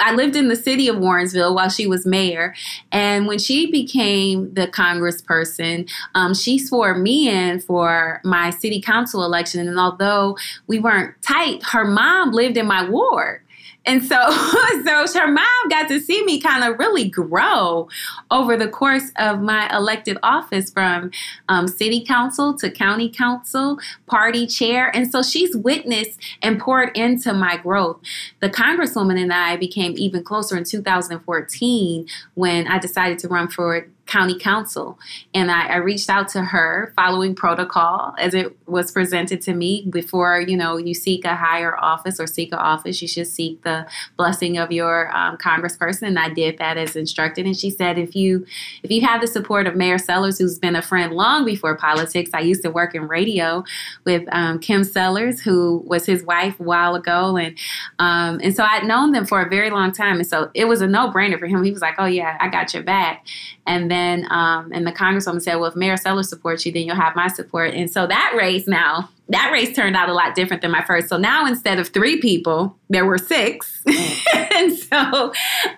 I 0.00 0.14
lived 0.14 0.36
in 0.36 0.48
the 0.48 0.56
city 0.56 0.88
of 0.88 0.96
Warrensville 0.96 1.54
while 1.54 1.68
she 1.68 1.86
was 1.86 2.06
mayor. 2.06 2.54
And 2.90 3.26
when 3.26 3.38
she 3.38 3.70
became 3.70 4.52
the 4.54 4.66
congressperson, 4.66 5.88
um, 6.14 6.34
she 6.34 6.58
swore 6.58 6.94
me 6.94 7.28
in 7.28 7.60
for 7.60 8.20
my 8.24 8.50
city 8.50 8.80
council 8.80 9.24
election. 9.24 9.68
And 9.68 9.78
although 9.78 10.36
we 10.66 10.78
weren't 10.78 11.20
tight, 11.22 11.62
her 11.64 11.84
mom 11.84 12.32
lived 12.32 12.56
in 12.56 12.66
my 12.66 12.88
ward. 12.88 13.42
And 13.86 14.02
so, 14.04 14.16
so 14.84 15.18
her 15.18 15.28
mom 15.28 15.68
got 15.68 15.88
to 15.88 16.00
see 16.00 16.24
me 16.24 16.40
kind 16.40 16.64
of 16.64 16.78
really 16.78 17.08
grow 17.08 17.88
over 18.30 18.56
the 18.56 18.68
course 18.68 19.10
of 19.16 19.40
my 19.40 19.74
elected 19.74 20.18
office 20.22 20.70
from 20.70 21.10
um, 21.48 21.66
city 21.66 22.04
council 22.04 22.54
to 22.58 22.70
county 22.70 23.08
council, 23.08 23.78
party 24.06 24.46
chair. 24.46 24.94
And 24.94 25.10
so 25.10 25.22
she's 25.22 25.56
witnessed 25.56 26.20
and 26.42 26.60
poured 26.60 26.96
into 26.96 27.32
my 27.32 27.56
growth. 27.56 28.00
The 28.40 28.50
congresswoman 28.50 29.20
and 29.20 29.32
I 29.32 29.56
became 29.56 29.94
even 29.96 30.24
closer 30.24 30.56
in 30.56 30.64
2014 30.64 32.06
when 32.34 32.66
I 32.66 32.78
decided 32.78 33.18
to 33.20 33.28
run 33.28 33.48
for 33.48 33.86
county 34.10 34.36
council. 34.36 34.98
And 35.32 35.50
I, 35.50 35.68
I, 35.68 35.76
reached 35.76 36.10
out 36.10 36.28
to 36.30 36.42
her 36.42 36.92
following 36.96 37.34
protocol 37.34 38.12
as 38.18 38.34
it 38.34 38.56
was 38.68 38.90
presented 38.90 39.40
to 39.42 39.54
me. 39.54 39.86
Before 39.88 40.40
you 40.40 40.56
know 40.56 40.76
you 40.76 40.94
seek 40.94 41.24
a 41.24 41.36
higher 41.36 41.76
office 41.78 42.18
or 42.18 42.26
seek 42.26 42.52
an 42.52 42.58
office, 42.58 43.00
you 43.00 43.06
should 43.06 43.28
seek 43.28 43.62
the 43.62 43.86
blessing 44.16 44.58
of 44.58 44.72
your 44.72 45.16
um, 45.16 45.36
congressperson. 45.36 46.08
And 46.08 46.18
I 46.18 46.28
did 46.28 46.58
that 46.58 46.76
as 46.76 46.96
instructed. 46.96 47.46
And 47.46 47.56
she 47.56 47.70
said, 47.70 47.98
if 47.98 48.16
you 48.16 48.44
if 48.82 48.90
you 48.90 49.00
have 49.02 49.20
the 49.20 49.28
support 49.28 49.68
of 49.68 49.76
Mayor 49.76 49.98
Sellers, 49.98 50.38
who's 50.38 50.58
been 50.58 50.74
a 50.74 50.82
friend 50.82 51.12
long 51.12 51.44
before 51.44 51.76
politics, 51.76 52.30
I 52.34 52.40
used 52.40 52.62
to 52.64 52.70
work 52.70 52.96
in 52.96 53.06
radio 53.06 53.62
with 54.04 54.24
um, 54.32 54.58
Kim 54.58 54.82
Sellers, 54.82 55.40
who 55.40 55.84
was 55.86 56.04
his 56.04 56.24
wife 56.24 56.58
a 56.58 56.64
while 56.64 56.96
ago, 56.96 57.36
and 57.36 57.56
um, 58.00 58.40
and 58.42 58.54
so 58.56 58.64
I'd 58.64 58.84
known 58.84 59.12
them 59.12 59.24
for 59.24 59.40
a 59.40 59.48
very 59.48 59.70
long 59.70 59.92
time. 59.92 60.16
And 60.16 60.26
so 60.26 60.50
it 60.54 60.64
was 60.64 60.80
a 60.80 60.88
no 60.88 61.12
brainer 61.12 61.38
for 61.38 61.46
him. 61.46 61.62
He 61.62 61.70
was 61.70 61.80
like, 61.80 61.94
oh 61.98 62.06
yeah, 62.06 62.36
I 62.40 62.48
got 62.48 62.74
your 62.74 62.82
back. 62.82 63.24
And 63.66 63.88
then, 63.88 63.99
um, 64.30 64.70
and 64.72 64.86
the 64.86 64.92
congresswoman 64.92 65.42
said, 65.42 65.56
well, 65.56 65.70
if 65.70 65.76
Mayor 65.76 65.96
Sellers 65.96 66.28
supports 66.28 66.64
you, 66.64 66.72
then 66.72 66.84
you'll 66.84 66.96
have 66.96 67.16
my 67.16 67.28
support. 67.28 67.74
And 67.74 67.90
so 67.90 68.06
that 68.06 68.34
race 68.36 68.66
now, 68.66 69.08
that 69.28 69.50
race 69.52 69.74
turned 69.74 69.96
out 69.96 70.08
a 70.08 70.12
lot 70.12 70.34
different 70.34 70.62
than 70.62 70.70
my 70.70 70.82
first. 70.84 71.08
So 71.08 71.16
now 71.16 71.46
instead 71.46 71.78
of 71.78 71.88
three 71.88 72.20
people, 72.20 72.76
there 72.88 73.04
were 73.04 73.18
six. 73.18 73.82
and 74.34 74.72
so 74.72 75.32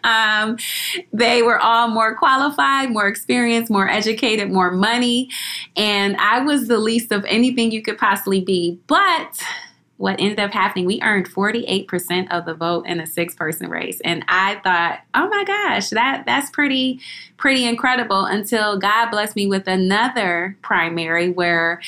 um, 0.04 0.56
they 1.12 1.42
were 1.42 1.58
all 1.58 1.88
more 1.88 2.16
qualified, 2.16 2.90
more 2.90 3.06
experienced, 3.06 3.70
more 3.70 3.88
educated, 3.88 4.50
more 4.50 4.70
money. 4.70 5.28
And 5.76 6.16
I 6.16 6.40
was 6.40 6.68
the 6.68 6.78
least 6.78 7.12
of 7.12 7.24
anything 7.26 7.70
you 7.70 7.82
could 7.82 7.98
possibly 7.98 8.40
be. 8.40 8.80
But 8.86 9.42
what 10.02 10.18
ended 10.18 10.40
up 10.40 10.50
happening, 10.50 10.84
we 10.84 11.00
earned 11.00 11.30
48% 11.30 12.26
of 12.32 12.44
the 12.44 12.54
vote 12.54 12.86
in 12.86 12.98
a 12.98 13.06
six 13.06 13.36
person 13.36 13.70
race. 13.70 14.00
And 14.04 14.24
I 14.26 14.56
thought, 14.64 14.98
oh 15.14 15.28
my 15.28 15.44
gosh, 15.44 15.90
that 15.90 16.24
that's 16.26 16.50
pretty, 16.50 16.98
pretty 17.36 17.64
incredible 17.64 18.24
until 18.24 18.80
God 18.80 19.12
blessed 19.12 19.36
me 19.36 19.46
with 19.46 19.68
another 19.68 20.58
primary 20.60 21.30
where 21.30 21.80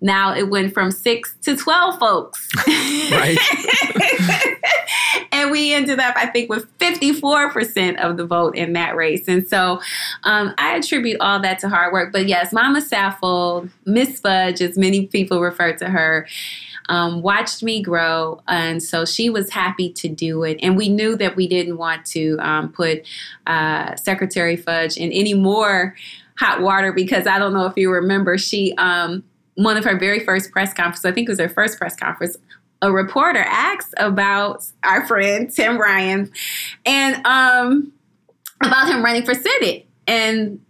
now 0.00 0.32
it 0.32 0.48
went 0.48 0.74
from 0.74 0.92
six 0.92 1.34
to 1.42 1.56
12 1.56 1.98
folks. 1.98 2.48
right. 2.68 3.36
and 5.32 5.50
we 5.50 5.74
ended 5.74 5.98
up, 5.98 6.14
I 6.16 6.26
think, 6.26 6.48
with 6.48 6.66
54% 6.78 7.98
of 7.98 8.16
the 8.16 8.26
vote 8.26 8.54
in 8.54 8.74
that 8.74 8.94
race. 8.94 9.26
And 9.26 9.44
so 9.44 9.80
um, 10.22 10.54
I 10.56 10.76
attribute 10.76 11.16
all 11.20 11.40
that 11.40 11.58
to 11.60 11.68
hard 11.68 11.92
work. 11.92 12.12
But 12.12 12.28
yes, 12.28 12.52
Mama 12.52 12.80
Saffold, 12.80 13.70
Miss 13.84 14.20
Fudge, 14.20 14.60
as 14.60 14.78
many 14.78 15.06
people 15.06 15.40
refer 15.40 15.72
to 15.78 15.88
her, 15.88 16.28
um, 16.88 17.22
watched 17.22 17.62
me 17.62 17.82
grow. 17.82 18.42
And 18.48 18.82
so 18.82 19.04
she 19.04 19.30
was 19.30 19.50
happy 19.50 19.92
to 19.94 20.08
do 20.08 20.42
it. 20.44 20.58
And 20.62 20.76
we 20.76 20.88
knew 20.88 21.16
that 21.16 21.36
we 21.36 21.48
didn't 21.48 21.78
want 21.78 22.04
to 22.06 22.36
um, 22.40 22.72
put 22.72 23.06
uh, 23.46 23.96
Secretary 23.96 24.56
Fudge 24.56 24.96
in 24.96 25.12
any 25.12 25.34
more 25.34 25.96
hot 26.38 26.60
water 26.60 26.92
because 26.92 27.26
I 27.26 27.38
don't 27.38 27.52
know 27.52 27.66
if 27.66 27.76
you 27.76 27.90
remember, 27.90 28.38
she, 28.38 28.74
um, 28.76 29.24
one 29.54 29.76
of 29.76 29.84
her 29.84 29.98
very 29.98 30.20
first 30.20 30.50
press 30.52 30.74
conferences, 30.74 31.04
I 31.04 31.12
think 31.12 31.28
it 31.28 31.32
was 31.32 31.40
her 31.40 31.48
first 31.48 31.78
press 31.78 31.96
conference, 31.96 32.36
a 32.82 32.92
reporter 32.92 33.40
asked 33.40 33.94
about 33.96 34.66
our 34.82 35.06
friend 35.06 35.50
Tim 35.50 35.78
Ryan 35.78 36.30
and 36.84 37.26
um, 37.26 37.92
about 38.62 38.88
him 38.88 39.02
running 39.02 39.24
for 39.24 39.34
Senate. 39.34 39.86
And 40.06 40.60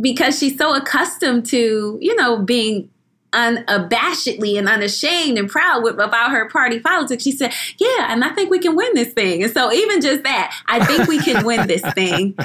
because 0.00 0.38
she's 0.38 0.56
so 0.56 0.74
accustomed 0.74 1.46
to, 1.46 1.98
you 2.00 2.14
know, 2.16 2.38
being 2.38 2.90
unabashedly 3.32 4.58
and 4.58 4.68
unashamed 4.68 5.38
and 5.38 5.48
proud 5.48 5.82
with, 5.82 5.98
about 5.98 6.30
her 6.30 6.48
party 6.48 6.78
politics. 6.78 7.22
She 7.22 7.32
said, 7.32 7.52
"Yeah, 7.78 8.12
and 8.12 8.24
I 8.24 8.30
think 8.30 8.50
we 8.50 8.58
can 8.58 8.76
win 8.76 8.94
this 8.94 9.12
thing." 9.12 9.42
And 9.42 9.52
so, 9.52 9.72
even 9.72 10.00
just 10.00 10.22
that, 10.24 10.54
I 10.66 10.84
think 10.84 11.08
we 11.08 11.18
can 11.18 11.44
win 11.44 11.66
this 11.66 11.82
thing. 11.94 12.36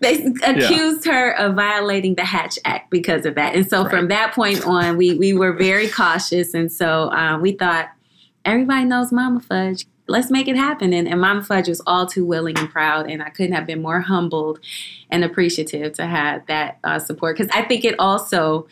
They 0.00 0.24
accused 0.44 1.06
yeah. 1.06 1.12
her 1.12 1.36
of 1.38 1.54
violating 1.54 2.16
the 2.16 2.24
Hatch 2.24 2.58
Act 2.64 2.90
because 2.90 3.24
of 3.24 3.36
that. 3.36 3.54
And 3.54 3.68
so, 3.68 3.82
right. 3.82 3.90
from 3.90 4.08
that 4.08 4.34
point 4.34 4.66
on, 4.66 4.96
we 4.96 5.14
we 5.14 5.32
were 5.32 5.52
very 5.52 5.88
cautious, 5.88 6.54
and 6.54 6.70
so 6.70 7.10
um, 7.10 7.40
we 7.40 7.52
thought 7.52 7.90
everybody 8.44 8.84
knows 8.84 9.12
Mama 9.12 9.40
Fudge. 9.40 9.86
Let's 10.08 10.28
make 10.28 10.48
it 10.48 10.56
happen. 10.56 10.92
And, 10.92 11.06
and 11.06 11.20
Mama 11.20 11.44
Fudge 11.44 11.68
was 11.68 11.80
all 11.86 12.04
too 12.04 12.24
willing 12.24 12.58
and 12.58 12.68
proud, 12.68 13.08
and 13.08 13.22
I 13.22 13.30
couldn't 13.30 13.52
have 13.52 13.64
been 13.64 13.80
more 13.80 14.00
humbled 14.00 14.58
and 15.08 15.22
appreciative 15.22 15.92
to 15.94 16.06
have 16.06 16.46
that 16.46 16.78
uh, 16.82 16.98
support 16.98 17.36
because 17.36 17.50
I 17.54 17.62
think 17.62 17.84
it 17.84 17.94
also 18.00 18.66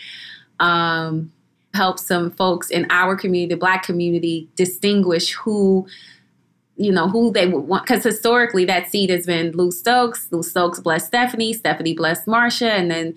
um, 0.60 1.32
help 1.74 1.98
some 1.98 2.30
folks 2.30 2.70
in 2.70 2.86
our 2.90 3.16
community, 3.16 3.54
the 3.54 3.58
Black 3.58 3.82
community, 3.82 4.48
distinguish 4.56 5.32
who 5.32 5.86
you 6.80 6.92
know 6.92 7.08
who 7.08 7.32
they 7.32 7.46
would 7.46 7.66
want 7.66 7.84
because 7.84 8.04
historically 8.04 8.64
that 8.64 8.88
seat 8.88 9.10
has 9.10 9.26
been 9.26 9.50
Lou 9.52 9.70
Stokes. 9.70 10.28
Lou 10.30 10.42
Stokes 10.42 10.80
blessed 10.80 11.08
Stephanie. 11.08 11.52
Stephanie 11.52 11.94
blessed 11.94 12.26
Marcia, 12.26 12.70
and 12.70 12.90
then 12.90 13.14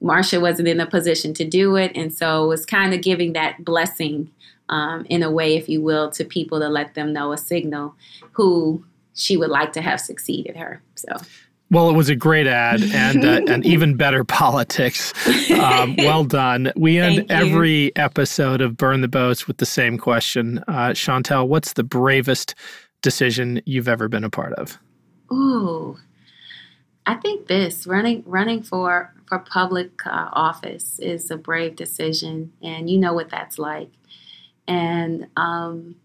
Marcia 0.00 0.40
wasn't 0.40 0.68
in 0.68 0.80
a 0.80 0.86
position 0.86 1.34
to 1.34 1.44
do 1.44 1.76
it, 1.76 1.92
and 1.94 2.12
so 2.12 2.44
it 2.44 2.48
was 2.48 2.64
kind 2.64 2.94
of 2.94 3.02
giving 3.02 3.34
that 3.34 3.64
blessing 3.64 4.30
um, 4.68 5.06
in 5.08 5.22
a 5.22 5.30
way, 5.30 5.56
if 5.56 5.68
you 5.68 5.82
will, 5.82 6.10
to 6.10 6.24
people 6.24 6.58
to 6.58 6.68
let 6.68 6.94
them 6.94 7.12
know 7.12 7.32
a 7.32 7.38
signal 7.38 7.94
who 8.32 8.84
she 9.14 9.36
would 9.36 9.50
like 9.50 9.72
to 9.74 9.82
have 9.82 10.00
succeeded 10.00 10.56
her. 10.56 10.82
So. 10.94 11.16
Well, 11.70 11.90
it 11.90 11.94
was 11.94 12.08
a 12.08 12.14
great 12.14 12.46
ad 12.46 12.80
and 12.82 13.24
uh, 13.24 13.52
and 13.52 13.66
even 13.66 13.96
better 13.96 14.22
politics. 14.22 15.12
Um, 15.50 15.96
well 15.98 16.24
done. 16.24 16.72
We 16.76 16.98
end 16.98 17.26
every 17.30 17.94
episode 17.96 18.60
of 18.60 18.76
Burn 18.76 19.00
the 19.00 19.08
Boats 19.08 19.48
with 19.48 19.58
the 19.58 19.66
same 19.66 19.98
question. 19.98 20.62
Uh, 20.68 20.90
Shontel, 20.90 21.48
what's 21.48 21.72
the 21.72 21.82
bravest 21.82 22.54
decision 23.02 23.60
you've 23.66 23.88
ever 23.88 24.08
been 24.08 24.22
a 24.22 24.30
part 24.30 24.52
of? 24.54 24.78
Ooh, 25.32 25.98
I 27.04 27.14
think 27.14 27.48
this 27.48 27.86
running 27.86 28.22
running 28.26 28.62
for 28.62 29.12
for 29.26 29.40
public 29.40 30.06
uh, 30.06 30.28
office 30.32 31.00
is 31.00 31.30
a 31.32 31.36
brave 31.36 31.74
decision, 31.74 32.52
and 32.62 32.88
you 32.88 32.98
know 32.98 33.12
what 33.12 33.28
that's 33.28 33.58
like. 33.58 33.90
And 34.68 35.26
um, 35.36 35.96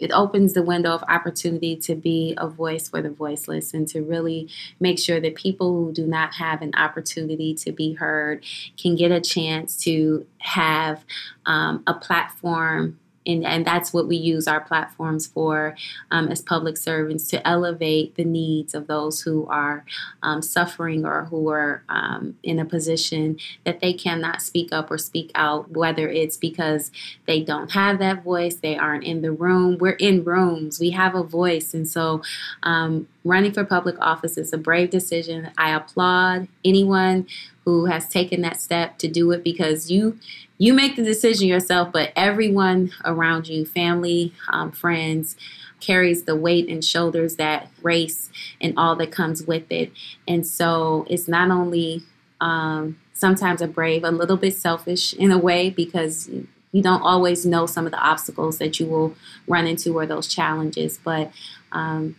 it 0.00 0.10
opens 0.12 0.54
the 0.54 0.62
window 0.62 0.92
of 0.92 1.04
opportunity 1.08 1.76
to 1.76 1.94
be 1.94 2.34
a 2.38 2.48
voice 2.48 2.88
for 2.88 3.02
the 3.02 3.10
voiceless 3.10 3.74
and 3.74 3.86
to 3.88 4.02
really 4.02 4.48
make 4.80 4.98
sure 4.98 5.20
that 5.20 5.34
people 5.34 5.72
who 5.72 5.92
do 5.92 6.06
not 6.06 6.34
have 6.34 6.62
an 6.62 6.72
opportunity 6.76 7.54
to 7.54 7.72
be 7.72 7.92
heard 7.92 8.44
can 8.76 8.96
get 8.96 9.12
a 9.12 9.20
chance 9.20 9.76
to 9.84 10.26
have 10.38 11.04
um, 11.46 11.82
a 11.86 11.94
platform 11.94 12.98
and, 13.26 13.44
and 13.44 13.66
that's 13.66 13.92
what 13.92 14.08
we 14.08 14.16
use 14.16 14.48
our 14.48 14.60
platforms 14.60 15.26
for 15.26 15.76
um, 16.10 16.28
as 16.28 16.40
public 16.40 16.76
servants 16.76 17.28
to 17.28 17.46
elevate 17.46 18.14
the 18.16 18.24
needs 18.24 18.74
of 18.74 18.86
those 18.86 19.22
who 19.22 19.46
are 19.46 19.84
um, 20.22 20.40
suffering 20.40 21.04
or 21.04 21.26
who 21.26 21.50
are 21.50 21.82
um, 21.88 22.36
in 22.42 22.58
a 22.58 22.64
position 22.64 23.38
that 23.64 23.80
they 23.80 23.92
cannot 23.92 24.40
speak 24.40 24.72
up 24.72 24.90
or 24.90 24.96
speak 24.98 25.30
out, 25.34 25.70
whether 25.70 26.08
it's 26.08 26.36
because 26.38 26.90
they 27.26 27.42
don't 27.42 27.72
have 27.72 27.98
that 27.98 28.22
voice, 28.22 28.56
they 28.56 28.76
aren't 28.76 29.04
in 29.04 29.20
the 29.20 29.32
room. 29.32 29.76
We're 29.78 29.92
in 29.92 30.24
rooms, 30.24 30.80
we 30.80 30.90
have 30.90 31.14
a 31.14 31.22
voice. 31.22 31.74
And 31.74 31.86
so, 31.86 32.22
um, 32.62 33.06
running 33.22 33.52
for 33.52 33.64
public 33.64 33.96
office 34.00 34.38
is 34.38 34.52
a 34.52 34.58
brave 34.58 34.90
decision. 34.90 35.50
I 35.58 35.74
applaud 35.74 36.48
anyone 36.64 37.26
who 37.70 37.86
has 37.86 38.08
taken 38.08 38.40
that 38.42 38.60
step 38.60 38.98
to 38.98 39.08
do 39.08 39.30
it 39.30 39.44
because 39.44 39.90
you 39.90 40.18
you 40.58 40.74
make 40.74 40.96
the 40.96 41.02
decision 41.02 41.48
yourself, 41.48 41.90
but 41.90 42.12
everyone 42.14 42.92
around 43.06 43.48
you, 43.48 43.64
family, 43.64 44.34
um, 44.50 44.70
friends, 44.70 45.34
carries 45.80 46.24
the 46.24 46.36
weight 46.36 46.68
and 46.68 46.84
shoulders 46.84 47.36
that 47.36 47.70
race 47.80 48.28
and 48.60 48.74
all 48.76 48.94
that 48.96 49.10
comes 49.10 49.42
with 49.42 49.72
it. 49.72 49.90
And 50.28 50.46
so 50.46 51.06
it's 51.08 51.26
not 51.26 51.50
only 51.50 52.02
um, 52.42 52.98
sometimes 53.14 53.62
a 53.62 53.66
brave, 53.66 54.04
a 54.04 54.10
little 54.10 54.36
bit 54.36 54.54
selfish 54.54 55.14
in 55.14 55.30
a 55.30 55.38
way 55.38 55.70
because 55.70 56.28
you 56.72 56.82
don't 56.82 57.00
always 57.00 57.46
know 57.46 57.64
some 57.64 57.86
of 57.86 57.92
the 57.92 57.98
obstacles 57.98 58.58
that 58.58 58.78
you 58.78 58.84
will 58.84 59.14
run 59.46 59.66
into 59.66 59.96
or 59.96 60.04
those 60.04 60.28
challenges. 60.28 60.98
But 61.02 61.32
um, 61.72 62.16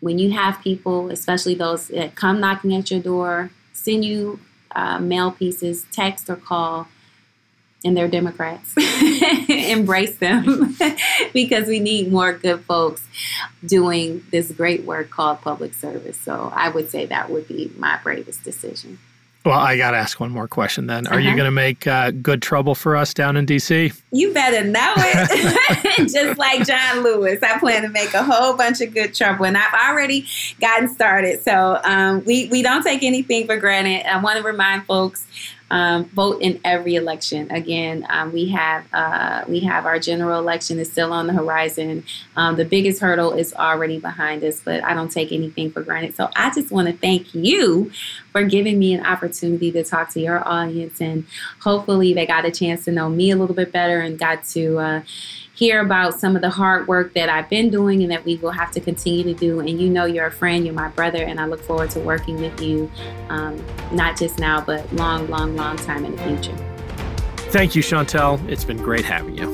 when 0.00 0.18
you 0.18 0.32
have 0.32 0.60
people, 0.60 1.10
especially 1.10 1.54
those 1.54 1.88
that 1.88 2.16
come 2.16 2.38
knocking 2.38 2.76
at 2.76 2.90
your 2.90 3.00
door, 3.00 3.50
send 3.72 4.04
you 4.04 4.40
uh, 4.74 4.98
mail 4.98 5.30
pieces, 5.30 5.86
text 5.92 6.28
or 6.30 6.36
call, 6.36 6.88
and 7.84 7.96
they're 7.96 8.08
Democrats. 8.08 8.74
Embrace 9.48 10.16
them 10.16 10.76
because 11.32 11.68
we 11.68 11.78
need 11.78 12.10
more 12.10 12.32
good 12.32 12.60
folks 12.64 13.06
doing 13.64 14.24
this 14.30 14.50
great 14.52 14.84
work 14.84 15.10
called 15.10 15.40
public 15.40 15.74
service. 15.74 16.18
So 16.18 16.52
I 16.54 16.70
would 16.70 16.90
say 16.90 17.06
that 17.06 17.30
would 17.30 17.46
be 17.46 17.72
my 17.76 17.98
bravest 18.02 18.42
decision. 18.42 18.98
Well, 19.48 19.58
I 19.58 19.78
got 19.78 19.92
to 19.92 19.96
ask 19.96 20.20
one 20.20 20.30
more 20.30 20.46
question 20.46 20.88
then. 20.88 21.06
Are 21.06 21.14
uh-huh. 21.14 21.20
you 21.20 21.30
going 21.34 21.46
to 21.46 21.50
make 21.50 21.86
uh, 21.86 22.10
good 22.10 22.42
trouble 22.42 22.74
for 22.74 22.94
us 22.94 23.14
down 23.14 23.34
in 23.34 23.46
D.C.? 23.46 23.92
You 24.10 24.34
better 24.34 24.62
know 24.62 24.92
it. 24.98 26.08
Just 26.12 26.38
like 26.38 26.66
John 26.66 27.02
Lewis, 27.02 27.42
I 27.42 27.58
plan 27.58 27.80
to 27.80 27.88
make 27.88 28.12
a 28.12 28.22
whole 28.22 28.58
bunch 28.58 28.82
of 28.82 28.92
good 28.92 29.14
trouble, 29.14 29.46
and 29.46 29.56
I've 29.56 29.72
already 29.72 30.26
gotten 30.60 30.90
started. 30.90 31.42
So 31.42 31.80
um, 31.82 32.22
we, 32.26 32.48
we 32.48 32.60
don't 32.60 32.82
take 32.82 33.02
anything 33.02 33.46
for 33.46 33.56
granted. 33.56 34.04
I 34.06 34.20
want 34.20 34.36
to 34.36 34.42
remind 34.42 34.84
folks 34.84 35.26
um, 35.70 36.04
vote 36.06 36.40
in 36.40 36.60
every 36.64 36.94
election. 36.94 37.50
Again, 37.50 38.06
um, 38.08 38.32
we 38.32 38.48
have 38.48 38.84
uh, 38.92 39.44
we 39.48 39.60
have 39.60 39.86
our 39.86 39.98
general 39.98 40.38
election 40.38 40.78
is 40.78 40.90
still 40.90 41.12
on 41.12 41.26
the 41.26 41.32
horizon. 41.32 42.04
Um, 42.36 42.56
the 42.56 42.64
biggest 42.64 43.00
hurdle 43.00 43.32
is 43.32 43.52
already 43.54 43.98
behind 43.98 44.42
us, 44.44 44.60
but 44.60 44.82
I 44.84 44.94
don't 44.94 45.10
take 45.10 45.32
anything 45.32 45.70
for 45.70 45.82
granted. 45.82 46.16
So 46.16 46.30
I 46.36 46.50
just 46.54 46.70
want 46.70 46.88
to 46.88 46.96
thank 46.96 47.34
you 47.34 47.90
for 48.38 48.44
giving 48.48 48.78
me 48.78 48.94
an 48.94 49.04
opportunity 49.04 49.72
to 49.72 49.82
talk 49.82 50.10
to 50.10 50.20
your 50.20 50.46
audience, 50.46 51.00
and 51.00 51.26
hopefully 51.60 52.14
they 52.14 52.24
got 52.24 52.44
a 52.44 52.50
chance 52.52 52.84
to 52.84 52.92
know 52.92 53.08
me 53.08 53.32
a 53.32 53.36
little 53.36 53.54
bit 53.54 53.72
better 53.72 54.00
and 54.00 54.18
got 54.18 54.44
to. 54.44 54.78
Uh, 54.78 55.02
hear 55.54 55.80
about 55.80 56.14
some 56.14 56.36
of 56.36 56.42
the 56.42 56.50
hard 56.50 56.86
work 56.86 57.14
that 57.14 57.28
I've 57.28 57.50
been 57.50 57.68
doing 57.68 58.04
and 58.04 58.12
that 58.12 58.24
we 58.24 58.36
will 58.36 58.52
have 58.52 58.70
to 58.70 58.80
continue 58.80 59.24
to 59.24 59.34
do. 59.34 59.58
And 59.58 59.70
you 59.70 59.88
know, 59.88 60.04
you're 60.04 60.26
a 60.26 60.30
friend, 60.30 60.64
you're 60.64 60.72
my 60.72 60.86
brother, 60.86 61.24
and 61.24 61.40
I 61.40 61.46
look 61.46 61.60
forward 61.62 61.90
to 61.90 61.98
working 61.98 62.40
with 62.40 62.62
you, 62.62 62.88
um, 63.28 63.60
not 63.90 64.16
just 64.16 64.38
now, 64.38 64.60
but 64.60 64.92
long, 64.92 65.28
long, 65.28 65.56
long 65.56 65.76
time 65.76 66.04
in 66.04 66.14
the 66.14 66.22
future. 66.22 66.56
Thank 67.50 67.74
you, 67.74 67.82
Shontel. 67.82 68.48
It's 68.48 68.62
been 68.62 68.76
great 68.76 69.04
having 69.04 69.36
you. 69.36 69.48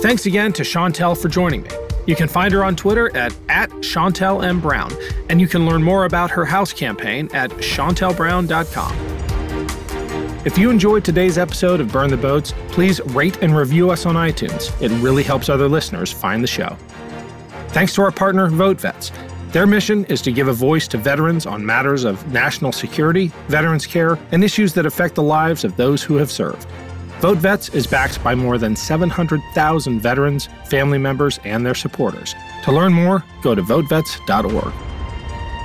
Thanks 0.00 0.26
again 0.26 0.52
to 0.52 0.62
Shontel 0.62 1.20
for 1.20 1.28
joining 1.28 1.64
me. 1.64 1.70
You 2.10 2.16
can 2.16 2.26
find 2.26 2.52
her 2.54 2.64
on 2.64 2.74
Twitter 2.74 3.16
at, 3.16 3.32
at 3.48 3.70
Shontel 3.70 4.44
M. 4.44 4.60
Brown, 4.60 4.92
and 5.28 5.40
you 5.40 5.46
can 5.46 5.64
learn 5.64 5.80
more 5.80 6.06
about 6.06 6.28
her 6.32 6.44
house 6.44 6.72
campaign 6.72 7.30
at 7.32 7.50
shontelbrown.com. 7.50 8.96
If 10.44 10.58
you 10.58 10.70
enjoyed 10.70 11.04
today's 11.04 11.38
episode 11.38 11.80
of 11.80 11.92
Burn 11.92 12.10
the 12.10 12.16
Boats, 12.16 12.52
please 12.70 13.00
rate 13.12 13.40
and 13.44 13.56
review 13.56 13.92
us 13.92 14.06
on 14.06 14.16
iTunes. 14.16 14.72
It 14.82 14.90
really 15.00 15.22
helps 15.22 15.48
other 15.48 15.68
listeners 15.68 16.10
find 16.10 16.42
the 16.42 16.48
show. 16.48 16.76
Thanks 17.68 17.94
to 17.94 18.02
our 18.02 18.10
partner, 18.10 18.50
VoteVets. 18.50 19.12
Their 19.52 19.68
mission 19.68 20.04
is 20.06 20.20
to 20.22 20.32
give 20.32 20.48
a 20.48 20.52
voice 20.52 20.88
to 20.88 20.98
veterans 20.98 21.46
on 21.46 21.64
matters 21.64 22.02
of 22.02 22.26
national 22.32 22.72
security, 22.72 23.30
veterans 23.46 23.86
care, 23.86 24.18
and 24.32 24.42
issues 24.42 24.74
that 24.74 24.84
affect 24.84 25.14
the 25.14 25.22
lives 25.22 25.62
of 25.62 25.76
those 25.76 26.02
who 26.02 26.16
have 26.16 26.32
served. 26.32 26.66
VoteVets 27.20 27.74
is 27.74 27.86
backed 27.86 28.24
by 28.24 28.34
more 28.34 28.56
than 28.56 28.74
700,000 28.74 30.00
veterans, 30.00 30.48
family 30.64 30.96
members, 30.96 31.38
and 31.44 31.66
their 31.66 31.74
supporters. 31.74 32.34
To 32.64 32.72
learn 32.72 32.94
more, 32.94 33.22
go 33.42 33.54
to 33.54 33.60
votevets.org. 33.60 34.72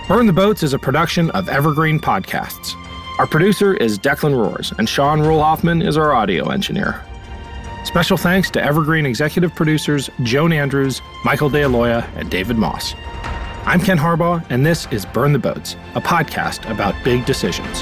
Burn 0.10 0.28
the 0.28 0.34
Boats 0.34 0.64
is 0.64 0.74
a 0.74 0.80
production 0.80 1.30
of 1.32 1.48
Evergreen 1.48 1.98
Podcasts. 1.98 2.76
Our 3.20 3.26
producer 3.26 3.74
is 3.74 3.98
Declan 3.98 4.38
Roars, 4.38 4.74
and 4.78 4.90
Sean 4.90 5.22
Rule 5.22 5.42
Hoffman 5.42 5.82
is 5.82 5.96
our 5.96 6.14
audio 6.14 6.50
engineer. 6.50 7.02
Special 7.86 8.18
thanks 8.18 8.52
to 8.52 8.62
Evergreen 8.62 9.06
executive 9.06 9.56
producers 9.56 10.10
Joan 10.24 10.52
Andrews, 10.52 11.02
Michael 11.24 11.50
DeAloia, 11.50 12.06
and 12.18 12.30
David 12.30 12.58
Moss. 12.58 12.96
I'm 13.66 13.80
Ken 13.80 13.98
Harbaugh, 13.98 14.46
and 14.50 14.66
this 14.66 14.88
is 14.92 15.06
Burn 15.06 15.32
the 15.32 15.40
Boats, 15.40 15.78
a 15.96 16.02
podcast 16.02 16.70
about 16.70 17.02
big 17.06 17.26
decisions. 17.26 17.82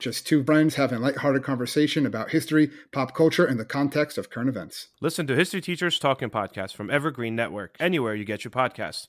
Just 0.00 0.26
two 0.26 0.42
friends 0.42 0.76
having 0.76 0.96
a 0.96 1.00
lighthearted 1.00 1.44
conversation 1.44 2.06
about 2.06 2.30
history, 2.30 2.70
pop 2.90 3.14
culture, 3.14 3.44
and 3.44 3.60
the 3.60 3.66
context 3.66 4.16
of 4.16 4.30
current 4.30 4.48
events. 4.48 4.88
Listen 5.02 5.26
to 5.26 5.36
History 5.36 5.60
Teachers 5.60 5.98
Talking 5.98 6.30
Podcast 6.30 6.74
from 6.74 6.90
Evergreen 6.90 7.36
Network, 7.36 7.76
anywhere 7.78 8.14
you 8.14 8.24
get 8.24 8.42
your 8.42 8.50
podcast. 8.50 9.08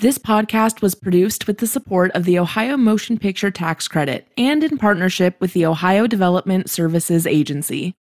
This 0.00 0.18
podcast 0.18 0.82
was 0.82 0.94
produced 0.94 1.46
with 1.46 1.58
the 1.58 1.66
support 1.66 2.10
of 2.10 2.24
the 2.24 2.38
Ohio 2.38 2.76
Motion 2.76 3.18
Picture 3.18 3.50
Tax 3.50 3.88
Credit 3.88 4.28
and 4.36 4.62
in 4.62 4.76
partnership 4.76 5.40
with 5.40 5.54
the 5.54 5.64
Ohio 5.64 6.06
Development 6.06 6.68
Services 6.68 7.26
Agency. 7.26 7.92